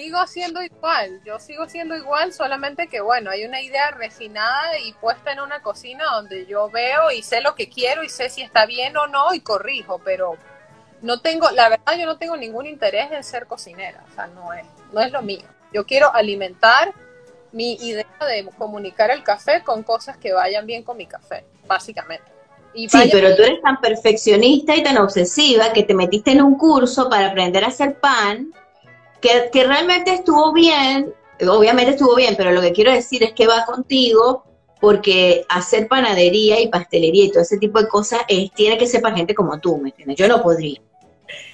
Sigo 0.00 0.26
siendo 0.26 0.62
igual, 0.62 1.20
yo 1.26 1.38
sigo 1.38 1.68
siendo 1.68 1.94
igual, 1.94 2.32
solamente 2.32 2.88
que 2.88 3.02
bueno, 3.02 3.30
hay 3.30 3.44
una 3.44 3.60
idea 3.60 3.90
refinada 3.90 4.78
y 4.78 4.94
puesta 4.94 5.30
en 5.30 5.40
una 5.40 5.60
cocina 5.60 6.06
donde 6.14 6.46
yo 6.46 6.70
veo 6.70 7.10
y 7.10 7.20
sé 7.20 7.42
lo 7.42 7.54
que 7.54 7.68
quiero 7.68 8.02
y 8.02 8.08
sé 8.08 8.30
si 8.30 8.40
está 8.40 8.64
bien 8.64 8.96
o 8.96 9.08
no 9.08 9.34
y 9.34 9.40
corrijo, 9.40 10.00
pero 10.02 10.38
no 11.02 11.20
tengo, 11.20 11.50
la 11.50 11.68
verdad 11.68 11.98
yo 11.98 12.06
no 12.06 12.16
tengo 12.16 12.34
ningún 12.38 12.64
interés 12.64 13.12
en 13.12 13.22
ser 13.22 13.46
cocinera, 13.46 14.02
o 14.10 14.14
sea, 14.14 14.26
no 14.28 14.54
es, 14.54 14.64
no 14.90 15.02
es 15.02 15.12
lo 15.12 15.20
mío. 15.20 15.44
Yo 15.70 15.84
quiero 15.84 16.14
alimentar 16.14 16.94
mi 17.52 17.74
idea 17.74 18.06
de 18.26 18.48
comunicar 18.56 19.10
el 19.10 19.22
café 19.22 19.62
con 19.62 19.82
cosas 19.82 20.16
que 20.16 20.32
vayan 20.32 20.64
bien 20.64 20.82
con 20.82 20.96
mi 20.96 21.04
café, 21.04 21.44
básicamente. 21.66 22.24
Y 22.72 22.88
sí, 22.88 23.10
pero 23.12 23.36
tú 23.36 23.42
eres 23.42 23.60
tan 23.60 23.78
perfeccionista 23.82 24.74
y 24.74 24.82
tan 24.82 24.96
obsesiva 24.96 25.74
que 25.74 25.82
te 25.82 25.92
metiste 25.92 26.30
en 26.30 26.40
un 26.40 26.56
curso 26.56 27.10
para 27.10 27.26
aprender 27.26 27.64
a 27.64 27.66
hacer 27.66 28.00
pan, 28.00 28.54
que, 29.20 29.64
realmente 29.64 30.12
estuvo 30.12 30.52
bien, 30.52 31.14
obviamente 31.48 31.92
estuvo 31.92 32.14
bien, 32.14 32.34
pero 32.36 32.52
lo 32.52 32.60
que 32.60 32.72
quiero 32.72 32.92
decir 32.92 33.22
es 33.22 33.32
que 33.32 33.46
va 33.46 33.64
contigo 33.64 34.44
porque 34.80 35.44
hacer 35.48 35.88
panadería 35.88 36.60
y 36.60 36.68
pastelería 36.68 37.24
y 37.24 37.30
todo 37.30 37.42
ese 37.42 37.58
tipo 37.58 37.80
de 37.80 37.88
cosas 37.88 38.20
es, 38.28 38.50
tiene 38.52 38.78
que 38.78 38.86
ser 38.86 39.02
para 39.02 39.16
gente 39.16 39.34
como 39.34 39.60
tú, 39.60 39.76
¿me 39.76 39.90
entiendes? 39.90 40.16
Yo 40.16 40.26
no 40.26 40.42
podría. 40.42 40.80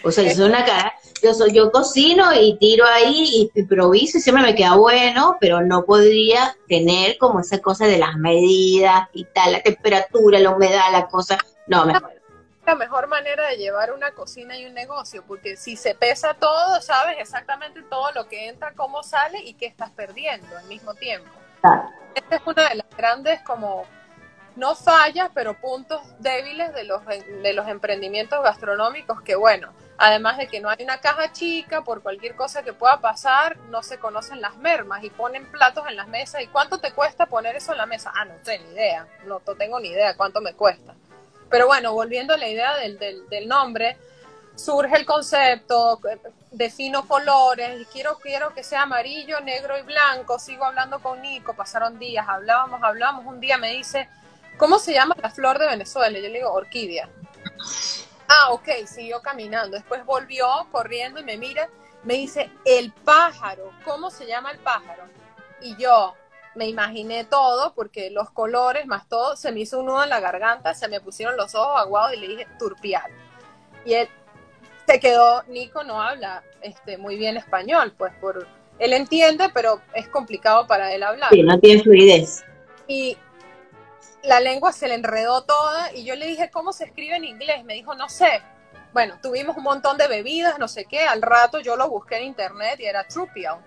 O 0.05 0.11
sea, 0.11 0.25
yo 0.25 0.31
soy 0.31 0.49
una 0.49 0.65
cara, 0.65 0.95
yo 1.23 1.35
soy, 1.35 1.53
yo 1.53 1.71
cocino 1.71 2.33
y 2.35 2.57
tiro 2.59 2.85
ahí 2.87 3.51
y 3.55 3.61
improviso 3.61 4.19
y 4.19 4.21
siempre 4.21 4.45
me 4.45 4.55
queda 4.55 4.77
bueno, 4.77 5.37
pero 5.41 5.61
no 5.61 5.85
podría 5.85 6.57
tener 6.69 7.19
como 7.19 7.41
esa 7.41 7.59
cosa 7.59 7.87
de 7.87 7.99
las 7.99 8.17
medidas 8.17 9.09
y 9.13 9.25
tal, 9.25 9.53
la 9.53 9.63
temperatura, 9.63 10.39
la 10.39 10.51
humedad, 10.51 10.93
la 10.93 11.09
cosa, 11.09 11.39
no, 11.67 11.85
me 11.85 11.95
la 12.67 12.75
mejor 12.75 13.07
manera 13.07 13.49
de 13.49 13.57
llevar 13.57 13.93
una 13.93 14.11
cocina 14.11 14.59
y 14.59 14.67
un 14.67 14.75
negocio, 14.75 15.25
porque 15.27 15.57
si 15.57 15.77
se 15.77 15.95
pesa 15.95 16.35
todo, 16.35 16.81
sabes 16.83 17.17
exactamente 17.21 17.83
todo 17.83 18.11
lo 18.13 18.27
que 18.29 18.49
entra, 18.49 18.73
cómo 18.75 19.05
sale 19.05 19.39
y 19.41 19.55
qué 19.55 19.67
estás 19.67 19.91
perdiendo 19.91 20.59
al 20.59 20.65
mismo 20.67 20.95
tiempo. 20.95 21.31
Esta 22.15 22.37
es 22.37 22.43
una 22.45 22.69
de 22.69 22.75
las 22.75 22.87
grandes 22.97 23.41
como 23.43 23.87
no 24.57 24.75
fallas, 24.75 25.31
pero 25.35 25.55
puntos 25.55 26.01
débiles 26.19 26.73
de 26.75 26.85
los, 26.85 27.03
de 27.07 27.53
los 27.53 27.69
emprendimientos 27.69 28.43
gastronómicos 28.43 29.23
que, 29.23 29.37
bueno, 29.37 29.73
además 29.99 30.39
de 30.39 30.49
que 30.49 30.61
no 30.61 30.69
hay 30.69 30.83
una 30.83 30.99
caja 30.99 31.31
chica, 31.31 31.85
por 31.85 32.03
cualquier 32.03 32.35
cosa 32.35 32.63
que 32.63 32.73
pueda 32.73 33.01
pasar, 33.01 33.57
no 33.71 33.83
se 33.83 33.99
conocen 33.99 34.41
las 34.41 34.57
mermas 34.57 35.05
y 35.05 35.11
ponen 35.11 35.47
platos 35.47 35.85
en 35.89 35.97
las 35.97 36.09
mesas. 36.09 36.43
¿Y 36.43 36.47
cuánto 36.49 36.79
te 36.79 36.93
cuesta 36.93 37.27
poner 37.27 37.55
eso 37.55 37.73
en 37.73 37.79
la 37.79 37.87
mesa? 37.87 38.13
Ah, 38.15 38.25
no 38.25 38.35
tengo 38.43 38.65
ni 38.65 38.73
idea, 38.73 39.07
no, 39.27 39.41
tengo 39.41 39.79
ni 39.79 39.89
idea 39.89 40.17
cuánto 40.17 40.41
me 40.41 40.55
cuesta. 40.55 40.95
Pero 41.51 41.67
bueno, 41.67 41.93
volviendo 41.93 42.35
a 42.35 42.37
la 42.37 42.49
idea 42.49 42.77
del, 42.77 42.99
del, 42.99 43.49
nombre, 43.49 43.97
surge 44.55 44.97
el 44.97 45.07
concepto, 45.07 46.01
defino 46.51 47.07
colores, 47.07 47.81
y 47.81 47.85
quiero, 47.87 48.19
quiero 48.19 48.53
que 48.55 48.65
sea 48.65 48.83
amarillo, 48.83 49.41
negro 49.41 49.79
y 49.79 49.83
blanco, 49.83 50.39
sigo 50.39 50.65
hablando 50.65 50.99
con 51.01 51.23
Nico, 51.23 51.55
pasaron 51.55 51.99
días, 51.99 52.27
hablábamos, 52.29 52.83
hablábamos, 52.83 53.27
un 53.27 53.41
día 53.41 53.59
me 53.59 53.71
dice, 53.73 54.09
¿cómo 54.57 54.79
se 54.79 54.93
llama 54.93 55.15
la 55.23 55.31
flor 55.31 55.59
de 55.59 55.67
Venezuela? 55.67 56.19
Yo 56.19 56.29
le 56.29 56.39
digo, 56.39 56.53
orquídea. 56.53 57.09
Ah, 58.29 58.51
ok, 58.51 58.69
siguió 58.87 59.21
caminando. 59.23 59.77
Después 59.77 60.05
volvió 60.05 60.49
corriendo 60.73 61.21
y 61.21 61.25
me 61.25 61.37
mira, 61.37 61.69
me 62.03 62.15
dice, 62.15 62.51
el 62.65 62.93
pájaro, 62.93 63.71
¿cómo 63.85 64.11
se 64.11 64.27
llama 64.27 64.51
el 64.51 64.59
pájaro? 64.59 65.05
Y 65.61 65.77
yo 65.77 66.15
me 66.57 66.67
imaginé 66.67 67.25
todo, 67.25 67.75
porque 67.75 68.11
los 68.11 68.31
colores 68.31 68.87
más 68.87 69.09
todo, 69.09 69.37
se 69.37 69.53
me 69.53 69.61
hizo 69.61 69.81
un 69.81 69.87
nudo 69.87 70.03
en 70.03 70.11
la 70.11 70.21
garganta, 70.21 70.75
se 70.75 70.89
me 70.89 71.01
pusieron 71.01 71.37
los 71.37 71.55
ojos 71.55 71.81
aguados 71.81 72.15
y 72.15 72.21
le 72.21 72.29
dije, 72.29 72.47
turpial. 72.59 73.11
Y 73.85 73.95
él 73.95 74.09
se 74.87 74.99
quedó, 74.99 75.43
Nico 75.45 75.85
no 75.85 76.03
habla 76.03 76.43
este, 76.63 76.99
muy 76.99 77.17
bien 77.17 77.37
español, 77.37 77.95
pues 77.97 78.13
por, 78.21 78.47
él 78.79 78.93
entiende, 78.93 79.51
pero 79.53 79.81
es 79.95 80.09
complicado 80.09 80.67
para 80.67 80.93
él 80.93 81.03
hablar. 81.03 81.31
Sí, 81.31 81.43
no 81.43 81.59
tiene 81.61 81.83
fluidez. 81.83 82.45
Y 82.89 83.17
la 84.23 84.41
lengua 84.41 84.73
se 84.73 84.89
le 84.89 84.95
enredó 84.95 85.43
toda 85.43 85.93
y 85.95 86.05
yo 86.05 86.15
le 86.15 86.27
dije, 86.27 86.51
¿cómo 86.51 86.73
se 86.73 86.85
escribe 86.85 87.17
en 87.17 87.25
inglés? 87.25 87.65
Me 87.65 87.75
dijo, 87.75 87.95
no 87.95 88.09
sé. 88.09 88.43
Bueno, 88.93 89.19
tuvimos 89.23 89.57
un 89.57 89.63
montón 89.63 89.99
de 89.99 90.09
bebidas, 90.09 90.59
no 90.59 90.69
sé 90.69 90.87
qué. 90.87 91.01
Al 91.01 91.23
rato 91.23 91.61
yo 91.61 91.77
lo 91.77 91.89
busqué 91.89 92.17
en 92.17 92.25
internet 92.25 92.81
y 92.81 92.87
era 92.87 93.07
Trupial. 93.07 93.59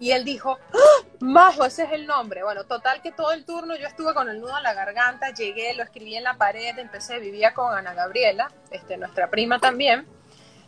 Y 0.00 0.12
él 0.12 0.24
dijo, 0.24 0.58
¡Ah! 0.72 1.06
Majo, 1.20 1.64
ese 1.64 1.84
es 1.84 1.92
el 1.92 2.06
nombre. 2.06 2.44
Bueno, 2.44 2.64
total 2.64 3.02
que 3.02 3.10
todo 3.10 3.32
el 3.32 3.44
turno 3.44 3.76
yo 3.76 3.86
estuve 3.86 4.14
con 4.14 4.28
el 4.28 4.40
nudo 4.40 4.56
en 4.56 4.62
la 4.62 4.74
garganta, 4.74 5.30
llegué, 5.30 5.74
lo 5.74 5.82
escribí 5.82 6.14
en 6.14 6.24
la 6.24 6.34
pared, 6.34 6.78
empecé, 6.78 7.18
vivía 7.18 7.54
con 7.54 7.74
Ana 7.74 7.92
Gabriela, 7.94 8.50
este, 8.70 8.96
nuestra 8.96 9.28
prima 9.28 9.58
también. 9.58 10.06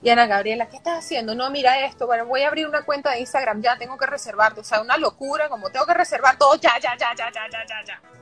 Y 0.02 0.08
Ana 0.10 0.26
Gabriela, 0.26 0.68
¿qué 0.68 0.76
estás 0.76 0.98
haciendo? 0.98 1.34
No, 1.34 1.50
mira 1.50 1.84
esto, 1.84 2.06
bueno, 2.06 2.24
voy 2.26 2.42
a 2.42 2.48
abrir 2.48 2.66
una 2.66 2.82
cuenta 2.82 3.10
de 3.10 3.20
Instagram, 3.20 3.62
ya 3.62 3.76
tengo 3.76 3.96
que 3.96 4.06
reservarte. 4.06 4.60
O 4.60 4.64
sea, 4.64 4.80
una 4.80 4.96
locura, 4.96 5.48
como 5.48 5.70
tengo 5.70 5.86
que 5.86 5.94
reservar 5.94 6.36
todo, 6.36 6.56
ya, 6.56 6.78
ya, 6.80 6.96
ya, 6.96 7.14
ya, 7.14 7.30
ya, 7.30 7.48
ya, 7.50 7.66
ya, 7.66 7.84
ya 7.84 8.19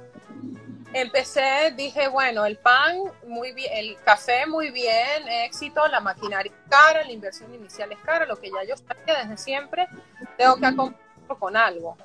empecé, 0.92 1.72
dije, 1.76 2.08
bueno, 2.08 2.46
el 2.46 2.56
pan 2.56 2.96
muy 3.26 3.52
bien, 3.52 3.70
el 3.72 3.96
café 4.02 4.46
muy 4.46 4.70
bien, 4.70 5.28
éxito, 5.44 5.86
la 5.88 6.00
maquinaria 6.00 6.52
es 6.52 6.70
cara, 6.70 7.04
la 7.04 7.12
inversión 7.12 7.54
inicial 7.54 7.92
es 7.92 7.98
cara, 7.98 8.26
lo 8.26 8.36
que 8.36 8.50
ya 8.50 8.64
yo 8.68 8.76
sabía 8.76 9.22
desde 9.22 9.36
siempre, 9.36 9.88
tengo 10.36 10.56
que 10.56 10.66
acompañarlo 10.66 11.38
con 11.38 11.56
algo. 11.56 11.96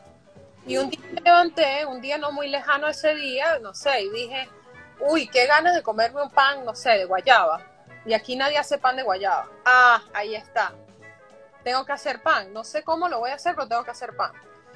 Y 0.66 0.78
un 0.78 0.90
día 0.90 1.00
me 1.12 1.22
levanté, 1.22 1.86
un 1.86 2.02
día 2.02 2.18
no 2.18 2.32
muy 2.32 2.48
lejano 2.48 2.88
ese 2.88 3.16
día, 3.16 3.60
no 3.60 3.74
sé, 3.74 4.02
y 4.02 4.10
dije, 4.10 4.48
uy, 5.00 5.28
qué 5.28 5.46
ganas 5.46 5.76
de 5.76 5.84
comerme 5.84 6.22
un 6.22 6.30
pan, 6.30 6.64
no 6.66 6.76
sé, 6.76 6.92
de 6.92 7.06
guayaba. 7.06 7.62
Y 8.06 8.14
aquí 8.14 8.36
nadie 8.36 8.58
hace 8.58 8.78
pan 8.78 8.98
de 8.98 9.04
guayaba. 9.04 9.48
Ah, 9.66 10.02
ahí 10.14 10.36
está. 10.36 10.74
Tengo 11.64 11.86
que 11.86 11.94
hacer 11.94 12.22
pan. 12.22 12.52
No 12.54 12.64
sé 12.64 12.84
cómo 12.84 13.08
lo 13.08 13.20
voy 13.20 13.32
a 13.32 13.36
hacer, 13.36 13.56
pero 13.56 13.68
tengo 13.68 13.84
que 13.84 13.92
hacer 13.92 14.16
pan. 14.16 14.32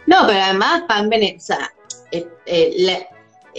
No, 0.06 0.26
pero 0.26 0.42
además 0.42 0.84
pan 0.88 1.10
venezolano. 1.10 1.68
Eh, 2.12 2.28
eh, 2.46 3.08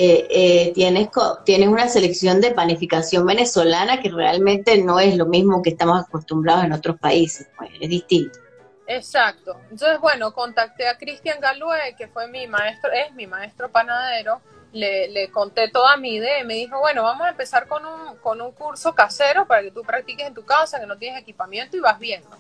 eh, 0.01 0.29
eh, 0.31 0.73
tienes, 0.75 1.09
tienes 1.45 1.69
una 1.69 1.89
selección 1.89 2.41
de 2.41 2.53
panificación 2.53 3.27
venezolana 3.27 4.01
que 4.01 4.11
realmente 4.11 4.81
no 4.81 5.01
es 5.01 5.17
lo 5.17 5.27
mismo 5.27 5.61
que 5.61 5.71
estamos 5.71 6.01
acostumbrados 6.07 6.63
en 6.63 6.73
otros 6.73 7.01
países, 7.01 7.49
pues, 7.59 7.73
es 7.81 7.89
distinto. 7.89 8.39
Exacto. 8.87 9.57
Entonces, 9.73 9.99
bueno, 9.99 10.33
contacté 10.33 10.87
a 10.87 10.97
Cristian 10.97 11.41
Galue, 11.41 11.97
que 11.99 12.07
fue 12.07 12.29
mi 12.29 12.47
maestro, 12.47 12.93
es 12.93 13.13
mi 13.15 13.27
maestro 13.27 13.73
panadero, 13.73 14.41
le, 14.73 15.09
le, 15.09 15.33
conté 15.33 15.69
toda 15.69 15.97
mi 15.97 16.15
idea 16.15 16.39
y 16.39 16.45
me 16.45 16.55
dijo, 16.55 16.79
bueno, 16.79 17.03
vamos 17.03 17.27
a 17.27 17.31
empezar 17.31 17.67
con 17.67 17.85
un, 17.85 18.19
con 18.19 18.41
un 18.41 18.53
curso 18.53 18.95
casero 18.95 19.49
para 19.49 19.63
que 19.63 19.73
tú 19.73 19.83
practiques 19.83 20.29
en 20.29 20.35
tu 20.35 20.45
casa, 20.45 20.79
que 20.79 20.87
no 20.87 20.97
tienes 20.97 21.21
equipamiento 21.21 21.77
y 21.77 21.81
vas 21.81 21.99
viendo. 21.99 22.31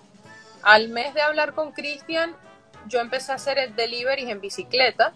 Al 0.63 0.91
mes 0.91 1.13
de 1.13 1.23
hablar 1.23 1.55
con 1.55 1.73
Cristian, 1.73 2.37
yo 2.87 3.01
empecé 3.01 3.33
a 3.33 3.35
hacer 3.35 3.59
el 3.59 3.75
delivery 3.75 4.31
en 4.31 4.41
bicicleta, 4.41 5.13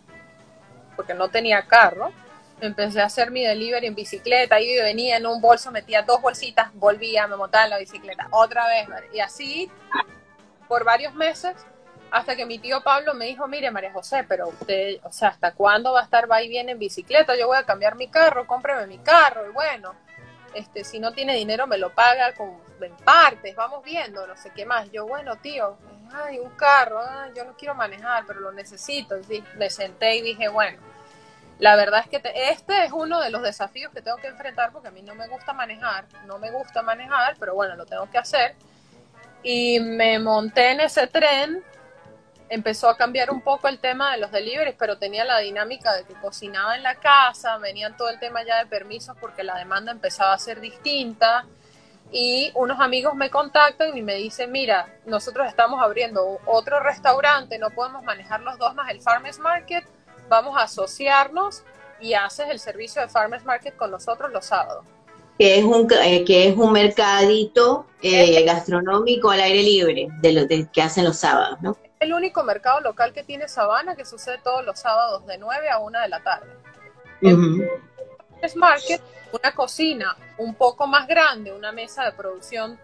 porque 0.96 1.14
no 1.14 1.28
tenía 1.28 1.62
carro 1.68 2.10
empecé 2.66 3.00
a 3.00 3.06
hacer 3.06 3.30
mi 3.30 3.44
delivery 3.44 3.86
en 3.86 3.94
bicicleta, 3.94 4.60
y 4.60 4.76
venía 4.76 5.16
en 5.16 5.26
un 5.26 5.40
bolso, 5.40 5.70
metía 5.70 6.02
dos 6.02 6.20
bolsitas, 6.22 6.72
volvía, 6.74 7.26
me 7.26 7.36
montaba 7.36 7.64
en 7.64 7.70
la 7.70 7.78
bicicleta, 7.78 8.28
otra 8.30 8.66
vez, 8.68 8.88
y 9.12 9.20
así 9.20 9.70
por 10.68 10.84
varios 10.84 11.14
meses, 11.14 11.54
hasta 12.10 12.36
que 12.36 12.46
mi 12.46 12.58
tío 12.58 12.82
Pablo 12.82 13.14
me 13.14 13.26
dijo, 13.26 13.46
mire 13.48 13.70
María 13.70 13.92
José, 13.92 14.24
pero 14.28 14.48
usted, 14.48 14.98
o 15.02 15.12
sea, 15.12 15.28
¿hasta 15.28 15.52
cuándo 15.52 15.92
va 15.92 16.00
a 16.00 16.04
estar 16.04 16.30
va 16.30 16.42
y 16.42 16.48
viene 16.48 16.72
en 16.72 16.78
bicicleta? 16.78 17.36
Yo 17.36 17.46
voy 17.46 17.56
a 17.56 17.64
cambiar 17.64 17.96
mi 17.96 18.08
carro, 18.08 18.46
cómpreme 18.46 18.86
mi 18.86 18.98
carro, 18.98 19.48
y 19.48 19.52
bueno, 19.52 19.94
este, 20.54 20.84
si 20.84 21.00
no 21.00 21.12
tiene 21.12 21.34
dinero 21.34 21.66
me 21.66 21.78
lo 21.78 21.94
paga 21.94 22.34
en 22.80 22.96
partes, 22.96 23.56
vamos 23.56 23.82
viendo, 23.84 24.26
no 24.26 24.36
sé 24.36 24.50
qué 24.54 24.66
más. 24.66 24.90
Yo, 24.90 25.06
bueno, 25.06 25.36
tío, 25.36 25.78
ay, 26.12 26.38
un 26.38 26.50
carro, 26.50 27.00
yo 27.34 27.44
no 27.44 27.56
quiero 27.56 27.74
manejar, 27.74 28.24
pero 28.26 28.40
lo 28.40 28.52
necesito. 28.52 29.16
Y 29.18 29.42
me 29.56 29.70
senté 29.70 30.16
y 30.16 30.22
dije, 30.22 30.48
bueno, 30.48 30.78
la 31.62 31.76
verdad 31.76 32.00
es 32.00 32.08
que 32.08 32.20
este 32.50 32.84
es 32.84 32.90
uno 32.90 33.20
de 33.20 33.30
los 33.30 33.40
desafíos 33.40 33.92
que 33.92 34.02
tengo 34.02 34.16
que 34.16 34.26
enfrentar 34.26 34.72
porque 34.72 34.88
a 34.88 34.90
mí 34.90 35.00
no 35.00 35.14
me 35.14 35.28
gusta 35.28 35.52
manejar, 35.52 36.06
no 36.26 36.40
me 36.40 36.50
gusta 36.50 36.82
manejar, 36.82 37.36
pero 37.38 37.54
bueno, 37.54 37.76
lo 37.76 37.86
tengo 37.86 38.10
que 38.10 38.18
hacer. 38.18 38.56
Y 39.44 39.78
me 39.78 40.18
monté 40.18 40.72
en 40.72 40.80
ese 40.80 41.06
tren, 41.06 41.62
empezó 42.48 42.88
a 42.88 42.96
cambiar 42.96 43.30
un 43.30 43.42
poco 43.42 43.68
el 43.68 43.78
tema 43.78 44.10
de 44.10 44.18
los 44.18 44.32
deliveries, 44.32 44.74
pero 44.76 44.98
tenía 44.98 45.24
la 45.24 45.38
dinámica 45.38 45.94
de 45.94 46.02
que 46.02 46.14
cocinaba 46.14 46.74
en 46.74 46.82
la 46.82 46.96
casa, 46.96 47.58
venían 47.58 47.96
todo 47.96 48.08
el 48.08 48.18
tema 48.18 48.42
ya 48.42 48.58
de 48.58 48.66
permisos 48.66 49.16
porque 49.20 49.44
la 49.44 49.56
demanda 49.56 49.92
empezaba 49.92 50.32
a 50.32 50.38
ser 50.40 50.58
distinta. 50.58 51.46
Y 52.10 52.50
unos 52.56 52.80
amigos 52.80 53.14
me 53.14 53.30
contactan 53.30 53.96
y 53.96 54.02
me 54.02 54.16
dicen, 54.16 54.50
mira, 54.50 54.88
nosotros 55.06 55.46
estamos 55.46 55.80
abriendo 55.80 56.40
otro 56.44 56.80
restaurante, 56.80 57.56
no 57.60 57.70
podemos 57.70 58.02
manejar 58.02 58.40
los 58.40 58.58
dos 58.58 58.74
más 58.74 58.90
el 58.90 59.00
Farmers 59.00 59.38
Market, 59.38 59.84
vamos 60.28 60.56
a 60.56 60.62
asociarnos 60.62 61.62
y 62.00 62.14
haces 62.14 62.48
el 62.50 62.58
servicio 62.58 63.02
de 63.02 63.08
Farmers 63.08 63.44
Market 63.44 63.76
con 63.76 63.90
nosotros 63.90 64.32
los 64.32 64.44
sábados. 64.44 64.84
Que 65.38 65.58
es 65.58 65.64
un, 65.64 65.88
eh, 66.02 66.24
que 66.24 66.48
es 66.48 66.56
un 66.56 66.72
mercadito 66.72 67.86
eh, 68.02 68.44
gastronómico 68.44 69.30
al 69.30 69.40
aire 69.40 69.62
libre 69.62 70.08
de 70.20 70.32
lo 70.32 70.42
que 70.48 70.82
hacen 70.82 71.04
los 71.04 71.18
sábados, 71.18 71.58
¿no? 71.62 71.76
el 72.02 72.12
único 72.12 72.42
mercado 72.42 72.80
local 72.80 73.12
que 73.12 73.22
tiene 73.22 73.46
Sabana 73.46 73.94
que 73.94 74.04
sucede 74.04 74.38
todos 74.38 74.64
los 74.64 74.78
sábados 74.78 75.24
de 75.26 75.38
9 75.38 75.70
a 75.70 75.78
1 75.78 76.00
de 76.00 76.08
la 76.08 76.20
tarde. 76.20 76.48
Uh 77.22 77.62
Market, 78.56 79.00
una 79.30 79.54
cocina 79.54 80.16
un 80.36 80.56
poco 80.56 80.88
más 80.88 81.06
grande, 81.06 81.52
una 81.52 81.70
mesa 81.70 82.04
de 82.04 82.10
producción 82.10 82.76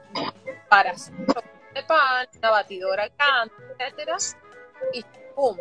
para 0.69 0.93
de 0.93 1.83
pan, 1.83 2.29
una 2.39 2.51
batidora 2.51 3.09
grande, 3.19 3.53
etcétera, 3.77 4.17
y 4.93 5.05
pum, 5.39 5.57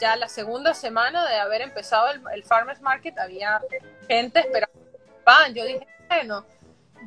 ya 0.00 0.16
la 0.16 0.28
segunda 0.28 0.72
semana 0.72 1.28
de 1.28 1.36
haber 1.36 1.60
empezado 1.60 2.06
el, 2.32 2.42
Farmers 2.42 2.80
Market 2.80 3.18
había 3.18 3.60
gente 4.08 4.40
esperando 4.40 4.74
pan. 5.22 5.52
Yo 5.52 5.62
dije, 5.66 5.86
bueno, 6.08 6.46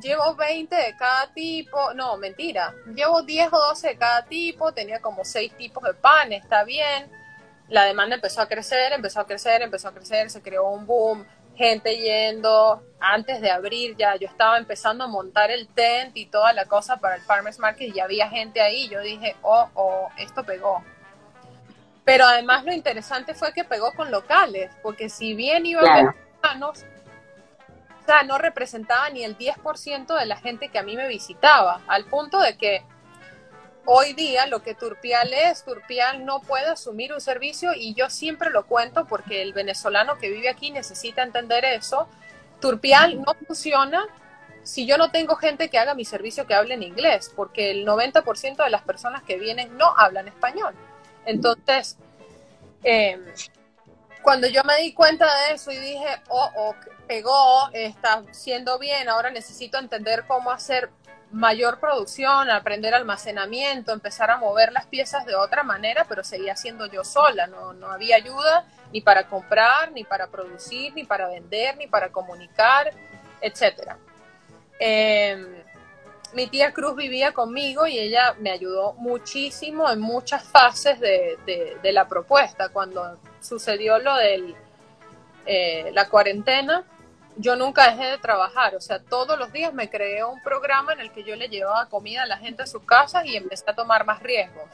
llevo 0.00 0.36
20 0.36 0.76
de 0.76 0.96
cada 0.96 1.32
tipo, 1.34 1.92
no, 1.94 2.16
mentira, 2.16 2.72
llevo 2.94 3.22
10 3.22 3.52
o 3.52 3.58
12 3.58 3.88
de 3.88 3.96
cada 3.96 4.24
tipo, 4.26 4.70
tenía 4.70 5.00
como 5.00 5.24
6 5.24 5.54
tipos 5.54 5.82
de 5.82 5.94
pan, 5.94 6.32
está 6.32 6.62
bien. 6.62 7.10
La 7.66 7.82
demanda 7.82 8.14
empezó 8.14 8.42
a 8.42 8.48
crecer, 8.48 8.92
empezó 8.92 9.18
a 9.20 9.26
crecer, 9.26 9.62
empezó 9.62 9.88
a 9.88 9.92
crecer, 9.92 10.30
se 10.30 10.40
creó 10.40 10.68
un 10.70 10.86
boom, 10.86 11.26
gente 11.56 11.96
yendo, 11.96 12.80
antes 13.00 13.40
de 13.40 13.50
abrir 13.50 13.96
ya, 13.96 14.14
yo 14.14 14.28
estaba 14.28 14.56
empezando 14.56 15.02
a 15.02 15.08
montar 15.08 15.50
el 15.50 15.66
tent 15.66 16.16
y 16.16 16.26
toda 16.26 16.52
la 16.52 16.66
cosa 16.66 16.98
para 16.98 17.16
el 17.16 17.22
Farmers 17.22 17.58
Market 17.58 17.92
y 17.92 17.98
había 17.98 18.30
gente 18.30 18.60
ahí, 18.60 18.88
yo 18.88 19.00
dije, 19.00 19.34
oh, 19.42 19.68
oh, 19.74 20.08
esto 20.16 20.44
pegó. 20.44 20.80
Pero 22.08 22.24
además 22.24 22.64
lo 22.64 22.72
interesante 22.72 23.34
fue 23.34 23.52
que 23.52 23.64
pegó 23.64 23.92
con 23.92 24.10
locales, 24.10 24.70
porque 24.82 25.10
si 25.10 25.34
bien 25.34 25.66
iban 25.66 25.84
claro. 25.84 26.14
mexicanos, 26.16 26.86
sea, 28.08 28.22
no 28.22 28.38
representaba 28.38 29.10
ni 29.10 29.22
el 29.24 29.36
10% 29.36 30.18
de 30.18 30.24
la 30.24 30.38
gente 30.38 30.70
que 30.70 30.78
a 30.78 30.82
mí 30.82 30.96
me 30.96 31.06
visitaba, 31.06 31.82
al 31.86 32.06
punto 32.06 32.40
de 32.40 32.56
que 32.56 32.82
hoy 33.84 34.14
día 34.14 34.46
lo 34.46 34.62
que 34.62 34.74
Turpial 34.74 35.30
es, 35.34 35.62
Turpial 35.62 36.24
no 36.24 36.40
puede 36.40 36.68
asumir 36.68 37.12
un 37.12 37.20
servicio 37.20 37.72
y 37.76 37.92
yo 37.92 38.08
siempre 38.08 38.48
lo 38.48 38.64
cuento 38.64 39.06
porque 39.06 39.42
el 39.42 39.52
venezolano 39.52 40.16
que 40.16 40.30
vive 40.30 40.48
aquí 40.48 40.70
necesita 40.70 41.22
entender 41.22 41.66
eso. 41.66 42.08
Turpial 42.58 43.20
no 43.20 43.34
funciona 43.46 44.06
si 44.62 44.86
yo 44.86 44.96
no 44.96 45.10
tengo 45.10 45.36
gente 45.36 45.68
que 45.68 45.78
haga 45.78 45.94
mi 45.94 46.06
servicio 46.06 46.46
que 46.46 46.54
hable 46.54 46.72
en 46.72 46.82
inglés, 46.82 47.30
porque 47.36 47.70
el 47.70 47.86
90% 47.86 48.64
de 48.64 48.70
las 48.70 48.82
personas 48.82 49.22
que 49.22 49.36
vienen 49.36 49.76
no 49.76 49.92
hablan 49.98 50.28
español. 50.28 50.74
Entonces, 51.28 51.98
eh, 52.82 53.18
cuando 54.22 54.46
yo 54.46 54.64
me 54.64 54.78
di 54.78 54.94
cuenta 54.94 55.26
de 55.26 55.54
eso 55.54 55.70
y 55.70 55.76
dije, 55.76 56.22
oh, 56.28 56.50
oh, 56.56 56.74
pegó, 57.06 57.68
está 57.74 58.24
siendo 58.30 58.78
bien, 58.78 59.10
ahora 59.10 59.30
necesito 59.30 59.78
entender 59.78 60.24
cómo 60.26 60.50
hacer 60.50 60.88
mayor 61.30 61.80
producción, 61.80 62.48
aprender 62.48 62.94
almacenamiento, 62.94 63.92
empezar 63.92 64.30
a 64.30 64.38
mover 64.38 64.72
las 64.72 64.86
piezas 64.86 65.26
de 65.26 65.34
otra 65.34 65.62
manera, 65.62 66.06
pero 66.08 66.24
seguía 66.24 66.56
siendo 66.56 66.86
yo 66.86 67.04
sola, 67.04 67.46
no, 67.46 67.74
no 67.74 67.90
había 67.90 68.16
ayuda 68.16 68.64
ni 68.90 69.02
para 69.02 69.28
comprar, 69.28 69.92
ni 69.92 70.04
para 70.04 70.28
producir, 70.28 70.94
ni 70.94 71.04
para 71.04 71.28
vender, 71.28 71.76
ni 71.76 71.86
para 71.86 72.10
comunicar, 72.10 72.90
etc. 73.42 73.96
Em, 74.80 75.62
mi 76.34 76.46
tía 76.46 76.72
Cruz 76.72 76.96
vivía 76.96 77.32
conmigo 77.32 77.86
y 77.86 77.98
ella 77.98 78.34
me 78.38 78.50
ayudó 78.50 78.92
muchísimo 78.94 79.90
en 79.90 80.00
muchas 80.00 80.44
fases 80.44 81.00
de, 81.00 81.78
la 81.82 82.06
propuesta. 82.06 82.68
Cuando 82.68 83.18
sucedió 83.40 83.98
lo 83.98 84.14
de 84.16 84.54
eh, 85.46 85.90
la 85.92 86.08
cuarentena, 86.08 86.84
yo 87.36 87.56
nunca 87.56 87.90
dejé 87.90 88.10
de 88.10 88.18
trabajar, 88.18 88.74
o 88.74 88.80
sea, 88.80 88.98
todos 88.98 89.38
los 89.38 89.52
días 89.52 89.72
me 89.72 89.88
creé 89.88 90.24
un 90.24 90.42
programa 90.42 90.92
en 90.92 91.00
el 91.00 91.12
que 91.12 91.22
yo 91.22 91.36
le 91.36 91.48
llevaba 91.48 91.88
comida 91.88 92.24
a 92.24 92.26
la 92.26 92.36
gente 92.36 92.64
a 92.64 92.66
sus 92.66 92.82
casas 92.82 93.24
y 93.26 93.36
empecé 93.36 93.64
a 93.68 93.74
tomar 93.74 94.04
más 94.04 94.20
riesgos. 94.22 94.68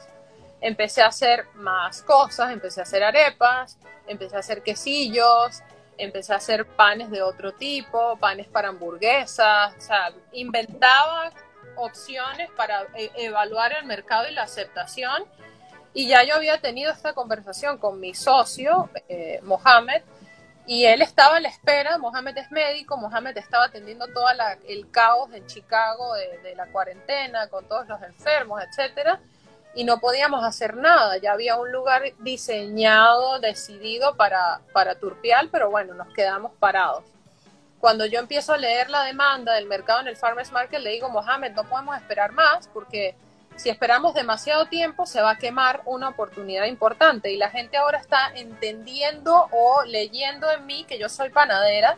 Empecé 0.61 1.03
a 1.03 1.07
hacer 1.07 1.45
más 1.53 2.01
cosas, 2.01 2.51
empecé 2.51 2.79
a 2.79 2.83
hacer 2.83 3.03
arepas, 3.03 3.77
empecé 4.07 4.35
a 4.35 4.39
hacer 4.39 4.63
quesillos, 4.63 5.61
empecé 5.97 6.33
a 6.33 6.37
hacer 6.37 6.65
panes 6.65 7.11
de 7.11 7.21
otro 7.21 7.53
tipo, 7.53 8.17
panes 8.17 8.47
para 8.47 8.69
hamburguesas, 8.69 9.75
o 9.77 9.81
sea, 9.81 10.11
inventaba 10.31 11.31
opciones 11.77 12.49
para 12.57 12.87
e-, 12.95 13.11
evaluar 13.15 13.73
el 13.73 13.85
mercado 13.85 14.27
y 14.29 14.33
la 14.33 14.43
aceptación 14.43 15.25
y 15.95 16.09
ya 16.09 16.23
yo 16.23 16.35
había 16.35 16.59
tenido 16.59 16.91
esta 16.91 17.13
conversación 17.13 17.77
con 17.77 18.01
mi 18.01 18.13
socio, 18.13 18.89
eh, 19.07 19.39
Mohamed, 19.43 20.01
y 20.67 20.83
él 20.83 21.01
estaba 21.01 21.37
a 21.37 21.39
la 21.39 21.47
espera, 21.47 21.97
Mohamed 21.97 22.37
es 22.37 22.51
médico, 22.51 22.97
Mohamed 22.97 23.37
estaba 23.37 23.65
atendiendo 23.65 24.07
todo 24.07 24.25
el 24.67 24.91
caos 24.91 25.31
en 25.33 25.47
Chicago 25.47 26.13
de, 26.43 26.53
la 26.53 26.67
cuarentena, 26.67 27.47
con 27.47 27.65
todos 27.69 27.87
los 27.87 28.01
enfermos, 28.01 28.61
etcétera, 28.61 29.21
y 29.73 29.85
no 29.85 29.99
podíamos 30.01 30.43
hacer 30.43 30.75
nada. 30.75 31.17
Ya 31.17 31.31
había 31.31 31.55
un 31.55 31.71
lugar 31.71 32.03
diseñado, 32.19 33.39
decidido 33.39 34.17
para, 34.17 34.59
para 34.73 34.95
Turpial, 34.95 35.47
pero 35.49 35.69
bueno, 35.69 35.93
nos 35.93 36.13
quedamos 36.13 36.51
parados. 36.59 37.05
Cuando 37.85 38.07
yo 38.07 38.19
empiezo 38.19 38.51
a 38.51 38.57
leer 38.57 38.89
la 38.89 39.03
demanda 39.03 39.53
del 39.53 39.67
mercado 39.67 39.99
en 39.99 40.07
el 40.07 40.17
Farmers 40.17 40.51
Market, 40.51 40.81
le 40.81 40.89
digo, 40.89 41.07
Mohamed, 41.07 41.51
no 41.51 41.65
podemos 41.65 41.95
esperar 41.95 42.31
más 42.31 42.67
porque 42.69 43.15
si 43.57 43.69
esperamos 43.69 44.15
demasiado 44.15 44.65
tiempo, 44.65 45.05
se 45.05 45.21
va 45.21 45.29
a 45.29 45.37
quemar 45.37 45.83
una 45.85 46.09
oportunidad 46.09 46.65
importante. 46.65 47.31
Y 47.31 47.37
la 47.37 47.51
gente 47.51 47.77
ahora 47.77 47.99
está 47.99 48.31
entendiendo 48.33 49.49
o 49.51 49.83
leyendo 49.85 50.51
en 50.51 50.65
mí 50.65 50.83
que 50.85 50.97
yo 50.97 51.09
soy 51.09 51.29
panadera, 51.29 51.95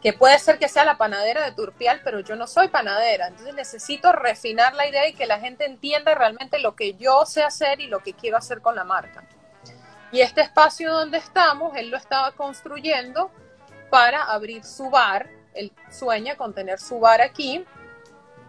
que 0.00 0.14
puede 0.14 0.38
ser 0.38 0.58
que 0.58 0.70
sea 0.70 0.86
la 0.86 0.96
panadera 0.96 1.44
de 1.44 1.52
Turpial, 1.52 2.00
pero 2.02 2.20
yo 2.20 2.34
no 2.34 2.46
soy 2.46 2.68
panadera. 2.68 3.26
Entonces 3.26 3.54
necesito 3.54 4.12
refinar 4.12 4.72
la 4.72 4.88
idea 4.88 5.06
y 5.08 5.12
que 5.12 5.26
la 5.26 5.38
gente 5.38 5.66
entienda 5.66 6.14
realmente 6.14 6.58
lo 6.58 6.74
que 6.74 6.94
yo 6.94 7.26
sé 7.26 7.42
hacer 7.42 7.82
y 7.82 7.86
lo 7.86 7.98
que 7.98 8.14
quiero 8.14 8.38
hacer 8.38 8.62
con 8.62 8.76
la 8.76 8.84
marca. 8.84 9.22
Y 10.10 10.22
este 10.22 10.40
espacio 10.40 10.90
donde 10.90 11.18
estamos, 11.18 11.76
él 11.76 11.90
lo 11.90 11.98
estaba 11.98 12.32
construyendo 12.32 13.30
para 13.92 14.22
abrir 14.22 14.64
su 14.64 14.88
bar. 14.88 15.28
Él 15.52 15.70
sueña 15.90 16.34
con 16.38 16.54
tener 16.54 16.80
su 16.80 16.98
bar 16.98 17.20
aquí 17.20 17.62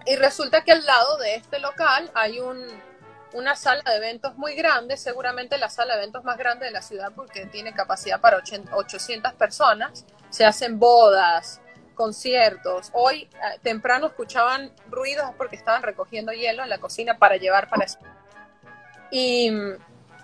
y 0.06 0.16
resulta 0.16 0.64
que 0.64 0.72
al 0.72 0.86
lado 0.86 1.18
de 1.18 1.36
este 1.36 1.60
local 1.60 2.10
hay 2.14 2.40
una 3.34 3.58
sala 3.58 3.82
de 3.86 3.98
eventos 3.98 4.38
muy 4.38 4.56
grande, 4.56 4.96
seguramente 4.96 5.58
la 5.58 5.70
sala 5.70 5.96
de 5.96 6.04
eventos 6.04 6.24
más 6.24 6.38
grande 6.38 6.68
de 6.68 6.72
la 6.72 6.82
ciudad 6.82 7.12
porque 7.14 7.46
tiene 7.48 7.74
capacidad 7.74 8.22
para 8.22 8.38
800 8.38 9.34
personas. 9.34 10.06
Se 10.30 10.46
hacen 10.46 10.80
bodas, 10.80 11.60
conciertos. 11.94 12.90
Hoy 12.94 13.24
eh, 13.24 13.60
temprano 13.62 14.08
escuchaban 14.08 14.72
ruidos 14.90 15.30
porque 15.38 15.58
estaban 15.58 15.84
recogiendo 15.84 16.32
hielo 16.32 16.64
en 16.64 16.70
la 16.70 16.78
cocina 16.78 17.18
para 17.18 17.36
llevar 17.36 17.68
para. 17.68 17.86
Y 19.12 19.52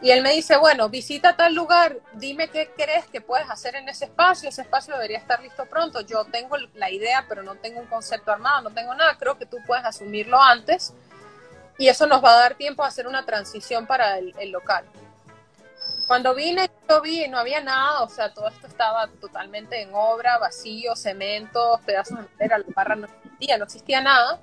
y 0.01 0.11
él 0.11 0.21
me 0.21 0.31
dice, 0.31 0.55
bueno, 0.55 0.87
visita 0.87 1.35
tal 1.35 1.53
lugar, 1.53 1.97
dime 2.13 2.47
qué 2.47 2.71
crees 2.75 3.05
que 3.07 3.19
puedes 3.19 3.49
hacer 3.49 3.75
en 3.75 3.89
ese 3.89 4.05
espacio, 4.05 4.47
ese 4.47 4.61
espacio 4.61 4.93
debería 4.93 5.17
estar 5.17 5.41
listo 5.41 5.65
pronto. 5.65 5.99
Yo 6.01 6.23
tengo 6.25 6.55
la 6.75 6.89
idea, 6.89 7.25
pero 7.27 7.43
no 7.43 7.55
tengo 7.55 7.81
un 7.81 7.87
concepto 7.87 8.31
armado, 8.31 8.61
no 8.61 8.71
tengo 8.71 8.95
nada, 8.95 9.17
creo 9.17 9.37
que 9.37 9.45
tú 9.45 9.57
puedes 9.67 9.83
asumirlo 9.83 10.41
antes 10.41 10.93
y 11.77 11.89
eso 11.89 12.07
nos 12.07 12.23
va 12.23 12.31
a 12.31 12.39
dar 12.39 12.55
tiempo 12.55 12.83
a 12.83 12.87
hacer 12.87 13.07
una 13.07 13.25
transición 13.25 13.87
para 13.87 14.17
el, 14.17 14.51
local. 14.51 14.85
Cuando 16.07 16.33
vine, 16.33 16.69
yo 16.89 17.01
vi, 17.01 17.27
no 17.27 17.37
había 17.37 17.61
nada, 17.61 18.01
o 18.03 18.09
sea, 18.09 18.33
todo 18.33 18.47
esto 18.47 18.67
estaba 18.67 19.07
totalmente 19.19 19.81
en 19.81 19.91
obra, 19.93 20.37
vacío, 20.37 20.95
cemento, 20.95 21.79
pedazos 21.85 22.17
de 22.17 22.23
madera, 22.33 22.57
la 22.57 22.65
barra 22.73 22.95
no 22.95 23.07
existía, 23.07 23.57
no 23.57 23.65
existía 23.65 24.01
nada. 24.01 24.39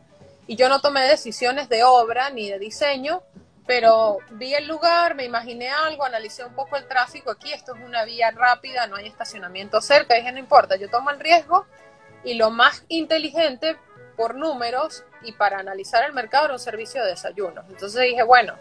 Y 0.46 0.54
yo 0.54 0.68
no 0.68 0.80
tomé 0.80 1.02
decisiones 1.02 1.68
de 1.68 1.82
obra 1.82 2.30
ni 2.30 2.48
de 2.48 2.58
diseño, 2.58 3.22
pero 3.66 4.18
vi 4.30 4.54
el 4.54 4.66
lugar, 4.68 5.14
me 5.14 5.24
imaginé 5.24 5.68
algo, 5.68 6.04
analicé 6.04 6.44
un 6.44 6.54
poco 6.54 6.76
el 6.76 6.86
tráfico 6.86 7.30
aquí, 7.30 7.52
esto 7.52 7.74
es 7.74 7.82
una 7.82 8.04
vía 8.04 8.30
rápida, 8.30 8.86
no 8.86 8.96
hay 8.96 9.08
estacionamiento 9.08 9.80
cerca, 9.80 10.14
dije, 10.14 10.30
no 10.30 10.38
importa, 10.38 10.76
yo 10.76 10.88
tomo 10.88 11.10
el 11.10 11.18
riesgo 11.18 11.66
y 12.22 12.34
lo 12.34 12.50
más 12.50 12.84
inteligente 12.88 13.76
por 14.16 14.34
números 14.34 15.04
y 15.22 15.32
para 15.32 15.58
analizar 15.58 16.04
el 16.04 16.12
mercado 16.12 16.46
era 16.46 16.54
un 16.54 16.60
servicio 16.60 17.02
de 17.02 17.10
desayuno. 17.10 17.62
Entonces 17.68 18.02
dije, 18.02 18.22
bueno, 18.22 18.54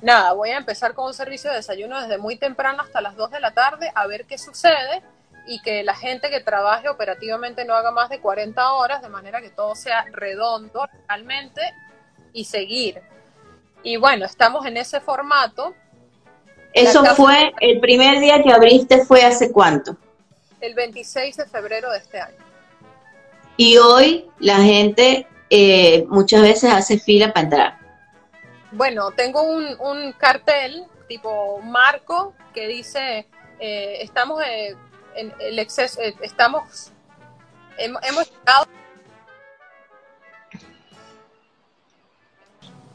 nada, 0.00 0.32
voy 0.32 0.50
a 0.50 0.58
empezar 0.58 0.94
con 0.94 1.06
un 1.06 1.14
servicio 1.14 1.50
de 1.50 1.56
desayuno 1.56 2.00
desde 2.00 2.18
muy 2.18 2.36
temprano 2.36 2.82
hasta 2.82 3.00
las 3.00 3.16
2 3.16 3.30
de 3.32 3.40
la 3.40 3.52
tarde 3.52 3.90
a 3.94 4.06
ver 4.06 4.24
qué 4.24 4.38
sucede 4.38 5.02
y 5.46 5.60
que 5.62 5.82
la 5.82 5.94
gente 5.94 6.30
que 6.30 6.40
trabaje 6.40 6.88
operativamente 6.88 7.64
no 7.64 7.74
haga 7.74 7.90
más 7.90 8.08
de 8.08 8.20
40 8.20 8.72
horas, 8.74 9.02
de 9.02 9.08
manera 9.08 9.40
que 9.40 9.50
todo 9.50 9.74
sea 9.74 10.04
redondo 10.12 10.88
realmente 11.08 11.60
y 12.32 12.44
seguir. 12.44 13.00
Y 13.82 13.96
bueno, 13.96 14.26
estamos 14.26 14.66
en 14.66 14.76
ese 14.76 15.00
formato. 15.00 15.74
Eso 16.72 17.04
fue, 17.16 17.52
el 17.60 17.80
primer 17.80 18.20
día 18.20 18.42
que 18.42 18.52
abriste 18.52 19.04
fue 19.04 19.22
hace 19.22 19.50
cuánto? 19.52 19.96
El 20.60 20.74
26 20.74 21.36
de 21.36 21.46
febrero 21.46 21.90
de 21.90 21.98
este 21.98 22.20
año. 22.20 22.36
Y 23.56 23.76
hoy 23.78 24.30
la 24.38 24.58
gente 24.58 25.26
eh, 25.50 26.04
muchas 26.08 26.42
veces 26.42 26.72
hace 26.72 26.98
fila 26.98 27.32
para 27.32 27.44
entrar. 27.44 27.78
Bueno, 28.70 29.10
tengo 29.12 29.42
un, 29.42 30.12
cartel 30.12 30.84
tipo 31.08 31.60
marco 31.62 32.34
que 32.52 32.66
dice, 32.68 33.26
eh, 33.58 33.98
estamos 34.02 34.42
eh, 34.42 34.76
en 35.14 35.32
el 35.40 35.58
exceso, 35.58 36.00
estamos, 36.20 36.92
hemos, 37.78 38.02
hemos 38.02 38.30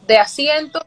de 0.08 0.18
asientos 0.18 0.84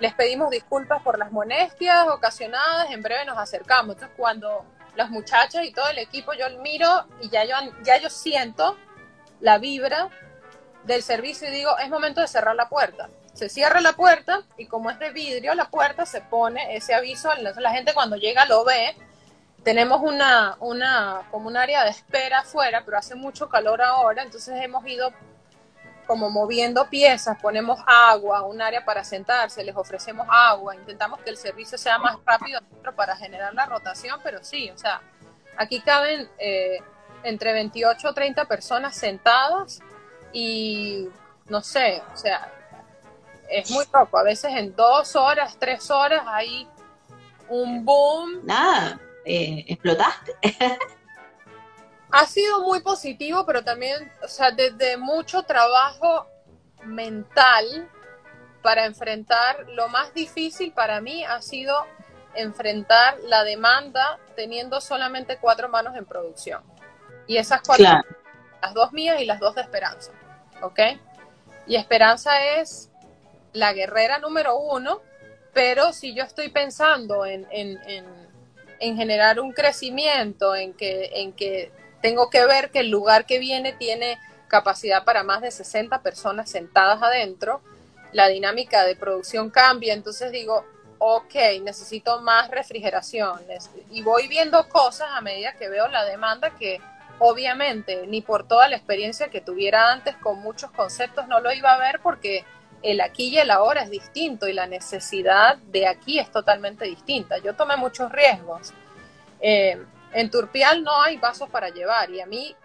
les 0.00 0.14
pedimos 0.14 0.50
disculpas 0.50 1.02
por 1.02 1.18
las 1.18 1.32
molestias 1.32 2.06
ocasionadas, 2.08 2.90
en 2.90 3.02
breve 3.02 3.24
nos 3.24 3.38
acercamos. 3.38 3.94
Entonces, 3.94 4.16
cuando 4.16 4.64
las 4.96 5.10
muchachas 5.10 5.64
y 5.64 5.72
todo 5.72 5.88
el 5.88 5.98
equipo, 5.98 6.32
yo 6.34 6.46
miro 6.60 7.06
y 7.20 7.30
ya 7.30 7.44
yo, 7.44 7.54
ya 7.82 7.96
yo 7.98 8.10
siento 8.10 8.76
la 9.40 9.58
vibra 9.58 10.08
del 10.84 11.02
servicio 11.02 11.48
y 11.48 11.52
digo, 11.52 11.78
es 11.78 11.88
momento 11.88 12.20
de 12.20 12.28
cerrar 12.28 12.54
la 12.54 12.68
puerta. 12.68 13.08
Se 13.32 13.48
cierra 13.48 13.80
la 13.80 13.94
puerta 13.94 14.42
y 14.58 14.66
como 14.66 14.90
es 14.90 14.98
de 14.98 15.10
vidrio 15.10 15.54
la 15.54 15.70
puerta, 15.70 16.06
se 16.06 16.20
pone 16.20 16.76
ese 16.76 16.94
aviso, 16.94 17.30
la 17.34 17.72
gente 17.72 17.94
cuando 17.94 18.16
llega 18.16 18.44
lo 18.44 18.64
ve. 18.64 18.96
Tenemos 19.64 20.02
una, 20.02 20.56
una, 20.60 21.22
como 21.30 21.48
un 21.48 21.56
área 21.56 21.84
de 21.84 21.90
espera 21.90 22.40
afuera, 22.40 22.82
pero 22.84 22.98
hace 22.98 23.14
mucho 23.14 23.48
calor 23.48 23.80
ahora, 23.80 24.22
entonces 24.22 24.62
hemos 24.62 24.86
ido 24.86 25.12
como 26.06 26.30
moviendo 26.30 26.88
piezas, 26.88 27.38
ponemos 27.40 27.80
agua, 27.86 28.42
un 28.42 28.60
área 28.60 28.84
para 28.84 29.04
sentarse, 29.04 29.64
les 29.64 29.76
ofrecemos 29.76 30.26
agua, 30.30 30.74
intentamos 30.74 31.20
que 31.20 31.30
el 31.30 31.36
servicio 31.36 31.78
sea 31.78 31.98
más 31.98 32.16
rápido 32.24 32.60
para 32.96 33.16
generar 33.16 33.54
la 33.54 33.66
rotación, 33.66 34.20
pero 34.22 34.42
sí, 34.42 34.70
o 34.70 34.78
sea, 34.78 35.00
aquí 35.56 35.80
caben 35.80 36.28
eh, 36.38 36.78
entre 37.22 37.52
28 37.52 38.08
o 38.08 38.14
30 38.14 38.44
personas 38.46 38.96
sentadas 38.96 39.80
y 40.32 41.08
no 41.48 41.62
sé, 41.62 42.02
o 42.12 42.16
sea, 42.16 42.50
es 43.48 43.70
muy 43.70 43.84
poco. 43.86 44.18
A 44.18 44.22
veces 44.22 44.52
en 44.54 44.74
dos 44.74 45.16
horas, 45.16 45.56
tres 45.58 45.90
horas 45.90 46.22
hay 46.26 46.68
un 47.48 47.84
boom. 47.84 48.40
Nada, 48.44 49.00
eh, 49.24 49.64
explotaste. 49.68 50.32
ha 52.16 52.26
sido 52.26 52.60
muy 52.60 52.80
positivo, 52.80 53.44
pero 53.44 53.64
también, 53.64 54.12
o 54.22 54.28
sea, 54.28 54.52
desde 54.52 54.96
mucho 54.96 55.42
trabajo 55.42 56.28
mental 56.84 57.90
para 58.62 58.86
enfrentar, 58.86 59.66
lo 59.70 59.88
más 59.88 60.14
difícil 60.14 60.72
para 60.72 61.00
mí 61.00 61.24
ha 61.24 61.42
sido 61.42 61.74
enfrentar 62.36 63.18
la 63.24 63.42
demanda 63.42 64.20
teniendo 64.36 64.80
solamente 64.80 65.38
cuatro 65.38 65.68
manos 65.68 65.96
en 65.96 66.06
producción. 66.06 66.62
Y 67.26 67.36
esas 67.36 67.62
cuatro, 67.66 67.84
las 68.62 68.74
dos 68.74 68.92
mías 68.92 69.20
y 69.20 69.24
las 69.24 69.40
dos 69.40 69.56
de 69.56 69.62
Esperanza, 69.62 70.12
¿ok? 70.62 70.78
Y 71.66 71.74
Esperanza 71.74 72.44
es 72.58 72.92
la 73.52 73.72
guerrera 73.72 74.20
número 74.20 74.56
uno, 74.56 75.02
pero 75.52 75.92
si 75.92 76.14
yo 76.14 76.22
estoy 76.22 76.48
pensando 76.50 77.26
en, 77.26 77.44
generar 78.78 79.40
un 79.40 79.50
crecimiento, 79.50 80.54
en 80.54 80.74
que, 80.74 81.10
en 81.14 81.32
que 81.32 81.72
tengo 82.04 82.28
que 82.28 82.44
ver 82.44 82.70
que 82.70 82.80
el 82.80 82.90
lugar 82.90 83.24
que 83.24 83.38
viene 83.38 83.72
tiene 83.72 84.18
capacidad 84.46 85.04
para 85.04 85.22
más 85.22 85.40
de 85.40 85.50
60 85.50 86.02
personas 86.02 86.50
sentadas 86.50 87.02
adentro, 87.02 87.62
la 88.12 88.28
dinámica 88.28 88.84
de 88.84 88.94
producción 88.94 89.48
cambia, 89.48 89.94
entonces 89.94 90.30
digo, 90.30 90.66
ok, 90.98 91.34
necesito 91.62 92.20
más 92.20 92.50
refrigeración 92.50 93.40
y 93.90 94.02
voy 94.02 94.28
viendo 94.28 94.68
cosas 94.68 95.08
a 95.12 95.22
medida 95.22 95.54
que 95.54 95.70
veo 95.70 95.88
la 95.88 96.04
demanda 96.04 96.50
que 96.50 96.78
obviamente 97.20 98.06
ni 98.06 98.20
por 98.20 98.46
toda 98.46 98.68
la 98.68 98.76
experiencia 98.76 99.28
que 99.28 99.40
tuviera 99.40 99.90
antes 99.90 100.14
con 100.16 100.40
muchos 100.40 100.70
conceptos 100.72 101.26
no 101.26 101.40
lo 101.40 101.54
iba 101.54 101.72
a 101.72 101.78
ver 101.78 102.00
porque 102.02 102.44
el 102.82 103.00
aquí 103.00 103.28
y 103.28 103.38
el 103.38 103.50
ahora 103.50 103.82
es 103.82 103.88
distinto 103.88 104.46
y 104.46 104.52
la 104.52 104.66
necesidad 104.66 105.56
de 105.56 105.86
aquí 105.86 106.18
es 106.18 106.30
totalmente 106.30 106.84
distinta. 106.84 107.38
Yo 107.38 107.54
tomé 107.54 107.78
muchos 107.78 108.12
riesgos. 108.12 108.74
Eh, 109.40 109.82
en 110.14 110.30
Turpial 110.30 110.82
no 110.82 111.02
hay 111.02 111.18
vasos 111.18 111.50
para 111.50 111.68
llevar. 111.68 112.10
Y 112.10 112.20
a 112.20 112.26
mí 112.26 112.56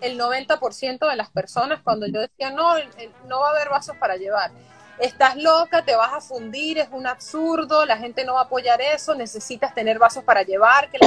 el 0.00 0.18
90% 0.18 1.08
de 1.08 1.16
las 1.16 1.30
personas 1.30 1.80
cuando 1.82 2.06
yo 2.06 2.20
decía 2.20 2.50
no, 2.50 2.74
no 3.26 3.40
va 3.40 3.48
a 3.48 3.50
haber 3.52 3.68
vasos 3.68 3.96
para 3.96 4.16
llevar, 4.16 4.50
estás 4.98 5.36
loca, 5.36 5.84
te 5.84 5.94
vas 5.94 6.12
a 6.12 6.20
fundir, 6.20 6.78
es 6.78 6.88
un 6.90 7.06
absurdo, 7.06 7.86
la 7.86 7.96
gente 7.96 8.24
no 8.24 8.34
va 8.34 8.40
a 8.40 8.44
apoyar 8.44 8.80
eso, 8.80 9.14
necesitas 9.14 9.74
tener 9.74 9.98
vasos 9.98 10.24
para 10.24 10.42
llevar, 10.42 10.90
que 10.90 10.98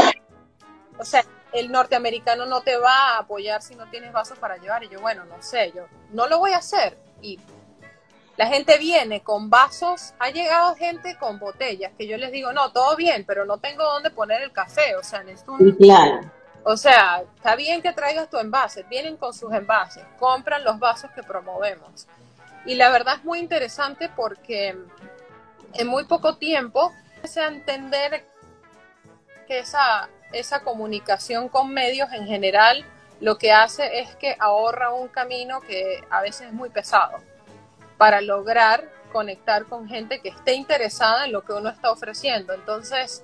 o 0.97 1.03
sea, 1.03 1.25
el 1.51 1.71
norteamericano 1.71 2.45
no 2.45 2.61
te 2.61 2.77
va 2.77 3.15
a 3.15 3.19
apoyar 3.19 3.61
si 3.61 3.75
no 3.75 3.85
tienes 3.89 4.13
vasos 4.13 4.37
para 4.39 4.57
llevar 4.57 4.83
y 4.83 4.89
yo 4.89 5.01
bueno, 5.01 5.25
no 5.25 5.41
sé, 5.41 5.71
yo 5.75 5.87
no 6.11 6.27
lo 6.27 6.39
voy 6.39 6.51
a 6.53 6.57
hacer 6.57 6.97
y 7.21 7.39
la 8.37 8.47
gente 8.47 8.77
viene 8.77 9.21
con 9.21 9.49
vasos, 9.49 10.13
ha 10.19 10.29
llegado 10.29 10.75
gente 10.75 11.17
con 11.17 11.39
botellas, 11.39 11.93
que 11.97 12.07
yo 12.07 12.17
les 12.17 12.31
digo, 12.31 12.51
no, 12.51 12.71
todo 12.71 12.95
bien, 12.95 13.23
pero 13.25 13.45
no 13.45 13.59
tengo 13.59 13.83
dónde 13.83 14.09
poner 14.09 14.41
el 14.41 14.51
café, 14.51 14.95
o 14.95 15.03
sea, 15.03 15.23
necesito 15.23 15.53
un... 15.53 15.71
Claro. 15.71 16.19
O 16.63 16.75
sea, 16.75 17.23
está 17.35 17.55
bien 17.55 17.81
que 17.81 17.93
traigas 17.93 18.29
tu 18.29 18.37
envase, 18.37 18.83
vienen 18.83 19.17
con 19.17 19.33
sus 19.33 19.53
envases, 19.53 20.03
compran 20.19 20.63
los 20.63 20.79
vasos 20.79 21.11
que 21.11 21.23
promovemos. 21.23 22.07
Y 22.65 22.75
la 22.75 22.89
verdad 22.89 23.17
es 23.17 23.23
muy 23.23 23.39
interesante 23.39 24.09
porque 24.09 24.75
en 25.73 25.87
muy 25.87 26.05
poco 26.05 26.37
tiempo 26.37 26.91
se 27.23 27.39
a 27.39 27.47
entender 27.47 28.25
que 29.47 29.59
esa, 29.59 30.09
esa 30.33 30.61
comunicación 30.61 31.49
con 31.49 31.71
medios 31.71 32.11
en 32.11 32.25
general 32.25 32.83
lo 33.21 33.37
que 33.37 33.53
hace 33.53 33.99
es 33.99 34.15
que 34.15 34.35
ahorra 34.39 34.91
un 34.91 35.07
camino 35.07 35.61
que 35.61 36.03
a 36.09 36.21
veces 36.21 36.47
es 36.47 36.53
muy 36.53 36.69
pesado 36.69 37.19
para 37.97 38.21
lograr 38.21 38.89
conectar 39.11 39.65
con 39.65 39.87
gente 39.87 40.19
que 40.19 40.29
esté 40.29 40.53
interesada 40.53 41.25
en 41.25 41.31
lo 41.31 41.43
que 41.43 41.53
uno 41.53 41.69
está 41.69 41.91
ofreciendo. 41.91 42.53
Entonces, 42.53 43.23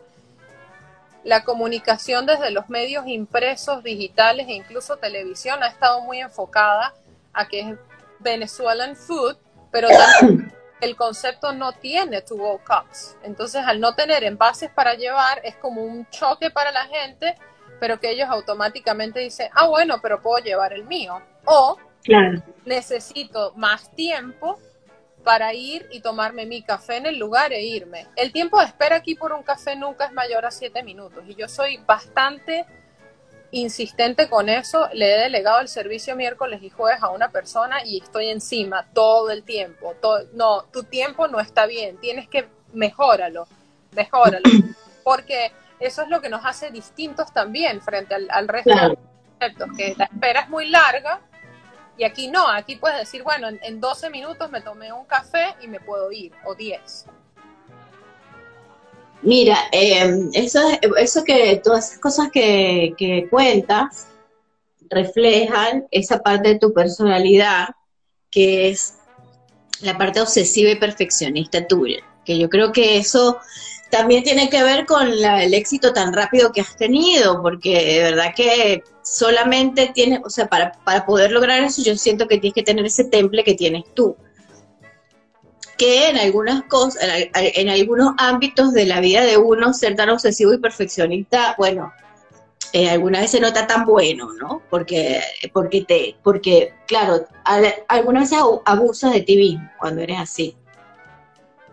la 1.23 1.43
comunicación 1.43 2.25
desde 2.25 2.49
los 2.51 2.69
medios 2.69 3.05
impresos, 3.07 3.83
digitales 3.83 4.47
e 4.47 4.53
incluso 4.53 4.97
televisión 4.97 5.61
ha 5.61 5.67
estado 5.67 6.01
muy 6.01 6.19
enfocada 6.19 6.93
a 7.33 7.47
que 7.47 7.59
es 7.59 7.75
Venezuelan 8.19 8.95
food, 8.95 9.37
pero 9.71 9.89
el 10.81 10.95
concepto 10.95 11.53
no 11.53 11.73
tiene 11.73 12.21
to 12.21 12.35
go 12.35 12.59
cups. 12.65 13.17
Entonces, 13.23 13.63
al 13.65 13.79
no 13.79 13.93
tener 13.93 14.23
envases 14.23 14.71
para 14.71 14.95
llevar, 14.95 15.41
es 15.43 15.55
como 15.57 15.83
un 15.83 16.09
choque 16.09 16.49
para 16.49 16.71
la 16.71 16.85
gente, 16.85 17.35
pero 17.79 17.99
que 17.99 18.11
ellos 18.11 18.29
automáticamente 18.29 19.19
dicen, 19.19 19.49
ah, 19.53 19.67
bueno, 19.67 19.99
pero 20.01 20.21
puedo 20.21 20.43
llevar 20.43 20.73
el 20.73 20.85
mío. 20.85 21.21
O 21.45 21.77
necesito 22.65 23.53
más 23.55 23.91
tiempo 23.95 24.59
para 25.23 25.53
ir 25.53 25.87
y 25.91 26.01
tomarme 26.01 26.45
mi 26.45 26.63
café 26.63 26.97
en 26.97 27.05
el 27.05 27.17
lugar 27.17 27.53
e 27.53 27.61
irme. 27.63 28.07
El 28.15 28.31
tiempo 28.31 28.59
de 28.59 28.65
espera 28.65 28.97
aquí 28.97 29.15
por 29.15 29.33
un 29.33 29.43
café 29.43 29.75
nunca 29.75 30.05
es 30.05 30.11
mayor 30.13 30.45
a 30.45 30.51
siete 30.51 30.83
minutos 30.83 31.23
y 31.27 31.35
yo 31.35 31.47
soy 31.47 31.77
bastante 31.85 32.65
insistente 33.51 34.29
con 34.29 34.49
eso. 34.49 34.89
Le 34.93 35.13
he 35.13 35.19
delegado 35.19 35.59
el 35.59 35.67
servicio 35.67 36.15
miércoles 36.15 36.61
y 36.63 36.69
jueves 36.69 37.03
a 37.03 37.09
una 37.09 37.29
persona 37.29 37.85
y 37.85 38.01
estoy 38.01 38.29
encima 38.29 38.87
todo 38.93 39.29
el 39.29 39.43
tiempo. 39.43 39.95
no, 40.33 40.63
tu 40.71 40.83
tiempo 40.83 41.27
no 41.27 41.39
está 41.39 41.65
bien, 41.65 41.97
tienes 41.97 42.27
que 42.27 42.47
mejóralo, 42.73 43.47
mejóralo. 43.95 44.43
Porque 45.03 45.51
eso 45.79 46.03
es 46.03 46.09
lo 46.09 46.21
que 46.21 46.29
nos 46.29 46.45
hace 46.45 46.71
distintos 46.71 47.33
también 47.33 47.81
frente 47.81 48.15
al, 48.15 48.47
resto 48.47 48.69
de 48.69 48.87
los 48.89 48.97
conceptos, 49.39 49.69
que 49.77 49.95
la 49.97 50.05
espera 50.05 50.41
es 50.41 50.49
muy 50.49 50.69
larga 50.69 51.21
y 52.01 52.03
aquí 52.03 52.29
no, 52.29 52.47
aquí 52.47 52.77
puedes 52.77 52.97
decir, 52.97 53.21
bueno, 53.21 53.47
en, 53.61 53.79
12 53.79 54.09
minutos 54.09 54.49
me 54.49 54.61
tomé 54.61 54.91
un 54.91 55.05
café 55.05 55.53
y 55.61 55.67
me 55.67 55.79
puedo 55.79 56.11
ir, 56.11 56.31
o 56.45 56.55
10. 56.55 57.05
Mira, 59.21 59.55
eh, 59.71 60.11
eso, 60.33 60.59
eso 60.97 61.23
que 61.23 61.61
todas 61.63 61.89
esas 61.89 61.99
cosas 61.99 62.31
que, 62.31 62.95
que 62.97 63.27
cuentas 63.29 64.07
reflejan 64.89 65.85
esa 65.91 66.23
parte 66.23 66.49
de 66.49 66.59
tu 66.59 66.73
personalidad 66.73 67.69
que 68.31 68.69
es 68.69 68.95
la 69.81 69.95
parte 69.95 70.21
obsesiva 70.21 70.71
y 70.71 70.79
perfeccionista 70.79 71.67
tuya, 71.67 71.99
que 72.25 72.39
yo 72.39 72.49
creo 72.49 72.71
que 72.71 72.97
eso 72.97 73.37
también 73.91 74.23
tiene 74.23 74.49
que 74.49 74.63
ver 74.63 74.87
con 74.87 75.07
el 75.07 75.53
éxito 75.53 75.93
tan 75.93 76.13
rápido 76.13 76.51
que 76.51 76.61
has 76.61 76.75
tenido, 76.75 77.43
porque 77.43 77.75
de 77.75 77.99
verdad 77.99 78.33
que 78.35 78.83
solamente 79.11 79.91
tienes, 79.93 80.21
o 80.23 80.29
sea, 80.29 80.47
para, 80.47 80.71
poder 81.05 81.33
lograr 81.33 81.61
eso 81.63 81.81
yo 81.83 81.97
siento 81.97 82.29
que 82.29 82.37
tienes 82.37 82.55
que 82.55 82.63
tener 82.63 82.85
ese 82.85 83.03
temple 83.03 83.43
que 83.43 83.55
tienes 83.55 83.83
tú. 83.93 84.15
Que 85.77 86.09
en 86.09 86.17
algunas 86.17 86.63
cosas, 86.63 87.03
en, 87.33 87.69
algunos 87.69 88.13
ámbitos 88.17 88.71
de 88.71 88.85
la 88.85 89.01
vida 89.01 89.25
de 89.25 89.37
uno, 89.37 89.73
ser 89.73 89.97
tan 89.97 90.09
obsesivo 90.09 90.53
y 90.53 90.59
perfeccionista, 90.59 91.55
bueno, 91.57 91.91
eh, 92.71 92.89
alguna 92.89 93.19
vez 93.19 93.31
se 93.31 93.41
nota 93.41 93.67
tan 93.67 93.85
bueno, 93.85 94.31
¿no? 94.33 94.61
Porque, 94.69 95.21
porque 95.51 95.81
te, 95.81 96.15
porque, 96.23 96.73
claro, 96.87 97.25
algunas 97.89 98.29
veces 98.29 98.45
abusas 98.63 99.11
de 99.11 99.21
ti 99.21 99.35
mismo 99.35 99.69
cuando 99.77 100.01
eres 100.01 100.19
así. 100.19 100.55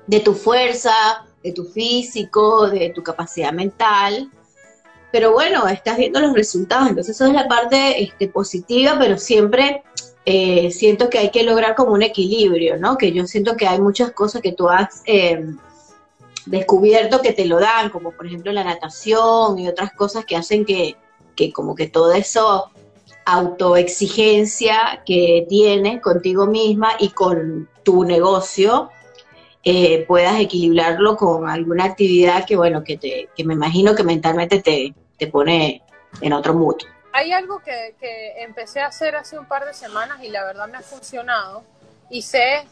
De 0.08 0.18
tu 0.18 0.34
fuerza, 0.34 1.24
de 1.44 1.52
tu 1.52 1.66
físico, 1.66 2.68
de 2.68 2.90
tu 2.90 3.02
capacidad 3.04 3.52
mental, 3.52 4.32
pero 5.10 5.32
bueno, 5.32 5.66
estás 5.68 5.96
viendo 5.96 6.20
los 6.20 6.34
resultados, 6.34 6.88
entonces 6.88 7.14
eso 7.14 7.26
es 7.26 7.32
la 7.32 7.48
parte 7.48 8.02
este, 8.02 8.28
positiva, 8.28 8.96
pero 8.98 9.18
siempre 9.18 9.82
eh, 10.24 10.70
siento 10.70 11.08
que 11.08 11.18
hay 11.18 11.30
que 11.30 11.42
lograr 11.42 11.74
como 11.74 11.92
un 11.92 12.02
equilibrio, 12.02 12.76
¿no? 12.76 12.98
Que 12.98 13.12
yo 13.12 13.26
siento 13.26 13.56
que 13.56 13.66
hay 13.66 13.80
muchas 13.80 14.12
cosas 14.12 14.42
que 14.42 14.52
tú 14.52 14.68
has 14.68 15.02
em, 15.06 15.56
descubierto 16.44 17.22
que 17.22 17.32
te 17.32 17.46
lo 17.46 17.58
dan, 17.58 17.90
como 17.90 18.12
por 18.12 18.26
ejemplo 18.26 18.52
la 18.52 18.64
natación 18.64 19.58
y 19.58 19.68
otras 19.68 19.92
cosas 19.92 20.24
que 20.24 20.36
hacen 20.36 20.64
que, 20.64 20.96
que 21.34 21.52
como 21.52 21.74
que 21.74 21.86
todo 21.86 22.12
eso 22.12 22.70
autoexigencia 23.24 25.02
que 25.04 25.46
tienes 25.48 26.00
contigo 26.00 26.46
misma 26.46 26.92
y 26.98 27.10
con 27.10 27.68
tu 27.82 28.04
negocio, 28.04 28.90
eh, 29.70 30.06
puedas 30.08 30.40
equilibrarlo 30.40 31.14
con 31.18 31.46
alguna 31.46 31.84
actividad 31.84 32.46
que, 32.46 32.56
bueno, 32.56 32.82
que, 32.82 32.96
te, 32.96 33.28
que 33.36 33.44
me 33.44 33.52
imagino 33.52 33.94
que 33.94 34.02
mentalmente 34.02 34.62
te, 34.62 34.94
te 35.18 35.26
pone 35.26 35.82
en 36.22 36.32
otro 36.32 36.54
mood. 36.54 36.76
Hay 37.12 37.32
algo 37.32 37.58
que, 37.58 37.94
que 38.00 38.42
empecé 38.42 38.80
a 38.80 38.86
hacer 38.86 39.14
hace 39.14 39.38
un 39.38 39.46
par 39.46 39.66
de 39.66 39.74
semanas 39.74 40.24
y 40.24 40.30
la 40.30 40.42
verdad 40.44 40.68
me 40.68 40.78
ha 40.78 40.80
funcionado 40.80 41.64
y 42.08 42.22
sé 42.22 42.64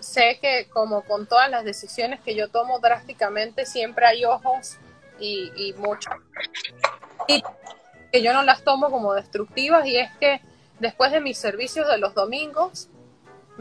sé 0.00 0.40
que 0.40 0.66
como 0.68 1.02
con 1.02 1.28
todas 1.28 1.48
las 1.48 1.64
decisiones 1.64 2.18
que 2.20 2.34
yo 2.34 2.48
tomo 2.48 2.80
drásticamente, 2.80 3.64
siempre 3.64 4.04
hay 4.04 4.24
ojos 4.24 4.78
y, 5.20 5.52
y 5.54 5.74
mucho. 5.74 6.10
Y 7.28 7.40
que 8.10 8.20
yo 8.20 8.32
no 8.32 8.42
las 8.42 8.64
tomo 8.64 8.90
como 8.90 9.14
destructivas 9.14 9.86
y 9.86 9.96
es 9.96 10.10
que 10.18 10.40
después 10.80 11.12
de 11.12 11.20
mis 11.20 11.38
servicios 11.38 11.86
de 11.86 11.98
los 11.98 12.14
domingos, 12.14 12.88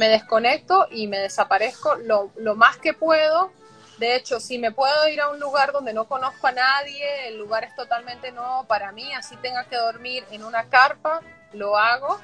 me 0.01 0.09
desconecto 0.09 0.87
y 0.89 1.05
me 1.05 1.19
desaparezco 1.19 1.93
lo, 1.93 2.31
lo 2.35 2.55
más 2.55 2.77
que 2.77 2.95
puedo. 2.95 3.51
De 3.99 4.15
hecho, 4.15 4.39
si 4.39 4.57
me 4.57 4.71
puedo 4.71 5.07
ir 5.07 5.21
a 5.21 5.29
un 5.29 5.39
lugar 5.39 5.71
donde 5.71 5.93
no 5.93 6.07
conozco 6.07 6.47
a 6.47 6.51
nadie, 6.51 7.27
el 7.27 7.37
lugar 7.37 7.65
es 7.65 7.75
totalmente 7.75 8.31
nuevo 8.31 8.63
para 8.63 8.91
mí, 8.93 9.13
así 9.13 9.35
tenga 9.37 9.65
que 9.65 9.75
dormir 9.75 10.23
en 10.31 10.43
una 10.43 10.69
carpa, 10.69 11.21
lo 11.53 11.77
hago 11.77 12.19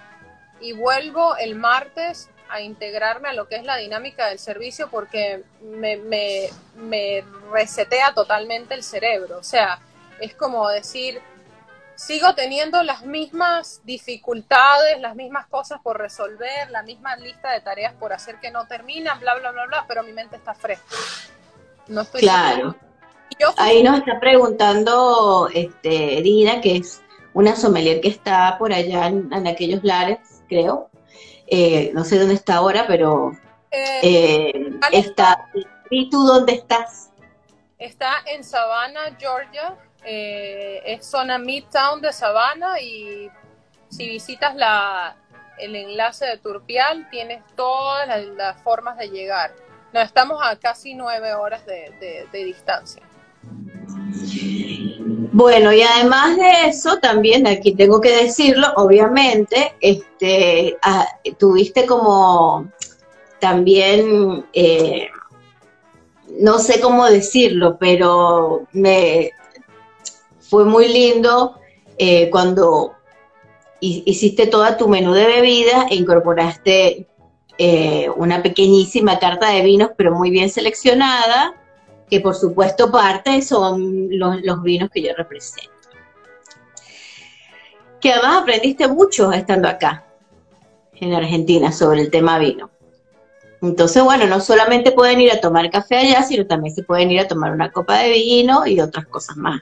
y 0.60 0.74
vuelvo 0.74 1.38
el 1.38 1.54
martes 1.54 2.32
a 2.50 2.62
integrarme 2.62 3.30
a 3.30 3.34
lo 3.34 3.48
que 3.48 3.58
es 3.58 3.64
la 3.64 3.78
dinámica 3.78 4.26
del 4.26 4.40
servicio 4.40 4.90
porque 4.90 5.44
me, 5.62 5.98
me, 5.98 6.50
me 6.78 7.24
resetea 7.52 8.12
totalmente 8.16 8.74
el 8.74 8.82
cerebro. 8.82 9.38
O 9.38 9.44
sea, 9.44 9.78
es 10.20 10.34
como 10.34 10.68
decir, 10.70 11.22
sigo 11.98 12.34
teniendo 12.36 12.84
las 12.84 13.04
mismas 13.04 13.82
dificultades, 13.84 15.02
las 15.02 15.16
mismas 15.16 15.48
cosas 15.48 15.82
por 15.82 15.98
resolver, 15.98 16.70
la 16.70 16.84
misma 16.84 17.18
lista 17.18 17.52
de 17.52 17.60
tareas 17.62 17.94
por 17.96 18.14
hacer 18.14 18.40
que 18.40 18.52
no 18.52 18.66
terminan, 18.68 19.20
bla, 19.20 19.36
bla, 19.36 19.52
bla, 19.52 19.66
bla, 19.66 19.86
pero 19.88 20.04
mi 20.04 20.14
mente 20.14 20.38
está 20.38 20.54
fresca. 20.54 20.96
No 21.88 22.02
estoy 22.02 22.22
claro. 22.22 22.76
Ahí 23.58 23.84
nos 23.84 23.98
está 24.00 24.20
preguntando 24.20 25.50
este, 25.54 26.22
Dina, 26.22 26.62
que 26.62 26.78
es 26.78 27.02
una 27.34 27.56
sommelier 27.56 28.00
que 28.00 28.08
está 28.10 28.58
por 28.58 28.72
allá 28.72 29.08
en, 29.08 29.32
en 29.34 29.48
aquellos 29.48 29.84
lares, 29.84 30.20
creo, 30.48 30.90
eh, 31.48 31.92
no 31.94 32.04
sé 32.04 32.20
dónde 32.20 32.36
está 32.36 32.58
ahora, 32.58 32.86
pero 32.88 33.32
eh, 33.72 34.00
eh, 34.04 34.80
está. 34.92 35.50
¿Y 35.90 36.10
tú 36.10 36.24
dónde 36.24 36.54
estás? 36.54 37.12
Está 37.80 38.16
en 38.26 38.44
Savannah, 38.44 39.16
Georgia. 39.18 39.76
Es 40.06 41.06
zona 41.06 41.38
Midtown 41.38 42.02
de 42.02 42.14
Savannah 42.14 42.80
y 42.80 43.30
si 43.90 44.08
visitas 44.08 44.56
la, 44.56 45.16
el 45.58 45.76
enlace 45.76 46.26
de 46.26 46.38
Turpial 46.38 47.08
tienes 47.10 47.44
todas 47.56 48.08
las, 48.36 48.62
formas 48.62 48.98
de 48.98 49.10
llegar. 49.10 49.54
No, 49.94 50.02
estamos 50.02 50.40
a 50.44 50.58
casi 50.58 50.94
nueve 50.94 51.34
horas 51.34 51.66
de, 51.66 52.28
de 52.32 52.44
distancia. 52.44 53.04
Bueno, 55.40 55.72
y 55.72 55.84
además 55.84 56.36
de 56.36 56.70
eso, 56.70 56.98
también 56.98 57.46
aquí 57.46 57.76
tengo 57.76 58.02
que 58.02 58.24
decirlo, 58.24 58.74
obviamente, 58.76 59.76
este, 59.82 60.78
ah, 60.82 61.06
tuviste 61.38 61.86
como 61.86 62.72
también, 63.40 64.46
eh, 64.54 65.10
no 66.40 66.58
sé 66.58 66.80
cómo 66.80 67.06
decirlo, 67.06 67.78
pero 67.78 68.66
me 68.72 69.32
fue 70.50 70.66
muy 70.66 70.88
lindo 70.88 71.60
eh, 71.98 72.30
cuando 72.30 72.94
hiciste 73.80 74.48
toda 74.48 74.78
tu 74.78 74.88
menú 74.88 75.14
de 75.14 75.28
bebidas 75.28 75.86
e 75.92 75.96
incorporaste 75.96 77.08
eh, 77.58 78.10
una 78.16 78.42
pequeñísima 78.42 79.20
carta 79.20 79.50
de 79.50 79.62
vinos, 79.62 79.92
pero 79.98 80.16
muy 80.16 80.30
bien 80.30 80.50
seleccionada 80.50 81.54
que 82.10 82.22
por 82.22 82.36
supuesto 82.36 82.92
parte 82.92 83.42
son 83.42 84.08
los, 84.12 84.64
vinos 84.64 84.90
que 84.92 85.02
yo 85.02 85.14
represento. 85.16 85.72
Que 88.00 88.14
además 88.14 88.44
aprendiste 88.44 88.88
mucho 88.88 89.32
estando 89.32 89.68
acá, 89.68 90.06
en 90.94 91.14
Argentina, 91.14 91.72
sobre 91.72 92.02
el 92.02 92.12
tema 92.12 92.40
vino. 92.40 92.70
Entonces, 93.62 94.04
bueno, 94.04 94.28
no 94.28 94.40
solamente 94.40 94.92
pueden 94.92 95.20
ir 95.20 95.32
a 95.32 95.42
tomar 95.42 95.70
café 95.70 95.98
allá, 95.98 96.24
sino 96.24 96.46
también 96.46 96.74
se 96.74 96.84
pueden 96.84 97.12
ir 97.12 97.20
a 97.20 97.28
tomar 97.28 97.52
una 97.52 97.72
copa 97.72 97.98
de 97.98 98.12
vino 98.12 98.66
y 98.66 98.80
otras 98.80 99.08
cosas 99.08 99.36
más. 99.36 99.62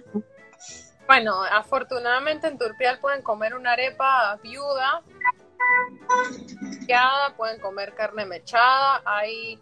Bueno, 1.08 1.44
afortunadamente 1.44 2.48
en 2.48 2.58
Turpial 2.58 3.00
pueden 3.00 3.22
comer 3.22 3.56
una 3.56 3.74
arepa 3.74 4.38
viuda, 4.42 5.04
pueden 7.38 7.60
comer 7.60 7.94
carne 7.94 8.26
mechada, 8.26 9.02
hay 9.06 9.60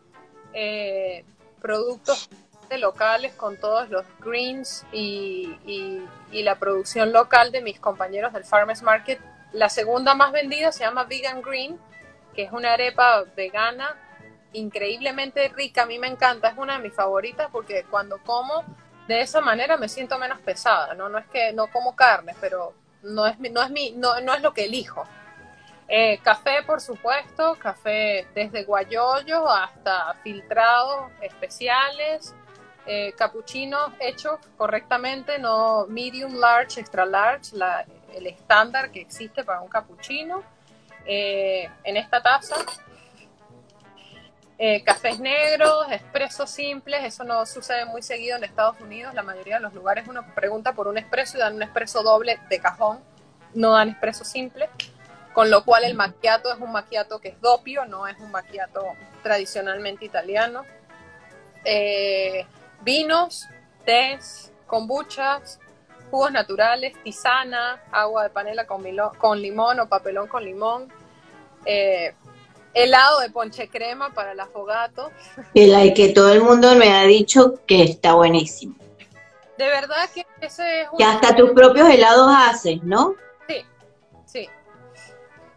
eh, 0.54 1.26
productos 1.62 2.30
locales 2.78 3.34
con 3.34 3.58
todos 3.58 3.90
los 3.90 4.06
greens 4.20 4.86
y, 4.92 6.02
la 6.32 6.56
producción 6.56 7.14
local 7.14 7.52
de 7.52 7.62
mis 7.62 7.80
compañeros 7.80 8.34
del 8.34 8.44
Farmers 8.44 8.82
Market. 8.82 9.20
La 9.52 9.70
segunda 9.70 10.16
más 10.16 10.32
vendida 10.32 10.72
se 10.72 10.84
llama 10.84 11.04
Vegan 11.04 11.42
Green, 11.42 11.80
que 12.34 12.44
es 12.44 12.52
una 12.52 12.74
arepa 12.74 13.24
vegana 13.36 13.96
increíblemente 14.52 15.48
rica. 15.50 15.84
A 15.84 15.86
mí 15.86 16.00
me 16.00 16.08
encanta, 16.08 16.50
es 16.50 16.58
una 16.58 16.78
de 16.78 16.84
mis 16.84 16.94
favoritas 16.94 17.50
porque 17.52 17.86
cuando 17.90 18.18
como 18.24 18.64
de 19.08 19.22
esa 19.22 19.42
manera 19.42 19.78
me 19.78 19.90
siento 19.90 20.18
menos 20.18 20.40
pesada. 20.40 20.94
No, 20.94 21.10
no 21.10 21.18
es 21.18 21.26
que 21.28 21.54
no 21.54 21.68
como 21.68 21.96
carne, 21.96 22.36
pero 22.40 22.74
no 23.04 23.28
es, 23.28 23.40
no 23.40 23.62
es, 23.62 23.70
mi, 23.70 23.92
no, 23.92 24.20
no 24.22 24.34
es 24.34 24.42
lo 24.42 24.54
que 24.54 24.66
elijo. 24.66 25.06
Eh, 25.88 26.20
café, 26.24 26.64
por 26.66 26.82
supuesto, 26.82 27.56
café 27.60 28.26
desde 28.34 28.64
guayoyo 28.64 29.50
hasta 29.50 30.14
filtrados 30.24 31.12
especiales, 31.22 32.34
eh, 32.86 33.14
cappuccino 33.18 33.94
hecho 34.00 34.40
correctamente, 34.58 35.38
no 35.40 35.86
medium, 35.88 36.36
large, 36.36 36.80
extra 36.80 37.06
large, 37.06 37.56
el 38.14 38.28
estándar 38.28 38.92
que 38.92 39.02
existe 39.02 39.44
para 39.44 39.62
un 39.62 39.70
cappuccino. 39.70 40.44
Eh, 41.06 41.70
en 41.84 41.98
esta 41.98 42.22
taza, 42.22 42.56
eh, 44.58 44.84
cafés 44.84 45.20
negros, 45.20 45.92
expresos 45.92 46.50
simples, 46.50 47.04
eso 47.04 47.24
no 47.24 47.46
sucede 47.46 47.86
muy 47.86 48.02
seguido 48.02 48.38
en 48.38 48.44
Estados 48.44 48.80
Unidos. 48.80 49.14
La 49.14 49.24
mayoría 49.24 49.56
de 49.56 49.62
los 49.62 49.74
lugares 49.74 50.08
uno 50.08 50.24
pregunta 50.36 50.74
por 50.74 50.88
un 50.88 50.98
expreso 50.98 51.38
y 51.38 51.40
dan 51.40 51.56
un 51.56 51.64
expreso 51.64 52.04
doble 52.04 52.40
de 52.50 52.60
cajón, 52.60 53.00
no 53.54 53.74
dan 53.74 53.90
expreso 53.90 54.24
simple. 54.24 54.70
Con 55.34 55.50
lo 55.50 55.66
cual 55.66 55.84
el 55.84 55.96
macchiato 55.96 56.54
es 56.54 56.60
un 56.60 56.72
macchiato 56.72 57.20
que 57.20 57.30
es 57.30 57.42
dopio, 57.42 57.86
no 57.86 58.08
es 58.08 58.20
un 58.20 58.30
macchiato 58.30 58.86
tradicionalmente 59.24 60.06
italiano. 60.06 60.64
Eh, 61.66 62.46
vinos, 62.82 63.48
tés, 63.84 64.52
kombuchas, 64.68 65.60
jugos 66.12 66.32
naturales, 66.32 66.94
tisana, 67.04 67.82
agua 67.92 68.24
de 68.24 68.30
panela 68.30 68.68
con, 68.68 68.84
con 69.18 69.42
limón 69.42 69.80
o 69.80 69.90
papelón 69.90 70.28
con 70.28 70.46
limón, 70.46 70.94
eh, 71.66 72.14
helado 72.74 73.20
de 73.20 73.30
ponche 73.30 73.68
crema 73.70 74.14
para 74.14 74.32
el 74.32 74.40
afogato. 74.40 75.12
El 75.54 75.94
que 75.94 76.10
todo 76.10 76.32
el 76.32 76.42
mundo 76.42 76.76
me 76.76 76.92
ha 76.94 77.04
dicho 77.04 77.60
que 77.66 77.84
está 77.84 78.14
buenísimo. 78.14 78.76
De 79.58 79.66
verdad 79.66 80.10
que 80.14 80.26
ese 80.42 80.82
es 80.82 80.88
un... 80.92 80.98
Que 80.98 81.04
hasta 81.04 81.36
tus 81.36 81.52
propios 81.52 81.88
helados 81.90 82.32
haces, 82.36 82.84
¿no? 82.84 83.16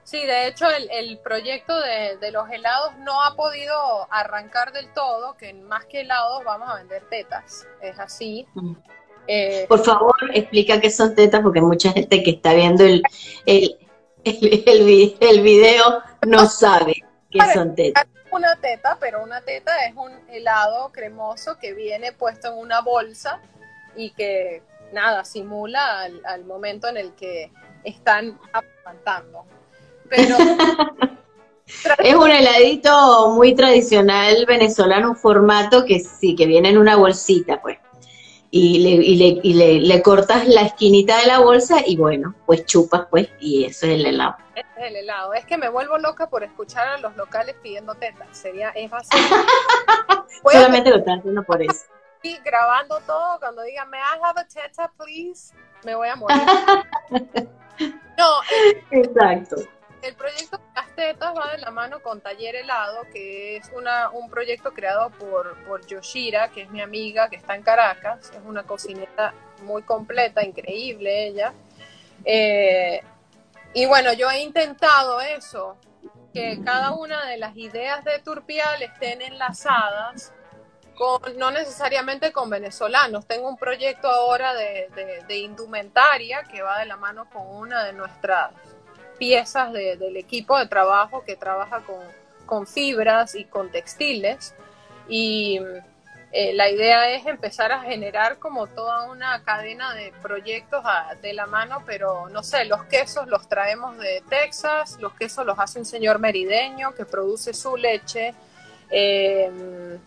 Sí, 0.07 0.25
de 0.25 0.47
hecho 0.47 0.67
el, 0.71 1.19
proyecto 1.19 1.75
de, 1.81 2.31
los 2.31 2.49
helados 2.49 2.97
no 2.99 3.25
ha 3.25 3.35
podido 3.35 3.75
arrancar 4.09 4.73
del 4.73 4.93
todo, 4.93 5.37
que 5.37 5.53
más 5.53 5.85
que 5.87 6.03
helados 6.03 6.45
vamos 6.45 6.71
a 6.71 6.77
vender 6.77 7.03
tetas, 7.11 7.67
es 7.83 7.99
así. 7.99 8.47
Mm. 8.55 8.75
Eh, 9.27 9.67
Por 9.69 9.85
favor, 9.85 10.15
explica 10.33 10.81
qué 10.81 10.91
son 10.91 11.17
tetas, 11.17 11.43
porque 11.43 11.61
mucha 11.61 11.91
gente 11.91 12.23
que 12.23 12.31
está 12.31 12.55
viendo 12.55 12.85
el, 12.85 13.03
el, 13.47 13.77
el, 14.23 15.41
video 15.43 16.03
no 16.25 16.47
sabe 16.47 17.03
qué 17.31 17.41
son 17.53 17.75
tetas. 17.75 18.07
Una 18.31 18.57
teta, 18.57 18.99
pero 19.01 19.23
una 19.23 19.41
teta 19.41 19.73
es 19.87 19.95
un 19.95 20.13
helado 20.29 20.91
cremoso 20.93 21.59
que 21.59 21.73
viene 21.73 22.13
puesto 22.13 22.49
en 22.49 22.59
una 22.59 22.81
bolsa 22.81 23.41
y 23.95 24.11
que, 24.11 24.63
nada, 24.93 25.25
simula 25.25 26.03
al, 26.03 26.21
al 26.27 26.45
momento 26.45 26.89
en 26.89 26.97
el 26.97 27.15
que 27.15 27.51
están 27.85 28.39
apantando 28.53 29.47
pero... 30.09 30.37
es 31.99 32.15
un 32.15 32.31
heladito 32.31 33.33
muy 33.33 33.55
tradicional 33.55 34.45
venezolano, 34.47 35.11
un 35.11 35.17
formato 35.17 35.85
que 35.85 36.01
sí, 36.01 36.35
que 36.35 36.47
viene 36.47 36.71
en 36.71 36.79
una 36.79 36.97
bolsita, 36.97 37.61
pues. 37.61 37.79
Y, 38.59 38.79
le, 38.79 38.89
y, 38.89 39.17
le, 39.17 39.41
y 39.43 39.53
le, 39.53 39.81
le, 39.81 40.03
cortas 40.03 40.49
la 40.49 40.63
esquinita 40.63 41.19
de 41.19 41.27
la 41.27 41.41
bolsa 41.41 41.77
y 41.87 41.99
bueno, 41.99 42.35
pues 42.47 42.65
chupas, 42.65 43.07
pues, 43.11 43.29
y 43.39 43.67
eso 43.67 43.85
es 43.85 43.93
el 43.93 44.07
helado. 44.07 44.37
es 44.55 44.65
el 44.79 44.97
helado. 44.97 45.35
Es 45.35 45.45
que 45.45 45.59
me 45.59 45.69
vuelvo 45.69 45.99
loca 45.99 46.31
por 46.31 46.43
escuchar 46.43 46.89
a 46.89 46.97
los 46.97 47.15
locales 47.17 47.55
pidiendo 47.63 47.95
tetas. 47.97 48.29
Sería, 48.33 48.71
es 48.71 48.91
fácil. 48.91 49.21
Solamente 50.51 50.89
lo 50.89 50.97
están 50.97 51.19
haciendo 51.19 51.43
por 51.43 51.61
eso. 51.61 51.85
Y 52.23 52.39
grabando 52.39 52.99
todo, 53.07 53.39
cuando 53.41 53.61
digan, 53.63 53.91
¿me 53.91 53.99
I 53.99 54.19
have 54.23 54.41
a 54.41 54.49
teta, 54.49 54.91
please? 54.97 55.55
Me 55.85 55.95
voy 55.95 56.09
a 56.09 56.17
morir. 56.17 56.43
no. 58.17 58.41
Exacto 58.91 59.57
el 60.07 60.15
proyecto 60.15 60.61
Las 60.75 60.95
Tetas 60.95 61.35
va 61.37 61.53
de 61.53 61.59
la 61.59 61.71
mano 61.71 62.01
con 62.01 62.21
Taller 62.21 62.57
Helado, 62.57 63.03
que 63.13 63.57
es 63.57 63.71
un 64.13 64.31
proyecto 64.31 64.73
creado 64.73 65.11
por, 65.11 65.57
por 65.65 65.87
Yoshira, 65.87 66.49
que 66.49 66.63
es 66.63 66.71
mi 66.71 66.81
amiga, 66.81 67.29
que 67.29 67.37
está 67.37 67.55
en 67.55 67.63
Caracas. 67.63 68.31
Es 68.31 68.41
una 68.45 68.63
cocinera 68.63 69.35
muy 69.63 69.83
completa, 69.83 70.45
increíble 70.45 71.27
ella. 71.27 71.53
Eh, 72.25 73.03
y 73.75 73.87
bueno, 73.87 74.13
yo 74.13 74.31
he 74.31 74.41
intentado 74.41 75.21
eso, 75.21 75.77
que 76.33 76.61
cada 76.65 76.93
una 76.93 77.27
de 77.27 77.37
las 77.37 77.57
ideas 77.57 78.05
de 78.05 78.19
Turpial 78.21 78.83
estén 78.83 79.23
enlazadas 79.23 80.33
con, 80.97 81.21
no 81.37 81.51
necesariamente 81.51 82.33
con 82.33 82.49
venezolanos. 82.49 83.27
Tengo 83.27 83.49
un 83.49 83.57
proyecto 83.57 84.09
ahora 84.09 84.55
de, 84.55 84.89
de, 85.27 85.37
indumentaria 85.37 86.43
que 86.45 86.63
va 86.63 86.79
de 86.79 86.87
la 86.87 86.97
mano 86.97 87.29
con 87.31 87.47
una 87.47 87.85
de 87.85 87.93
nuestras 87.93 88.53
piezas 89.19 89.73
del 89.73 90.17
equipo 90.17 90.59
de 90.59 90.67
trabajo 90.67 91.25
que 91.25 91.37
trabaja 91.37 91.81
con, 91.81 92.01
con 92.47 92.67
fibras 92.67 93.35
y 93.35 93.45
con 93.45 93.71
textiles. 93.71 94.55
Y 95.09 95.61
eh, 96.33 96.53
la 96.53 96.69
idea 96.69 97.11
es 97.15 97.27
empezar 97.27 97.73
a 97.73 97.81
generar 97.81 98.39
como 98.39 98.67
toda 98.67 99.11
una 99.11 99.43
cadena 99.45 99.95
de 99.95 100.13
proyectos 100.23 100.85
de 101.23 101.33
la 101.33 101.47
mano, 101.47 101.83
pero 101.87 102.29
no 102.29 102.43
sé, 102.43 102.65
los 102.65 102.85
quesos 102.85 103.27
los 103.29 103.49
traemos 103.49 103.97
de 103.99 104.23
Texas, 104.29 104.99
los 105.01 105.15
quesos 105.15 105.47
los 105.47 105.59
hace 105.59 105.79
un 105.79 105.85
señor 105.85 106.19
merideño 106.19 106.95
que 106.95 107.05
produce 107.05 107.55
su 107.55 107.77
leche. 107.77 108.35
Eh, 108.91 109.99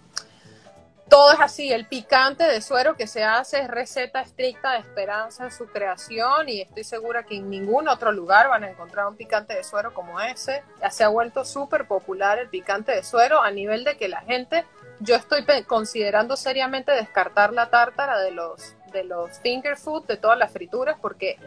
todo 1.09 1.33
es 1.33 1.39
así, 1.39 1.71
el 1.71 1.85
picante 1.85 2.43
de 2.43 2.61
suero 2.61 2.95
que 2.95 3.07
se 3.07 3.23
hace 3.23 3.59
es 3.59 3.67
receta 3.67 4.21
estricta 4.21 4.73
de 4.73 4.79
esperanza 4.79 5.45
en 5.45 5.51
su 5.51 5.65
creación 5.67 6.47
y 6.47 6.61
estoy 6.61 6.83
segura 6.83 7.23
que 7.23 7.35
en 7.35 7.49
ningún 7.49 7.87
otro 7.87 8.11
lugar 8.11 8.47
van 8.47 8.63
a 8.63 8.69
encontrar 8.69 9.07
un 9.07 9.15
picante 9.15 9.55
de 9.55 9.63
suero 9.63 9.93
como 9.93 10.21
ese. 10.21 10.63
Ya 10.79 10.91
se 10.91 11.03
ha 11.03 11.07
vuelto 11.07 11.43
súper 11.45 11.87
popular 11.87 12.37
el 12.37 12.49
picante 12.49 12.91
de 12.91 13.03
suero 13.03 13.41
a 13.41 13.49
nivel 13.49 13.83
de 13.83 13.97
que 13.97 14.07
la 14.07 14.21
gente, 14.21 14.65
yo 14.99 15.15
estoy 15.15 15.43
considerando 15.65 16.37
seriamente 16.37 16.91
descartar 16.91 17.53
la 17.53 17.69
tártara 17.69 18.19
de 18.19 18.31
los, 18.31 18.75
de 18.91 19.03
los 19.03 19.39
finger 19.39 19.77
food, 19.77 20.05
de 20.05 20.17
todas 20.17 20.37
las 20.37 20.51
frituras, 20.51 20.97
porque 21.01 21.37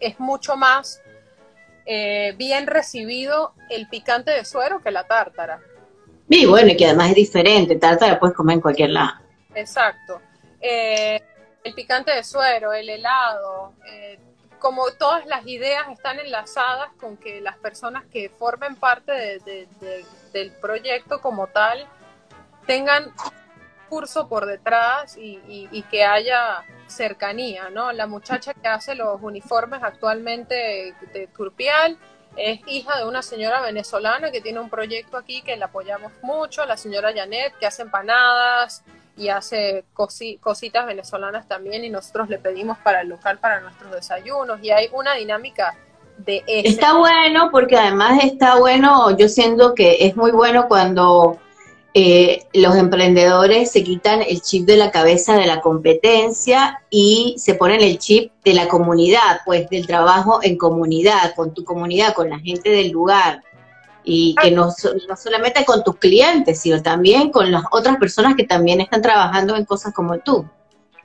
es 0.00 0.18
mucho 0.18 0.56
más 0.56 1.02
eh, 1.84 2.34
bien 2.38 2.66
recibido 2.66 3.52
el 3.68 3.88
picante 3.88 4.30
de 4.30 4.44
suero 4.44 4.80
que 4.82 4.90
la 4.90 5.04
tártara. 5.04 5.60
Y 6.32 6.46
bueno, 6.46 6.70
y 6.70 6.76
que 6.76 6.86
además 6.86 7.08
es 7.08 7.16
diferente, 7.16 7.74
tarta 7.74 8.06
la 8.06 8.20
puedes 8.20 8.36
comer 8.36 8.54
en 8.54 8.60
cualquier 8.60 8.90
lado. 8.90 9.18
Exacto. 9.52 10.22
Eh, 10.60 11.20
el 11.64 11.74
picante 11.74 12.12
de 12.12 12.22
suero, 12.22 12.72
el 12.72 12.88
helado, 12.88 13.72
eh, 13.84 14.16
como 14.60 14.92
todas 14.92 15.26
las 15.26 15.44
ideas 15.48 15.88
están 15.90 16.20
enlazadas 16.20 16.90
con 17.00 17.16
que 17.16 17.40
las 17.40 17.56
personas 17.56 18.04
que 18.12 18.28
formen 18.28 18.76
parte 18.76 19.40
del 20.32 20.52
proyecto 20.60 21.20
como 21.20 21.48
tal 21.48 21.84
tengan 22.64 23.12
curso 23.88 24.28
por 24.28 24.46
detrás 24.46 25.16
y, 25.16 25.40
y, 25.48 25.82
que 25.90 26.04
haya 26.04 26.64
cercanía, 26.86 27.70
¿no? 27.70 27.90
La 27.90 28.06
muchacha 28.06 28.54
que 28.54 28.68
hace 28.68 28.94
los 28.94 29.20
uniformes 29.20 29.82
actualmente 29.82 30.94
de 31.12 31.26
Turpial 31.26 31.98
es 32.36 32.60
hija 32.66 32.98
de 32.98 33.06
una 33.06 33.22
señora 33.22 33.60
venezolana 33.60 34.30
que 34.30 34.40
tiene 34.40 34.60
un 34.60 34.70
proyecto 34.70 35.16
aquí 35.16 35.42
que 35.42 35.56
la 35.56 35.66
apoyamos 35.66 36.12
mucho, 36.22 36.64
la 36.64 36.76
señora 36.76 37.12
Janet, 37.14 37.54
que 37.58 37.66
hace 37.66 37.82
empanadas 37.82 38.82
y 39.16 39.28
hace 39.28 39.84
cositas 39.92 40.86
venezolanas 40.86 41.46
también 41.46 41.84
y 41.84 41.90
nosotros 41.90 42.28
le 42.28 42.38
pedimos 42.38 42.78
para 42.78 43.02
el 43.02 43.08
local 43.08 43.38
para 43.38 43.60
nuestros 43.60 43.92
desayunos 43.92 44.60
y 44.62 44.70
hay 44.70 44.88
una 44.92 45.14
dinámica 45.14 45.76
de 46.16 46.42
Está 46.46 46.96
bueno 46.96 47.50
porque 47.50 47.76
además 47.76 48.24
está 48.24 48.58
bueno, 48.58 49.16
yo 49.16 49.28
siento 49.28 49.74
que 49.74 50.06
es 50.06 50.16
muy 50.16 50.30
bueno 50.30 50.68
cuando 50.68 51.38
eh, 51.92 52.46
los 52.52 52.76
emprendedores 52.76 53.72
se 53.72 53.82
quitan 53.82 54.22
el 54.22 54.40
chip 54.42 54.64
de 54.64 54.76
la 54.76 54.92
cabeza 54.92 55.34
de 55.34 55.46
la 55.46 55.60
competencia 55.60 56.82
y 56.88 57.34
se 57.38 57.54
ponen 57.54 57.80
el 57.80 57.98
chip 57.98 58.32
de 58.44 58.54
la 58.54 58.68
comunidad, 58.68 59.40
pues 59.44 59.68
del 59.70 59.88
trabajo 59.88 60.38
en 60.42 60.56
comunidad, 60.56 61.34
con 61.34 61.52
tu 61.52 61.64
comunidad, 61.64 62.14
con 62.14 62.30
la 62.30 62.38
gente 62.38 62.70
del 62.70 62.90
lugar. 62.90 63.42
Y 64.02 64.34
que 64.40 64.50
no, 64.50 64.68
no 65.08 65.16
solamente 65.16 65.64
con 65.64 65.84
tus 65.84 65.96
clientes, 65.96 66.60
sino 66.60 66.80
también 66.80 67.30
con 67.30 67.50
las 67.50 67.64
otras 67.70 67.96
personas 67.98 68.34
que 68.34 68.44
también 68.44 68.80
están 68.80 69.02
trabajando 69.02 69.56
en 69.56 69.64
cosas 69.64 69.92
como 69.92 70.18
tú. 70.20 70.48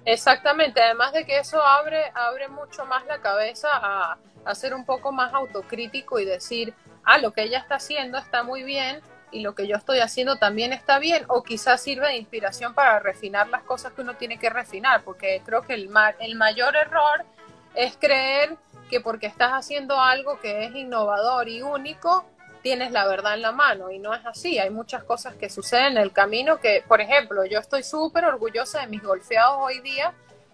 Exactamente, 0.05 0.81
además 0.81 1.11
de 1.13 1.25
que 1.25 1.39
eso 1.39 1.61
abre, 1.61 2.11
abre 2.13 2.47
mucho 2.47 2.85
más 2.85 3.05
la 3.05 3.19
cabeza 3.19 3.67
a, 3.73 4.17
a 4.45 4.55
ser 4.55 4.73
un 4.73 4.85
poco 4.85 5.11
más 5.11 5.33
autocrítico 5.33 6.19
y 6.19 6.25
decir, 6.25 6.73
ah, 7.03 7.17
lo 7.17 7.31
que 7.31 7.43
ella 7.43 7.57
está 7.57 7.75
haciendo 7.75 8.17
está 8.17 8.43
muy 8.43 8.63
bien, 8.63 9.01
y 9.31 9.41
lo 9.41 9.55
que 9.55 9.67
yo 9.67 9.75
estoy 9.75 9.99
haciendo 9.99 10.37
también 10.37 10.73
está 10.73 10.99
bien 10.99 11.25
o 11.27 11.43
quizás 11.43 11.81
sirve 11.81 12.07
de 12.07 12.17
inspiración 12.17 12.73
para 12.73 12.99
refinar 12.99 13.47
las 13.49 13.63
cosas 13.63 13.93
que 13.93 14.01
uno 14.01 14.15
tiene 14.15 14.39
que 14.39 14.49
refinar, 14.49 15.03
porque 15.03 15.41
creo 15.45 15.63
que 15.63 15.73
el, 15.73 15.89
el 16.19 16.35
mayor 16.35 16.75
error 16.75 17.25
es 17.73 17.97
creer 17.97 18.57
que 18.89 19.01
porque 19.01 19.27
estás 19.27 19.51
haciendo 19.51 19.99
algo 19.99 20.39
que 20.39 20.65
es 20.65 20.75
innovador 20.75 21.49
y 21.49 21.61
único, 21.61 22.25
tienes 22.61 22.91
la 22.91 23.05
verdad 23.07 23.35
en 23.35 23.41
la 23.41 23.51
mano 23.51 23.91
y 23.91 23.99
no 23.99 24.13
es 24.13 24.25
así. 24.25 24.59
Hay 24.59 24.69
muchas 24.69 25.03
cosas 25.03 25.35
que 25.35 25.49
suceden 25.49 25.93
en 25.93 25.97
el 25.97 26.11
camino 26.11 26.59
que, 26.59 26.83
por 26.87 27.01
ejemplo, 27.01 27.45
yo 27.45 27.59
estoy 27.59 27.83
súper 27.83 28.25
orgullosa 28.25 28.81
de 28.81 28.87
mis 28.87 29.03
golfeados 29.03 29.57
hoy 29.59 29.81
día, 29.81 30.13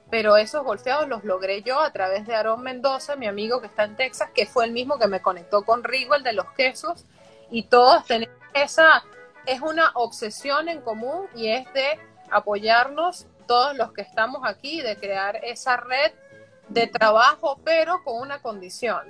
pero 0.10 0.36
esos 0.36 0.64
golfeados 0.64 1.08
los 1.08 1.24
logré 1.24 1.62
yo 1.62 1.80
a 1.80 1.92
través 1.92 2.28
de 2.28 2.36
Aarón 2.36 2.64
Mendoza, 2.64 3.16
mi 3.16 3.28
amigo 3.28 3.62
que 3.62 3.68
está 3.68 3.86
en 3.86 3.96
Texas, 3.96 4.30
que 4.34 4.46
fue 4.46 4.66
el 4.66 4.72
mismo 4.72 5.00
que 5.00 5.08
me 5.08 5.22
conectó 5.22 5.64
con 5.64 5.84
Rigo, 5.84 6.16
el 6.16 6.24
de 6.24 6.34
los 6.34 6.52
quesos, 6.52 7.06
y 7.50 7.64
todos 7.64 8.06
tenemos 8.06 8.36
esa 8.54 9.04
es 9.46 9.62
una 9.62 9.92
obsesión 9.96 10.70
en 10.70 10.82
común 10.82 11.28
y 11.36 11.50
es 11.50 11.72
de 11.74 12.00
apoyarnos 12.30 13.28
todos 13.48 13.76
los 13.76 13.92
que 13.92 14.02
estamos 14.02 14.42
aquí, 14.46 14.82
de 14.82 14.96
crear 14.96 15.38
esa 15.44 15.78
red 15.78 16.12
de 16.70 16.88
trabajo, 16.88 17.60
pero 17.64 18.04
con 18.04 18.22
una 18.22 18.42
condición. 18.42 19.02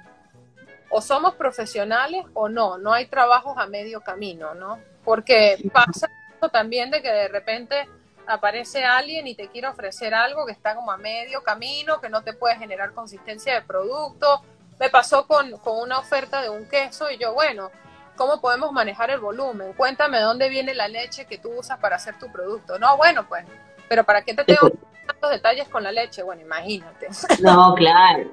O 0.89 1.01
somos 1.01 1.35
profesionales 1.35 2.25
o 2.33 2.49
no, 2.49 2.77
no 2.77 2.93
hay 2.93 3.05
trabajos 3.05 3.57
a 3.57 3.67
medio 3.67 4.01
camino, 4.01 4.53
¿no? 4.55 4.79
Porque 5.03 5.57
pasa 5.71 6.07
también 6.51 6.89
de 6.91 7.01
que 7.01 7.11
de 7.11 7.27
repente 7.27 7.87
aparece 8.25 8.83
alguien 8.83 9.27
y 9.27 9.35
te 9.35 9.47
quiere 9.49 9.67
ofrecer 9.67 10.13
algo 10.13 10.45
que 10.45 10.51
está 10.51 10.75
como 10.75 10.91
a 10.91 10.97
medio 10.97 11.43
camino, 11.43 12.01
que 12.01 12.09
no 12.09 12.23
te 12.23 12.33
puede 12.33 12.55
generar 12.57 12.93
consistencia 12.93 13.53
de 13.53 13.61
producto. 13.61 14.41
Me 14.79 14.89
pasó 14.89 15.27
con, 15.27 15.51
con 15.59 15.79
una 15.79 15.99
oferta 15.99 16.41
de 16.41 16.49
un 16.49 16.67
queso 16.67 17.11
y 17.11 17.17
yo, 17.17 17.33
bueno, 17.33 17.69
¿Cómo 18.15 18.41
podemos 18.41 18.71
manejar 18.71 19.09
el 19.09 19.19
volumen? 19.19 19.73
Cuéntame 19.73 20.19
dónde 20.19 20.49
viene 20.49 20.73
la 20.73 20.87
leche 20.87 21.25
que 21.25 21.37
tú 21.37 21.49
usas 21.57 21.79
para 21.79 21.95
hacer 21.95 22.17
tu 22.19 22.31
producto. 22.31 22.77
No, 22.77 22.97
bueno, 22.97 23.27
pues, 23.27 23.45
pero 23.87 24.03
¿para 24.03 24.21
qué 24.21 24.33
te 24.33 24.43
tengo 24.43 24.69
tantos 25.07 25.31
detalles 25.31 25.67
con 25.69 25.83
la 25.83 25.91
leche? 25.91 26.23
Bueno, 26.23 26.41
imagínate. 26.41 27.07
No, 27.41 27.73
claro. 27.75 28.31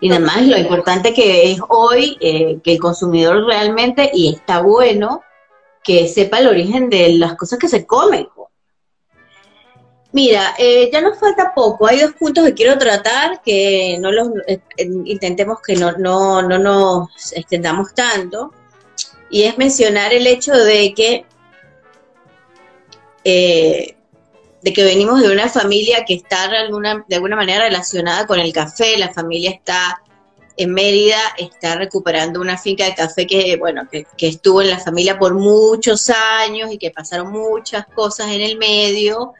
Y 0.00 0.10
además 0.10 0.42
lo 0.42 0.58
importante 0.58 1.14
que 1.14 1.52
es 1.52 1.60
hoy 1.68 2.18
eh, 2.20 2.58
que 2.62 2.72
el 2.72 2.80
consumidor 2.80 3.46
realmente, 3.46 4.10
y 4.12 4.34
está 4.34 4.60
bueno, 4.60 5.22
que 5.82 6.08
sepa 6.08 6.38
el 6.38 6.48
origen 6.48 6.90
de 6.90 7.14
las 7.14 7.36
cosas 7.36 7.58
que 7.58 7.68
se 7.68 7.86
comen. 7.86 8.28
Mira, 10.12 10.54
eh, 10.58 10.90
ya 10.92 11.00
nos 11.00 11.18
falta 11.18 11.54
poco. 11.54 11.86
Hay 11.86 12.00
dos 12.00 12.12
puntos 12.12 12.44
que 12.44 12.54
quiero 12.54 12.76
tratar 12.76 13.40
que 13.42 13.96
no 14.00 14.10
los 14.10 14.28
eh, 14.48 14.60
intentemos 15.04 15.62
que 15.62 15.76
no, 15.76 15.92
no, 15.92 16.42
no 16.42 16.58
nos 16.58 17.32
extendamos 17.32 17.94
tanto 17.94 18.52
y 19.30 19.44
es 19.44 19.56
mencionar 19.56 20.12
el 20.12 20.26
hecho 20.26 20.52
de 20.52 20.92
que, 20.94 21.24
eh, 23.24 23.96
de 24.62 24.72
que 24.72 24.84
venimos 24.84 25.22
de 25.22 25.30
una 25.30 25.48
familia 25.48 26.04
que 26.04 26.14
está 26.14 26.48
de 26.48 26.58
alguna, 26.58 27.04
de 27.08 27.16
alguna 27.16 27.36
manera 27.36 27.64
relacionada 27.64 28.26
con 28.26 28.40
el 28.40 28.52
café, 28.52 28.98
la 28.98 29.12
familia 29.12 29.50
está 29.50 30.02
en 30.56 30.74
Mérida, 30.74 31.18
está 31.38 31.76
recuperando 31.76 32.40
una 32.40 32.58
finca 32.58 32.84
de 32.84 32.94
café 32.94 33.26
que, 33.26 33.56
bueno, 33.56 33.88
que, 33.90 34.04
estuvo 34.18 34.60
en 34.60 34.68
la 34.68 34.78
familia 34.78 35.18
por 35.18 35.34
muchos 35.34 36.10
años 36.10 36.70
y 36.72 36.76
que 36.76 36.90
pasaron 36.90 37.30
muchas 37.30 37.86
cosas 37.86 38.28
en 38.32 38.42
el 38.42 38.58
medio, 38.58 39.32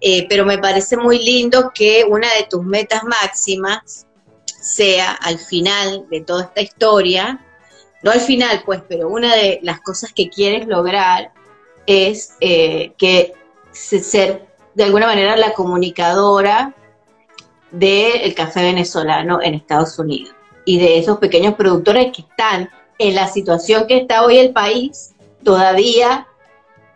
eh, 0.00 0.26
pero 0.28 0.44
me 0.44 0.58
parece 0.58 0.96
muy 0.96 1.22
lindo 1.22 1.70
que 1.72 2.04
una 2.08 2.26
de 2.34 2.48
tus 2.50 2.64
metas 2.64 3.04
máximas 3.04 4.06
sea 4.46 5.12
al 5.12 5.38
final 5.38 6.06
de 6.10 6.22
toda 6.22 6.44
esta 6.44 6.62
historia, 6.62 7.40
no 8.04 8.10
al 8.10 8.20
final, 8.20 8.62
pues, 8.66 8.82
pero 8.86 9.08
una 9.08 9.34
de 9.34 9.60
las 9.62 9.80
cosas 9.80 10.12
que 10.12 10.28
quieres 10.28 10.66
lograr 10.66 11.32
es 11.86 12.34
eh, 12.40 12.92
que 12.98 13.32
ser 13.72 14.46
de 14.74 14.84
alguna 14.84 15.06
manera 15.06 15.36
la 15.36 15.54
comunicadora 15.54 16.74
del 17.70 18.34
café 18.34 18.62
venezolano 18.62 19.40
en 19.42 19.54
Estados 19.54 19.98
Unidos 19.98 20.34
y 20.66 20.78
de 20.78 20.98
esos 20.98 21.16
pequeños 21.16 21.54
productores 21.54 22.12
que 22.12 22.22
están 22.22 22.68
en 22.98 23.14
la 23.14 23.26
situación 23.26 23.86
que 23.86 23.96
está 23.96 24.22
hoy 24.22 24.36
el 24.36 24.52
país, 24.52 25.14
todavía, 25.42 26.26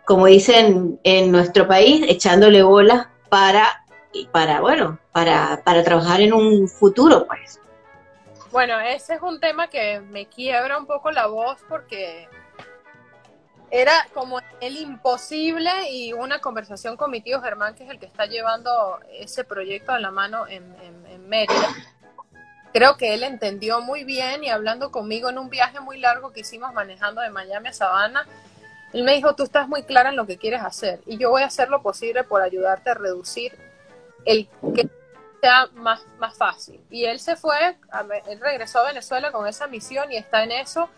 como 0.05 0.27
dicen 0.27 0.99
en 1.03 1.31
nuestro 1.31 1.67
país, 1.67 2.05
echándole 2.07 2.61
bolas 2.61 3.07
para, 3.29 3.83
para 4.31 4.61
bueno, 4.61 4.99
para, 5.11 5.63
para 5.65 5.83
trabajar 5.83 6.21
en 6.21 6.33
un 6.33 6.67
futuro, 6.67 7.25
pues. 7.25 7.59
Bueno, 8.51 8.79
ese 8.79 9.13
es 9.13 9.21
un 9.21 9.39
tema 9.39 9.69
que 9.69 9.99
me 9.99 10.25
quiebra 10.25 10.77
un 10.77 10.87
poco 10.87 11.11
la 11.11 11.27
voz 11.27 11.59
porque 11.69 12.27
era 13.69 13.93
como 14.13 14.39
el 14.59 14.77
imposible 14.77 15.69
y 15.91 16.13
una 16.13 16.39
conversación 16.39 16.97
con 16.97 17.11
mi 17.11 17.21
tío 17.21 17.41
Germán, 17.41 17.75
que 17.75 17.83
es 17.83 17.89
el 17.91 17.99
que 17.99 18.07
está 18.07 18.25
llevando 18.25 18.99
ese 19.11 19.43
proyecto 19.43 19.91
a 19.91 19.99
la 19.99 20.09
mano 20.09 20.47
en, 20.47 20.75
en 20.81 21.29
Mérida. 21.29 21.69
Creo 22.73 22.97
que 22.97 23.13
él 23.13 23.23
entendió 23.23 23.81
muy 23.81 24.03
bien 24.03 24.43
y 24.43 24.49
hablando 24.49 24.91
conmigo 24.91 25.29
en 25.29 25.37
un 25.37 25.49
viaje 25.49 25.79
muy 25.79 25.99
largo 25.99 26.31
que 26.31 26.39
hicimos 26.39 26.73
manejando 26.73 27.21
de 27.21 27.29
Miami 27.29 27.69
a 27.69 27.73
Savannah, 27.73 28.25
él 28.93 29.03
me 29.03 29.13
dijo, 29.13 29.35
tú 29.35 29.43
estás 29.43 29.67
muy 29.67 29.83
clara 29.83 30.09
en 30.09 30.15
lo 30.15 30.25
que 30.25 30.37
quieres 30.37 30.61
hacer 30.63 31.01
y 31.05 31.17
yo 31.17 31.29
voy 31.29 31.43
a 31.43 31.47
hacer 31.47 31.69
lo 31.69 31.83
posible 31.83 32.23
por 32.23 32.41
ayudarte 32.41 32.89
a 32.89 32.95
reducir 32.95 33.55
el 34.25 34.49
que 34.73 34.89
sea 35.41 35.67
más, 35.73 36.01
más 36.17 36.37
fácil. 36.37 36.81
Y 36.89 37.05
él 37.05 37.19
se 37.19 37.35
fue, 37.35 37.77
él 38.27 38.39
regresó 38.39 38.79
a 38.79 38.87
Venezuela 38.87 39.31
con 39.31 39.47
esa 39.47 39.67
misión 39.67 40.11
y 40.11 40.17
está 40.17 40.43
en 40.43 40.51
eso. 40.51 40.89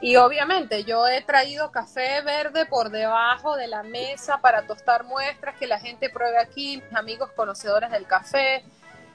Y 0.00 0.16
obviamente 0.16 0.84
yo 0.84 1.08
he 1.08 1.22
traído 1.22 1.72
café 1.72 2.20
verde 2.22 2.66
por 2.66 2.90
debajo 2.90 3.56
de 3.56 3.66
la 3.66 3.82
mesa 3.82 4.38
para 4.38 4.66
tostar 4.66 5.04
muestras 5.04 5.56
que 5.56 5.66
la 5.66 5.80
gente 5.80 6.08
pruebe 6.08 6.38
aquí, 6.38 6.80
mis 6.84 6.94
amigos 6.94 7.30
conocedores 7.34 7.90
del 7.90 8.06
café. 8.06 8.64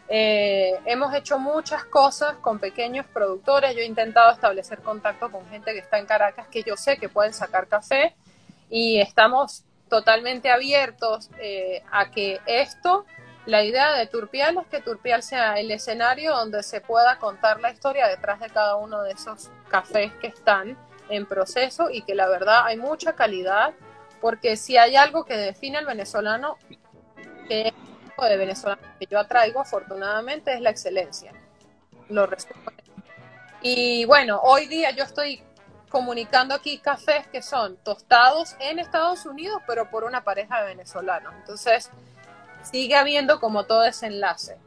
Eh, 0.09 0.78
hemos 0.86 1.13
hecho 1.13 1.39
muchas 1.39 1.86
cosas 1.86 2.36
con 2.41 2.59
pequeños 2.59 3.05
productores. 3.07 3.74
Yo 3.76 3.82
he 3.82 3.86
intentado 3.86 4.32
establecer 4.32 4.80
contacto 4.80 5.32
con 5.32 5.47
gente 5.47 5.71
que 5.71 5.80
está 5.80 5.99
en 5.99 6.05
Caracas 6.05 6.47
que 6.49 6.63
yo 6.63 6.76
sé 6.76 6.97
que 6.97 7.07
pueden 7.07 7.34
sacar 7.34 7.67
café 7.67 8.13
y 8.69 8.99
estamos 8.99 9.63
totalmente 9.88 10.51
abiertos 10.51 11.30
eh, 11.39 11.84
a 11.91 12.09
que 12.11 12.41
esto, 12.45 13.05
la 13.46 13.64
idea 13.64 13.94
de 13.94 14.08
Turpial 14.08 14.58
es 14.58 14.68
que 14.68 14.82
Turpial 14.82 15.22
sea 15.22 15.60
el 15.60 15.70
escenario 15.72 16.36
donde 16.36 16.64
se 16.64 16.80
pueda 16.82 17.20
contar 17.20 17.60
la 17.60 17.72
historia 17.72 18.08
detrás 18.08 18.39
de 18.39 18.50
cada 18.50 18.78
uno 18.78 19.02
de 19.04 19.12
esos 19.12 19.50
cafés 19.70 20.14
que 20.22 20.28
están 20.28 20.78
en 21.10 21.26
proceso 21.26 21.89
y 21.89 22.04
que 22.04 22.16
la 22.16 22.28
verdad 22.30 22.66
hay 22.66 22.78
mucha 22.78 23.14
calidad 23.14 23.74
porque 24.22 24.56
si 24.56 24.78
hay 24.78 24.96
algo 24.96 25.26
que 25.26 25.36
define 25.36 25.78
al 25.78 25.86
venezolano 25.86 26.58
que 27.48 27.68
es 27.68 27.74
de 28.30 28.38
venezolano 28.38 28.82
que 29.00 29.06
yo 29.08 29.20
atraigo 29.20 29.60
afortunadamente 29.60 30.54
es 30.54 30.62
la 30.62 30.70
excelencia. 30.70 31.34
Lo 32.10 32.28
Y 33.62 34.06
bueno, 34.06 34.39
hoy 34.44 34.68
día 34.68 34.91
yo 34.91 35.04
estoy 35.04 35.44
comunicando 35.89 36.56
aquí 36.56 36.80
cafés 36.80 37.28
que 37.28 37.41
son 37.41 37.78
tostados 37.78 38.56
en 38.60 38.80
Estados 38.80 39.26
Unidos, 39.26 39.62
pero 39.68 39.89
por 39.89 40.04
una 40.06 40.24
pareja 40.24 40.62
de 40.62 40.68
venezolanos. 40.68 41.34
Entonces, 41.36 41.91
sigue 42.64 42.95
habiendo 42.95 43.39
como 43.39 43.66
todo 43.66 43.84
ese 43.84 44.07
enlace. 44.07 44.57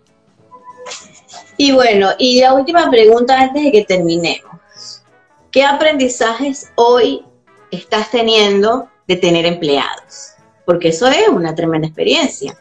Y 1.57 1.72
bueno, 1.72 2.11
y 2.18 2.40
la 2.40 2.55
última 2.55 2.88
pregunta 2.90 3.40
antes 3.40 3.64
de 3.64 3.72
que 3.72 3.84
terminemos. 3.84 5.03
¿Qué 5.51 5.64
aprendizajes 5.64 6.70
hoy 6.74 7.24
estás 7.70 8.11
teniendo 8.11 8.90
de 9.07 9.16
tener 9.16 9.47
empleados? 9.47 10.34
Porque 10.64 10.88
eso 10.88 11.09
es 11.09 11.28
una 11.28 11.55
tremenda 11.55 11.88
experiencia. 11.88 12.57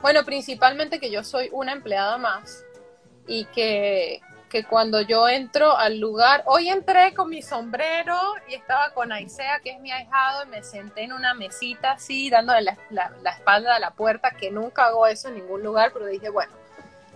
Bueno, 0.00 0.24
principalmente 0.24 0.98
que 0.98 1.10
yo 1.10 1.24
soy 1.24 1.48
una 1.52 1.72
empleada 1.72 2.16
más 2.16 2.64
y 3.26 3.44
que, 3.46 4.20
que 4.48 4.64
cuando 4.64 5.00
yo 5.00 5.28
entro 5.28 5.76
al 5.76 5.98
lugar, 5.98 6.42
hoy 6.46 6.68
entré 6.68 7.14
con 7.14 7.28
mi 7.28 7.42
sombrero 7.42 8.16
y 8.48 8.54
estaba 8.54 8.90
con 8.90 9.12
Aisea, 9.12 9.60
que 9.60 9.70
es 9.70 9.80
mi 9.80 9.90
ahijado, 9.90 10.44
y 10.44 10.48
me 10.48 10.62
senté 10.62 11.02
en 11.02 11.12
una 11.12 11.34
mesita 11.34 11.92
así, 11.92 12.30
dándole 12.30 12.62
la, 12.62 12.76
la, 13.22 13.30
espalda 13.30 13.74
a 13.74 13.80
la 13.80 13.90
puerta, 13.90 14.30
que 14.30 14.50
nunca 14.50 14.86
hago 14.86 15.06
eso 15.06 15.28
en 15.28 15.34
ningún 15.34 15.62
lugar, 15.62 15.90
pero 15.92 16.06
dije, 16.06 16.30
bueno, 16.30 16.52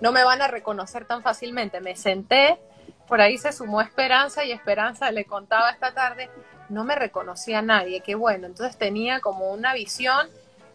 no 0.00 0.12
me 0.12 0.24
van 0.24 0.42
a 0.42 0.48
reconocer 0.48 1.04
tan 1.04 1.22
fácilmente. 1.22 1.80
Me 1.80 1.94
senté, 1.94 2.58
por 3.06 3.20
ahí 3.20 3.38
se 3.38 3.52
sumó 3.52 3.80
Esperanza 3.80 4.44
y 4.44 4.52
Esperanza 4.52 5.10
le 5.12 5.24
contaba 5.24 5.70
esta 5.70 5.92
tarde, 5.92 6.30
no 6.68 6.84
me 6.84 6.96
reconocía 6.96 7.60
a 7.60 7.62
nadie, 7.62 8.00
qué 8.00 8.14
bueno, 8.14 8.46
entonces 8.46 8.76
tenía 8.76 9.20
como 9.20 9.50
una 9.52 9.74
visión 9.74 10.28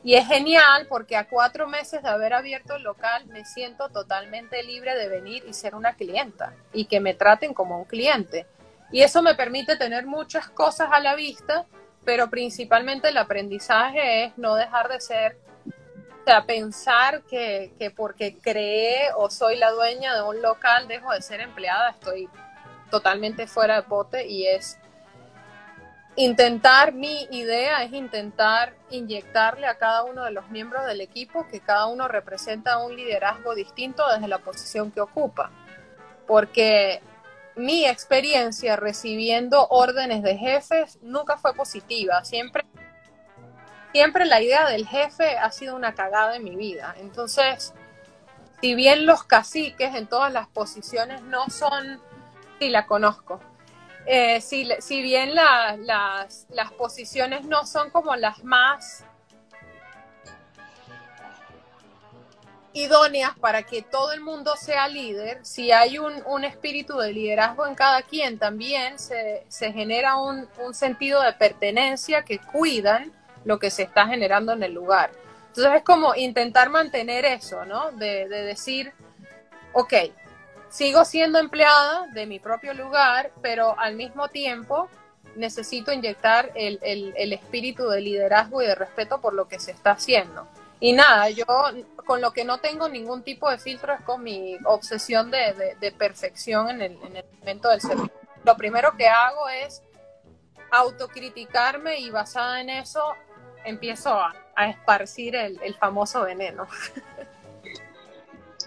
y 0.06 0.14
es 0.14 0.28
genial 0.28 0.86
porque 0.88 1.18
a 1.18 1.28
cuatro 1.28 1.68
meses 1.68 2.04
de 2.04 2.10
haber 2.10 2.36
abierto 2.36 2.76
el 2.76 2.84
local 2.84 3.26
me 3.26 3.44
siento 3.44 3.90
totalmente 3.90 4.62
libre 4.62 4.96
de 4.96 5.10
venir 5.10 5.44
y 5.48 5.54
ser 5.54 5.74
una 5.74 5.96
clienta 5.96 6.54
y 6.74 6.86
que 6.86 7.00
me 7.00 7.16
traten 7.16 7.56
como 7.56 7.80
un 7.80 7.86
cliente. 7.86 8.46
Y 8.92 9.02
eso 9.02 9.24
me 9.24 9.34
permite 9.34 9.78
tener 9.78 10.06
muchas 10.06 10.48
cosas 10.48 10.90
a 10.92 11.00
la 11.00 11.16
vista, 11.16 11.66
pero 12.06 12.30
principalmente 12.30 13.10
el 13.10 13.18
aprendizaje 13.18 14.26
es 14.26 14.38
no 14.38 14.54
dejar 14.54 14.90
de 14.90 15.02
ser, 15.02 15.40
o 15.66 16.24
sea, 16.24 16.46
pensar 16.46 17.24
que, 17.24 17.74
que 17.80 17.90
porque 17.90 18.38
creé 18.38 19.08
o 19.18 19.32
soy 19.32 19.58
la 19.58 19.72
dueña 19.72 20.14
de 20.14 20.22
un 20.22 20.40
local 20.40 20.88
dejo 20.88 21.14
de 21.14 21.24
ser 21.24 21.42
empleada, 21.42 21.90
estoy 21.90 22.30
totalmente 22.92 23.48
fuera 23.48 23.78
de 23.78 23.88
pote 23.88 24.28
y 24.28 24.46
es 24.46 24.78
intentar, 26.16 26.94
mi 26.94 27.28
idea 27.32 27.84
es 27.84 27.94
intentar 27.94 28.74
inyectarle 28.90 29.68
a 29.68 29.78
cada 29.78 30.04
uno 30.04 30.24
de 30.24 30.32
los 30.32 30.50
miembros 30.50 30.86
del 30.86 31.02
equipo 31.02 31.48
que 31.48 31.60
cada 31.60 31.88
uno 31.88 32.08
representa 32.08 32.78
un 32.78 32.96
liderazgo 32.96 33.54
distinto 33.56 34.04
desde 34.14 34.28
la 34.28 34.40
posición 34.40 34.92
que 34.92 35.02
ocupa. 35.02 35.52
Porque 36.26 37.02
mi 37.56 37.86
experiencia 37.86 38.76
recibiendo 38.76 39.68
órdenes 39.70 40.24
de 40.24 40.38
jefes 40.38 41.00
nunca 41.02 41.38
fue 41.38 41.54
positiva. 41.54 42.24
Siempre, 42.24 42.66
siempre 43.94 44.26
la 44.26 44.42
idea 44.42 44.68
del 44.68 44.88
jefe 44.88 45.38
ha 45.38 45.52
sido 45.52 45.76
una 45.76 45.94
cagada 45.96 46.36
en 46.36 46.44
mi 46.44 46.56
vida. 46.56 46.96
Entonces, 47.00 47.74
si 48.62 48.74
bien 48.74 49.06
los 49.06 49.24
caciques 49.24 49.96
en 49.96 50.08
todas 50.08 50.32
las 50.32 50.48
posiciones 50.48 51.22
no 51.22 51.50
son, 51.50 52.02
sí 52.60 52.70
la 52.70 52.86
conozco, 52.86 53.40
eh, 54.08 54.40
si, 54.42 55.02
bien 55.02 55.34
las, 55.34 56.46
posiciones 56.78 57.46
no 57.46 57.66
son 57.66 57.90
como 57.90 58.16
las 58.16 58.44
más 58.44 59.04
idóneas 62.74 63.32
para 63.40 63.64
que 63.64 63.82
todo 63.82 64.12
el 64.12 64.22
mundo 64.22 64.56
sea 64.58 64.88
líder, 64.88 65.44
si 65.44 65.72
hay 65.72 65.98
un, 65.98 66.44
espíritu 66.44 66.98
de 66.98 67.14
liderazgo 67.14 67.66
en 67.66 67.74
cada 67.74 68.04
quien, 68.04 68.38
también 68.38 69.00
se, 69.00 69.46
genera 69.50 70.18
un, 70.18 70.48
sentido 70.74 71.22
de 71.22 71.34
pertenencia 71.34 72.24
que 72.24 72.38
cuidan 72.40 73.12
lo 73.44 73.60
que 73.60 73.72
se 73.72 73.84
está 73.84 74.06
generando 74.08 74.52
en 74.54 74.62
el 74.64 74.74
lugar. 74.74 75.12
Entonces 75.48 75.74
es 75.78 75.84
como 75.84 76.14
intentar 76.16 76.70
mantener 76.70 77.26
eso, 77.26 77.66
¿no? 77.66 77.92
De, 77.92 78.28
de 78.28 78.44
decir, 78.44 78.92
ok, 79.72 79.94
sigo 80.76 81.06
siendo 81.06 81.40
empleada 81.40 82.08
de 82.08 82.26
mi 82.26 82.38
propio 82.40 82.74
lugar, 82.74 83.32
pero 83.42 83.80
al 83.80 83.96
mismo 83.96 84.28
tiempo 84.28 84.90
necesito 85.38 85.94
inyectar 85.94 86.52
el, 86.54 87.14
espíritu 87.32 87.88
de 87.88 88.02
liderazgo 88.02 88.62
y 88.62 88.66
de 88.66 88.76
respeto 88.76 89.22
por 89.22 89.34
lo 89.34 89.48
que 89.48 89.58
se 89.58 89.72
está 89.72 89.92
haciendo. 89.92 90.46
Y 90.82 90.92
nada, 90.92 91.30
yo 91.30 91.46
con 92.06 92.20
lo 92.20 92.34
que 92.34 92.44
no 92.44 92.58
tengo 92.58 92.90
ningún 92.90 93.24
tipo 93.24 93.50
de 93.50 93.58
filtro 93.58 93.94
es 93.94 94.02
con 94.02 94.22
mi 94.22 94.58
obsesión 94.66 95.32
de, 95.32 95.96
perfección 95.98 96.70
en 96.70 96.82
el, 96.82 96.98
momento 97.40 97.70
del 97.70 97.80
servicio. 97.80 98.12
Lo 98.44 98.58
primero 98.58 98.98
que 98.98 99.08
hago 99.08 99.48
es 99.48 99.82
autocriticarme 100.72 102.00
y 102.00 102.10
basada 102.10 102.60
en 102.60 102.70
eso 102.70 103.02
empiezo 103.64 104.10
a, 104.10 104.36
a 104.58 104.70
esparcir 104.70 105.38
el, 105.38 105.58
el 105.64 105.74
famoso 105.76 106.24
veneno. 106.24 106.68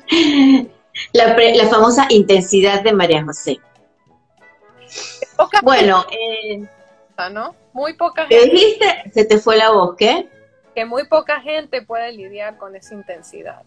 La, 1.13 1.37
famosa 1.69 2.07
intensidad 2.11 2.83
de 2.83 2.93
María 2.93 3.25
José. 3.25 3.59
bueno, 5.63 6.05
eh, 6.11 6.67
¿no? 7.31 7.55
Muy 7.73 7.95
poca 7.95 8.27
gente. 8.27 8.51
dijiste? 8.51 9.11
Se 9.13 9.25
te 9.25 9.39
fue 9.39 9.57
la 9.57 9.71
voz, 9.71 9.97
¿qué? 9.97 10.29
Que 10.75 10.85
muy 10.85 11.07
poca 11.07 11.41
gente 11.41 11.83
puede 11.83 12.13
lidiar 12.13 12.57
con 12.57 12.77
esa 12.77 12.95
intensidad. 12.95 13.63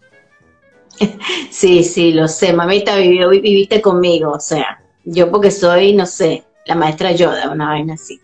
sí, 1.50 1.84
sí, 1.84 2.12
lo 2.12 2.28
sé. 2.28 2.52
Mamita 2.52 2.96
vivió, 2.96 3.30
viviste 3.30 3.80
conmigo, 3.80 4.32
o 4.32 4.40
sea, 4.40 4.82
yo 5.04 5.30
porque 5.30 5.50
soy, 5.50 5.94
no 5.94 6.06
sé, 6.06 6.44
la 6.66 6.74
maestra 6.74 7.12
Yoda, 7.12 7.50
una 7.50 7.68
vaina 7.68 7.94
así. 7.94 8.20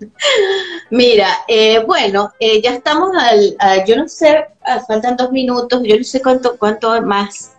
Mira, 0.90 1.28
eh, 1.48 1.82
bueno, 1.84 2.32
eh, 2.38 2.60
ya 2.60 2.74
estamos 2.74 3.10
al, 3.16 3.56
yo 3.86 3.96
no 3.96 4.08
sé, 4.08 4.46
ah, 4.62 4.80
faltan 4.86 5.16
dos 5.16 5.32
minutos, 5.32 5.82
yo 5.84 5.96
no 5.96 6.04
sé 6.04 6.20
cuánto, 6.20 6.58
cuánto 6.58 7.00
más 7.02 7.55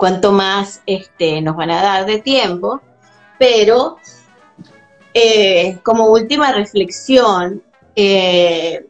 cuánto 0.00 0.32
más 0.32 0.80
este, 0.86 1.42
nos 1.42 1.56
van 1.56 1.70
a 1.70 1.82
dar 1.82 2.06
de 2.06 2.22
tiempo, 2.22 2.80
pero 3.38 3.98
eh, 5.12 5.76
como 5.82 6.06
última 6.06 6.52
reflexión, 6.52 7.62
eh, 7.94 8.86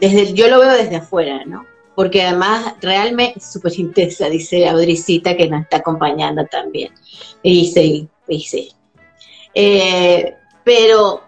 desde, 0.00 0.34
yo 0.34 0.48
lo 0.48 0.58
veo 0.58 0.72
desde 0.72 0.96
afuera, 0.96 1.44
¿no? 1.44 1.64
Porque 1.94 2.22
además 2.22 2.74
realmente 2.80 3.38
es 3.38 3.52
súper 3.52 3.78
intensa, 3.78 4.28
dice 4.28 4.68
Audricita 4.68 5.36
que 5.36 5.46
nos 5.48 5.62
está 5.62 5.76
acompañando 5.76 6.44
también. 6.46 6.92
Y 7.40 7.60
dice, 7.60 8.08
dice. 8.26 8.70
Eh, 9.54 10.34
pero 10.64 11.22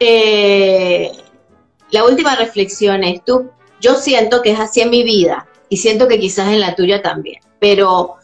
la 1.92 2.04
última 2.04 2.34
reflexión 2.34 3.04
es, 3.04 3.24
tú, 3.24 3.48
yo 3.80 3.94
siento 3.94 4.42
que 4.42 4.50
es 4.50 4.58
así 4.58 4.80
en 4.80 4.90
mi 4.90 5.04
vida 5.04 5.46
y 5.72 5.78
siento 5.78 6.06
que 6.06 6.20
quizás 6.20 6.48
en 6.48 6.60
la 6.60 6.74
tuya 6.74 7.00
también, 7.00 7.40
pero 7.58 8.16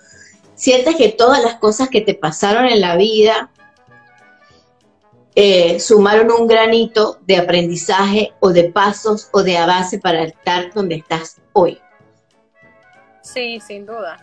sientes 0.54 0.96
que 0.96 1.08
todas 1.08 1.42
las 1.42 1.54
cosas 1.54 1.88
que 1.88 2.02
te 2.02 2.12
pasaron 2.12 2.66
en 2.66 2.82
la 2.82 2.94
vida 2.96 3.50
eh, 5.34 5.80
sumaron 5.80 6.30
un 6.30 6.46
granito 6.46 7.18
de 7.22 7.38
aprendizaje 7.38 8.34
o 8.40 8.50
de 8.50 8.64
pasos 8.64 9.30
o 9.32 9.42
de 9.42 9.56
avance 9.56 9.98
para 9.98 10.24
estar 10.24 10.74
donde 10.74 10.96
estás 10.96 11.40
hoy. 11.54 11.80
Sí, 13.22 13.60
sin 13.60 13.86
duda. 13.86 14.18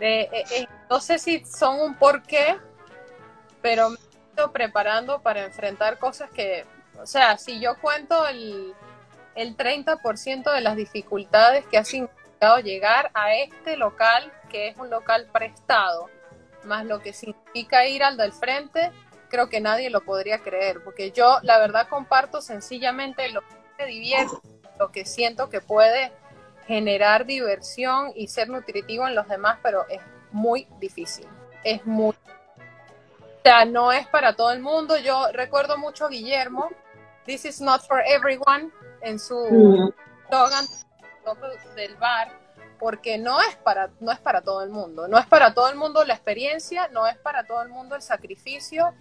Eh, 0.00 0.28
eh, 0.32 0.66
no 0.90 0.98
sé 0.98 1.20
si 1.20 1.44
son 1.44 1.78
un 1.80 1.94
porqué, 1.94 2.56
pero 3.60 3.90
me 3.90 3.98
estoy 4.30 4.50
preparando 4.52 5.22
para 5.22 5.44
enfrentar 5.44 5.96
cosas 6.00 6.28
que, 6.32 6.64
o 7.00 7.06
sea, 7.06 7.38
si 7.38 7.60
yo 7.60 7.80
cuento 7.80 8.26
el, 8.26 8.74
el 9.36 9.56
30% 9.56 10.52
de 10.52 10.60
las 10.60 10.74
dificultades 10.74 11.64
que 11.66 11.78
ha 11.78 11.84
significado 11.84 12.21
llegar 12.62 13.10
a 13.14 13.34
este 13.34 13.76
local, 13.76 14.32
que 14.48 14.68
es 14.68 14.76
un 14.76 14.90
local 14.90 15.28
prestado, 15.32 16.10
más 16.64 16.84
lo 16.84 17.00
que 17.00 17.12
significa 17.12 17.86
ir 17.86 18.02
al 18.02 18.16
del 18.16 18.32
frente, 18.32 18.90
creo 19.28 19.48
que 19.48 19.60
nadie 19.60 19.90
lo 19.90 20.02
podría 20.02 20.38
creer, 20.38 20.82
porque 20.84 21.12
yo 21.12 21.38
la 21.42 21.58
verdad 21.58 21.88
comparto 21.88 22.42
sencillamente 22.42 23.30
lo 23.30 23.40
que 23.40 23.54
me 23.78 23.86
divierte, 23.86 24.36
lo 24.78 24.90
que 24.92 25.04
siento 25.04 25.48
que 25.48 25.60
puede 25.60 26.12
generar 26.66 27.26
diversión 27.26 28.12
y 28.14 28.28
ser 28.28 28.48
nutritivo 28.48 29.06
en 29.06 29.14
los 29.14 29.28
demás, 29.28 29.58
pero 29.62 29.86
es 29.88 30.00
muy 30.30 30.66
difícil, 30.78 31.26
es 31.64 31.84
muy... 31.86 32.14
O 32.14 33.42
sea, 33.42 33.64
no 33.64 33.90
es 33.90 34.06
para 34.06 34.36
todo 34.36 34.52
el 34.52 34.60
mundo. 34.60 34.96
Yo 34.98 35.26
recuerdo 35.32 35.76
mucho 35.76 36.04
a 36.04 36.08
Guillermo, 36.08 36.70
This 37.24 37.44
is 37.44 37.60
not 37.60 37.82
for 37.82 38.02
everyone, 38.06 38.70
en 39.00 39.18
su 39.18 39.34
mm. 39.34 39.92
Del 41.74 41.96
bar, 41.96 42.28
porque 42.78 43.18
no 43.18 43.40
es 43.40 43.56
para 43.56 43.90
no 44.00 44.12
es 44.12 44.18
para 44.18 44.42
todo 44.42 44.62
el 44.62 44.70
mundo, 44.70 45.08
no 45.08 45.18
es 45.18 45.26
para 45.26 45.54
todo 45.54 45.68
el 45.68 45.76
mundo 45.76 46.04
la 46.04 46.14
experiencia, 46.14 46.88
no 46.88 47.06
es 47.06 47.16
para 47.18 47.44
todo 47.46 47.62
el 47.62 47.68
mundo 47.68 47.94
el 47.94 48.02
sacrificio 48.02 48.92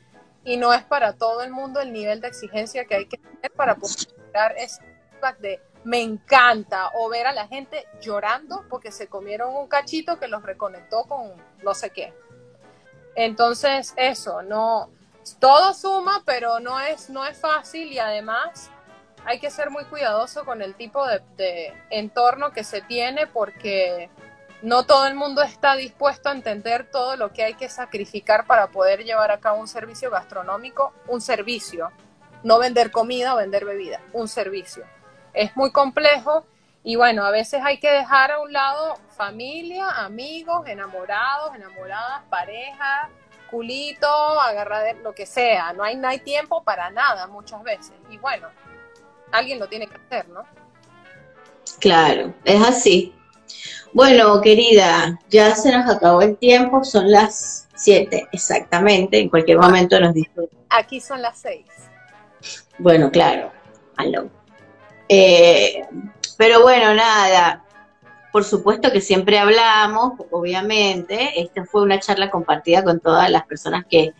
y 0.43 0.57
no 0.57 0.73
es 0.73 0.83
para 0.83 1.13
todo 1.13 1.41
el 1.41 1.51
mundo 1.51 1.79
el 1.79 1.91
nivel 1.91 2.21
de 2.21 2.27
exigencia 2.27 2.85
que 2.85 2.95
hay 2.95 3.05
que 3.07 3.17
tener 3.17 3.51
para 3.55 3.75
poder 3.75 4.07
dar 4.33 4.55
ese 4.57 4.81
feedback 5.11 5.37
de 5.39 5.61
me 5.83 6.01
encanta 6.01 6.91
o 6.93 7.09
ver 7.09 7.25
a 7.27 7.31
la 7.31 7.47
gente 7.47 7.87
llorando 8.01 8.65
porque 8.69 8.91
se 8.91 9.07
comieron 9.07 9.55
un 9.55 9.67
cachito 9.67 10.19
que 10.19 10.27
los 10.27 10.43
reconectó 10.43 11.03
con 11.05 11.33
no 11.63 11.73
sé 11.73 11.89
qué. 11.89 12.13
Entonces, 13.15 13.93
eso, 13.97 14.41
no, 14.41 14.89
todo 15.39 15.73
suma, 15.73 16.23
pero 16.25 16.59
no 16.59 16.79
es, 16.79 17.09
no 17.09 17.25
es 17.25 17.37
fácil 17.37 17.91
y 17.91 17.99
además 17.99 18.69
hay 19.25 19.39
que 19.39 19.49
ser 19.49 19.69
muy 19.69 19.85
cuidadoso 19.85 20.45
con 20.45 20.61
el 20.61 20.75
tipo 20.75 21.05
de, 21.05 21.73
entorno 21.89 22.51
que 22.51 22.63
se 22.63 22.81
tiene 22.81 23.27
porque 23.27 24.09
no 24.61 24.85
todo 24.85 25.07
el 25.07 25.15
mundo 25.15 25.41
está 25.41 25.75
dispuesto 25.75 26.29
a 26.29 26.33
entender 26.33 26.89
todo 26.89 27.15
lo 27.15 27.31
que 27.31 27.43
hay 27.43 27.53
que 27.55 27.69
sacrificar 27.69 28.45
para 28.45 28.67
poder 28.67 29.03
llevar 29.03 29.31
a 29.31 29.39
cabo 29.39 29.59
un 29.59 29.67
servicio 29.67 30.11
gastronómico, 30.11 30.93
un 31.07 31.21
servicio, 31.21 31.91
no 32.43 32.59
vender 32.59 32.91
comida 32.91 33.33
o 33.33 33.37
vender 33.37 33.65
bebida, 33.65 33.99
un 34.13 34.27
servicio. 34.27 34.85
Es 35.33 35.55
muy 35.55 35.71
complejo 35.71 36.45
y 36.83 36.95
bueno, 36.95 37.25
a 37.25 37.31
veces 37.31 37.61
hay 37.63 37.79
que 37.79 37.91
dejar 37.91 38.31
a 38.31 38.39
un 38.39 38.51
lado 38.51 38.97
familia, 39.15 39.87
amigos, 39.89 40.67
enamorados, 40.67 41.55
enamoradas, 41.55 42.23
pareja, 42.29 43.09
culito, 43.51 44.07
agarrar 44.07 44.95
lo 44.97 45.13
que 45.13 45.27
sea. 45.27 45.73
No 45.73 45.83
hay, 45.83 45.95
no 45.95 46.07
hay 46.07 46.19
tiempo 46.19 46.63
para 46.63 46.89
nada 46.89 47.27
muchas 47.27 47.61
veces. 47.61 47.93
Y 48.09 48.17
bueno, 48.17 48.47
alguien 49.31 49.59
lo 49.59 49.67
tiene 49.67 49.87
que 49.87 49.95
hacer, 49.95 50.29
¿no? 50.29 50.43
Claro, 51.79 52.33
es 52.43 52.61
así. 52.61 53.13
Bueno, 53.93 54.39
querida, 54.41 55.19
ya 55.29 55.53
se 55.55 55.71
nos 55.75 55.89
acabó 55.89 56.21
el 56.21 56.37
tiempo, 56.37 56.83
son 56.83 57.11
las 57.11 57.67
7 57.75 58.27
exactamente, 58.31 59.19
en 59.19 59.29
cualquier 59.29 59.57
momento 59.57 59.99
nos 59.99 60.13
dice. 60.13 60.31
Aquí 60.69 61.01
son 61.01 61.21
las 61.21 61.39
6. 61.39 61.65
Bueno, 62.77 63.11
claro, 63.11 63.51
aló. 63.97 64.29
Eh, 65.09 65.85
pero 66.37 66.61
bueno, 66.61 66.93
nada, 66.93 67.65
por 68.31 68.43
supuesto 68.45 68.91
que 68.91 69.01
siempre 69.01 69.37
hablamos, 69.37 70.13
obviamente. 70.31 71.41
Esta 71.41 71.65
fue 71.65 71.83
una 71.83 71.99
charla 71.99 72.29
compartida 72.29 72.83
con 72.83 72.99
todas 72.99 73.29
las 73.29 73.45
personas 73.45 73.85
que, 73.89 74.13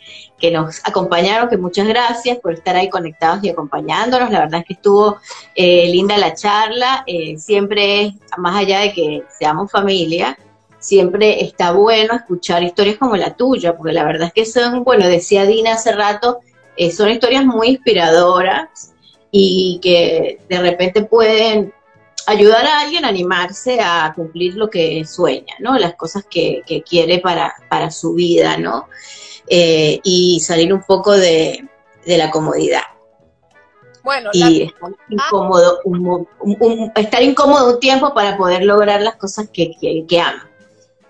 nos 0.52 0.80
acompañaron, 0.84 1.50
que 1.50 1.58
muchas 1.58 1.88
gracias 1.88 2.40
por 2.40 2.54
estar 2.54 2.76
ahí 2.76 2.90
conectados 2.90 3.44
y 3.44 3.50
acompañándonos. 3.50 4.30
La 4.32 4.40
verdad 4.40 4.62
es 4.62 4.66
que 4.66 4.74
estuvo 4.74 5.18
eh, 5.56 5.88
linda 5.90 6.18
la 6.18 6.34
charla. 6.34 7.04
Eh, 7.08 7.38
siempre, 7.38 8.16
más 8.38 8.56
allá 8.58 8.80
de 8.80 8.92
que 8.94 9.24
seamos 9.40 9.72
familia, 9.72 10.38
siempre 10.80 11.44
está 11.44 11.72
bueno 11.72 12.16
escuchar 12.16 12.64
historias 12.64 12.98
como 12.98 13.16
la 13.16 13.36
tuya, 13.36 13.78
porque 13.78 13.94
la 13.94 14.04
verdad 14.04 14.28
es 14.28 14.34
que 14.34 14.46
son, 14.46 14.84
bueno, 14.84 15.08
decía 15.08 15.46
Dina 15.46 15.74
hace 15.74 15.94
rato, 15.94 16.40
eh, 16.76 16.92
son 16.92 17.10
historias 17.10 17.46
muy 17.46 17.70
inspiradoras 17.70 18.94
y 19.32 19.80
que 19.82 20.40
de 20.50 20.60
repente 20.60 21.04
pueden 21.04 21.74
ayudar 22.28 22.66
a 22.66 22.82
alguien 22.82 23.06
a 23.06 23.10
animarse 23.10 23.80
a 23.82 24.14
cumplir 24.16 24.56
lo 24.56 24.70
que 24.70 25.04
sueña, 25.06 25.56
¿no? 25.60 25.78
Las 25.78 25.96
cosas 25.96 26.26
que, 26.30 26.64
quiere 26.88 27.20
para, 27.20 27.54
para, 27.70 27.92
su 27.92 28.14
vida, 28.14 28.58
¿no? 28.58 28.88
Eh, 29.48 30.00
y 30.04 30.40
salir 30.40 30.74
un 30.74 30.84
poco 30.84 31.12
de, 31.12 31.68
la 32.06 32.32
comodidad. 32.32 32.84
Bueno, 34.04 34.32
y 34.34 34.64
estar, 34.64 34.92
incómodo, 35.10 35.80
un, 35.84 36.28
estar 36.96 37.22
incómodo 37.22 37.74
un 37.74 37.80
tiempo 37.80 38.14
para 38.14 38.36
poder 38.36 38.64
lograr 38.64 39.02
las 39.02 39.16
cosas 39.18 39.50
que, 39.54 39.72
que, 40.08 40.20
ama. 40.20 40.50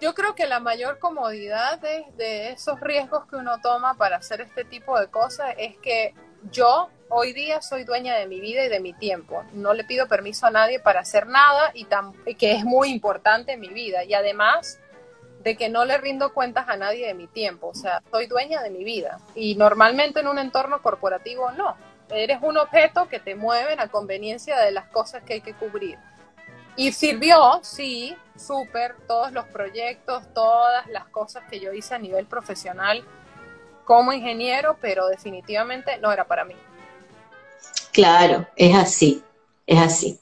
Yo 0.02 0.14
creo 0.14 0.36
que 0.36 0.48
la 0.48 0.60
mayor 0.60 1.00
comodidad 1.00 1.80
de, 1.80 2.06
de 2.18 2.50
esos 2.50 2.82
riesgos 2.82 3.26
que 3.30 3.38
uno 3.38 3.62
toma 3.62 3.94
para 3.94 4.18
hacer 4.18 4.42
este 4.42 4.66
tipo 4.66 5.00
de 5.00 5.08
cosas 5.08 5.54
es 5.58 5.78
que 5.78 6.14
yo 6.52 6.90
hoy 7.14 7.34
día 7.34 7.62
soy 7.62 7.84
dueña 7.84 8.16
de 8.16 8.26
mi 8.26 8.40
vida 8.40 8.66
y 8.66 8.70
de 8.70 8.80
mi 8.80 8.94
tiempo. 8.94 9.44
No 9.54 9.74
le 9.74 9.84
pido 9.84 10.08
permiso 10.08 10.48
a 10.48 10.52
nadie 10.52 10.80
para 10.80 11.02
hacer 11.02 11.28
nada 11.28 11.72
y 11.74 11.86
que 12.36 12.54
es 12.54 12.64
muy 12.64 12.90
importante 12.90 13.54
en 13.54 13.60
mi 13.60 13.68
vida. 13.68 14.04
Y 14.06 14.14
además 14.14 14.80
de 15.44 15.58
que 15.58 15.70
no 15.70 15.86
le 15.86 15.98
rindo 15.98 16.34
cuentas 16.34 16.70
a 16.70 16.78
nadie 16.78 17.08
de 17.08 17.14
mi 17.14 17.28
tiempo. 17.28 17.68
O 17.68 17.76
sea, 17.76 18.02
soy 18.12 18.28
dueña 18.28 18.62
de 18.64 18.70
mi 18.70 18.84
vida. 18.84 19.20
Y 19.36 19.56
normalmente 19.56 20.22
en 20.22 20.28
un 20.28 20.40
entorno 20.40 20.82
corporativo 20.82 21.52
no. 21.52 21.76
Eres 22.10 22.40
un 22.42 22.58
objeto 22.58 23.08
que 23.08 23.20
te 23.20 23.36
mueve 23.36 23.76
a 23.78 23.88
conveniencia 23.88 24.58
de 24.60 24.72
las 24.72 24.86
cosas 24.88 25.24
que 25.24 25.34
hay 25.34 25.42
que 25.42 25.54
cubrir. 25.54 25.98
Y 26.78 26.94
sirvió, 26.94 27.60
sí, 27.64 28.16
súper, 28.38 28.96
todos 29.08 29.34
los 29.34 29.46
proyectos, 29.48 30.24
todas 30.34 30.88
las 30.88 31.06
cosas 31.08 31.44
que 31.50 31.60
yo 31.60 31.74
hice 31.74 31.94
a 31.94 32.00
nivel 32.00 32.26
profesional 32.26 33.04
como 33.84 34.14
ingeniero, 34.14 34.78
pero 34.80 35.08
definitivamente 35.08 35.98
no 35.98 36.14
era 36.14 36.26
para 36.26 36.46
mí. 36.46 36.56
Claro, 37.92 38.48
es 38.56 38.76
así, 38.76 39.22
es 39.68 39.80
así. 39.80 40.20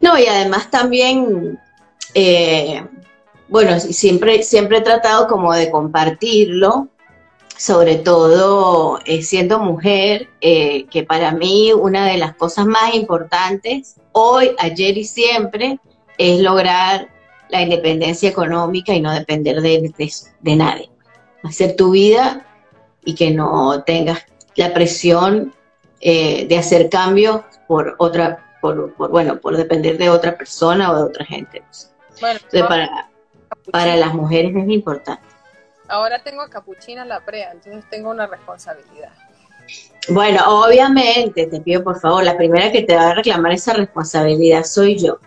No, 0.00 0.18
y 0.18 0.26
además 0.26 0.70
también, 0.70 1.58
eh, 2.14 2.86
bueno, 3.48 3.80
siempre, 3.80 4.42
siempre 4.42 4.78
he 4.78 4.82
tratado 4.82 5.26
como 5.26 5.52
de 5.54 5.70
compartirlo, 5.70 6.88
sobre 7.56 7.96
todo 7.96 9.00
eh, 9.04 9.22
siendo 9.22 9.58
mujer, 9.58 10.28
eh, 10.40 10.86
que 10.86 11.02
para 11.02 11.32
mí 11.32 11.72
una 11.72 12.06
de 12.06 12.18
las 12.18 12.36
cosas 12.36 12.66
más 12.66 12.94
importantes, 12.94 13.96
hoy, 14.12 14.52
ayer 14.58 14.96
y 14.96 15.04
siempre, 15.04 15.80
es 16.18 16.40
lograr 16.40 17.08
la 17.48 17.62
independencia 17.62 18.28
económica 18.28 18.94
y 18.94 19.00
no 19.00 19.12
depender 19.12 19.60
de, 19.60 19.92
de 20.40 20.56
nadie. 20.56 20.90
Hacer 21.42 21.76
tu 21.76 21.92
vida 21.92 22.46
y 23.04 23.14
que 23.14 23.30
no 23.30 23.82
tengas 23.84 24.20
la 24.54 24.74
presión 24.74 25.54
eh, 26.00 26.46
de 26.46 26.58
hacer 26.58 26.88
cambios 26.88 27.42
por 27.66 27.94
otra, 27.98 28.56
por, 28.60 28.94
bueno, 28.96 29.38
por 29.40 29.56
depender 29.56 29.98
de 29.98 30.10
otra 30.10 30.36
persona 30.36 30.90
o 30.92 30.96
de 30.96 31.02
otra 31.02 31.24
gente. 31.24 31.62
Bueno, 32.20 32.40
para, 32.68 33.10
para 33.70 33.96
las 33.96 34.14
mujeres 34.14 34.54
es 34.56 34.68
importante. 34.68 35.22
Ahora 35.88 36.22
tengo 36.22 36.42
a 36.42 36.50
Capuchina 36.50 37.04
la 37.04 37.20
prea, 37.20 37.52
entonces 37.52 37.84
tengo 37.90 38.10
una 38.10 38.26
responsabilidad. 38.26 39.12
Bueno, 40.10 40.40
obviamente, 40.64 41.46
te 41.46 41.60
pido 41.60 41.84
por 41.84 42.00
favor, 42.00 42.24
la 42.24 42.36
primera 42.36 42.72
que 42.72 42.82
te 42.82 42.94
va 42.94 43.10
a 43.10 43.14
reclamar 43.14 43.52
esa 43.52 43.74
responsabilidad 43.74 44.64
soy 44.64 44.98
yo. 44.98 45.18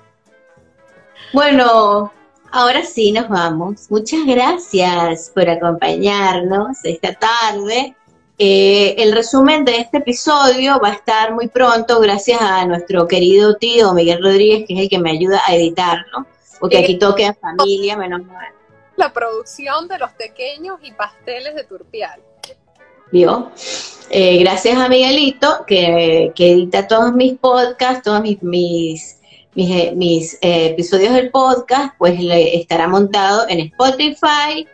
Bueno, 1.34 2.11
ahora 2.51 2.84
sí 2.84 3.11
nos 3.11 3.30
vamos. 3.30 3.89
Muchas 3.89 4.26
gracias 4.26 5.32
por 5.34 5.49
acompañarnos 5.49 6.78
esta 6.84 7.13
tarde. 7.13 7.95
Eh, 8.43 8.95
el 8.97 9.11
resumen 9.11 9.63
de 9.65 9.75
este 9.75 9.99
episodio 9.99 10.79
va 10.79 10.87
a 10.87 10.93
estar 10.93 11.31
muy 11.31 11.47
pronto 11.47 11.99
gracias 11.99 12.41
a 12.41 12.65
nuestro 12.65 13.07
querido 13.07 13.55
tío 13.57 13.93
Miguel 13.93 14.17
Rodríguez, 14.19 14.65
que 14.67 14.73
es 14.73 14.79
el 14.79 14.89
que 14.89 14.97
me 14.97 15.11
ayuda 15.11 15.43
a 15.45 15.55
editarlo, 15.55 16.25
porque 16.59 16.79
aquí 16.79 16.97
toque 16.97 17.27
a 17.27 17.35
familia, 17.35 17.95
menos 17.97 18.25
mal. 18.25 18.47
La 18.95 19.13
producción 19.13 19.87
de 19.87 19.99
los 19.99 20.11
pequeños 20.13 20.79
y 20.81 20.91
pasteles 20.91 21.53
de 21.53 21.65
Turpial. 21.65 22.19
¿Vio? 23.11 23.51
Eh, 24.09 24.39
gracias 24.39 24.75
a 24.75 24.89
Miguelito, 24.89 25.63
que, 25.67 26.33
edita 26.35 26.87
todos 26.87 27.13
mis 27.13 27.37
podcasts, 27.37 28.01
todas 28.01 28.23
mis, 28.23 28.41
mis, 28.41 29.19
mis, 29.53 30.39
episodios 30.41 31.13
del 31.13 31.29
podcast, 31.29 31.93
pues 31.99 32.19
estará 32.19 32.87
montado 32.87 33.47
en 33.49 33.59
Spotify, 33.59 34.67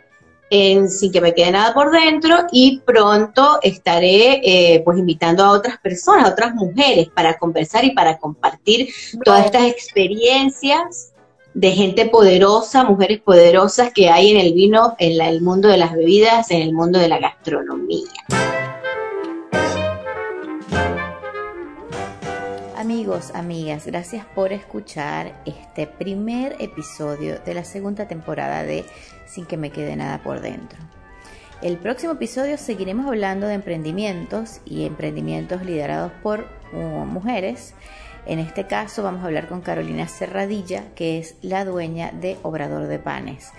en 0.50 0.88
Sin 0.90 1.12
que 1.12 1.20
me 1.20 1.34
quede 1.34 1.52
nada 1.52 1.74
por 1.74 1.90
dentro 1.90 2.46
y 2.52 2.80
pronto 2.80 3.58
estaré 3.62 4.40
eh, 4.42 4.82
pues 4.84 4.98
invitando 4.98 5.44
a 5.44 5.52
otras 5.52 5.78
personas, 5.78 6.26
a 6.26 6.32
otras 6.32 6.54
mujeres 6.54 7.08
para 7.08 7.38
conversar 7.38 7.84
y 7.84 7.90
para 7.92 8.18
compartir 8.18 8.88
todas 9.24 9.46
estas 9.46 9.66
experiencias 9.66 11.12
de 11.54 11.72
gente 11.72 12.06
poderosa, 12.06 12.84
mujeres 12.84 13.20
poderosas 13.20 13.92
que 13.92 14.08
hay 14.08 14.30
en 14.30 14.38
el 14.38 14.52
vino, 14.52 14.94
en 14.98 15.20
el 15.20 15.42
mundo 15.42 15.68
de 15.68 15.76
las 15.76 15.92
bebidas, 15.92 16.50
en 16.50 16.62
el 16.62 16.72
mundo 16.72 16.98
de 16.98 17.08
la 17.08 17.18
gastronomía. 17.18 18.06
Amigos, 22.76 23.32
amigas, 23.34 23.86
gracias 23.86 24.24
por 24.34 24.52
escuchar 24.52 25.42
este 25.44 25.86
primer 25.86 26.56
episodio 26.60 27.38
de 27.44 27.54
la 27.54 27.64
segunda 27.64 28.06
temporada 28.06 28.62
de 28.62 28.84
Sin 29.28 29.46
que 29.46 29.56
me 29.56 29.70
quede 29.70 29.94
nada 29.94 30.18
por 30.22 30.40
dentro. 30.40 30.78
El 31.60 31.76
próximo 31.76 32.12
episodio 32.12 32.56
seguiremos 32.56 33.06
hablando 33.06 33.46
de 33.46 33.54
emprendimientos 33.54 34.60
y 34.64 34.86
emprendimientos 34.86 35.64
liderados 35.64 36.12
por 36.22 36.46
uh, 36.72 37.04
mujeres. 37.04 37.74
En 38.26 38.38
este 38.38 38.66
caso 38.66 39.02
vamos 39.02 39.22
a 39.22 39.26
hablar 39.26 39.48
con 39.48 39.60
Carolina 39.60 40.06
Serradilla, 40.06 40.84
que 40.94 41.18
es 41.18 41.34
la 41.42 41.64
dueña 41.64 42.12
de 42.12 42.36
Obrador 42.42 42.86
de 42.86 42.98
Panes. 42.98 43.52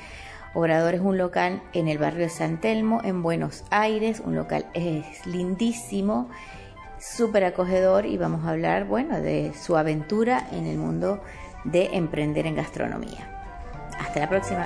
Obrador 0.54 0.96
es 0.96 1.02
un 1.02 1.18
local 1.18 1.62
en 1.74 1.88
el 1.88 1.98
barrio 1.98 2.22
de 2.22 2.30
San 2.30 2.60
Telmo, 2.62 3.02
en 3.04 3.22
Buenos 3.22 3.64
Aires, 3.70 4.22
un 4.24 4.36
local 4.36 4.66
es 4.74 5.26
lindísimo 5.26 6.30
súper 7.00 7.44
acogedor 7.44 8.06
y 8.06 8.18
vamos 8.18 8.46
a 8.46 8.52
hablar, 8.52 8.86
bueno, 8.86 9.20
de 9.20 9.54
su 9.54 9.78
aventura 9.78 10.48
en 10.52 10.66
el 10.66 10.78
mundo 10.78 11.22
de 11.64 11.90
emprender 11.94 12.48
en 12.48 12.56
gastronomía. 12.56 13.39
Hasta 14.00 14.20
la 14.22 14.28
próxima. 14.28 14.66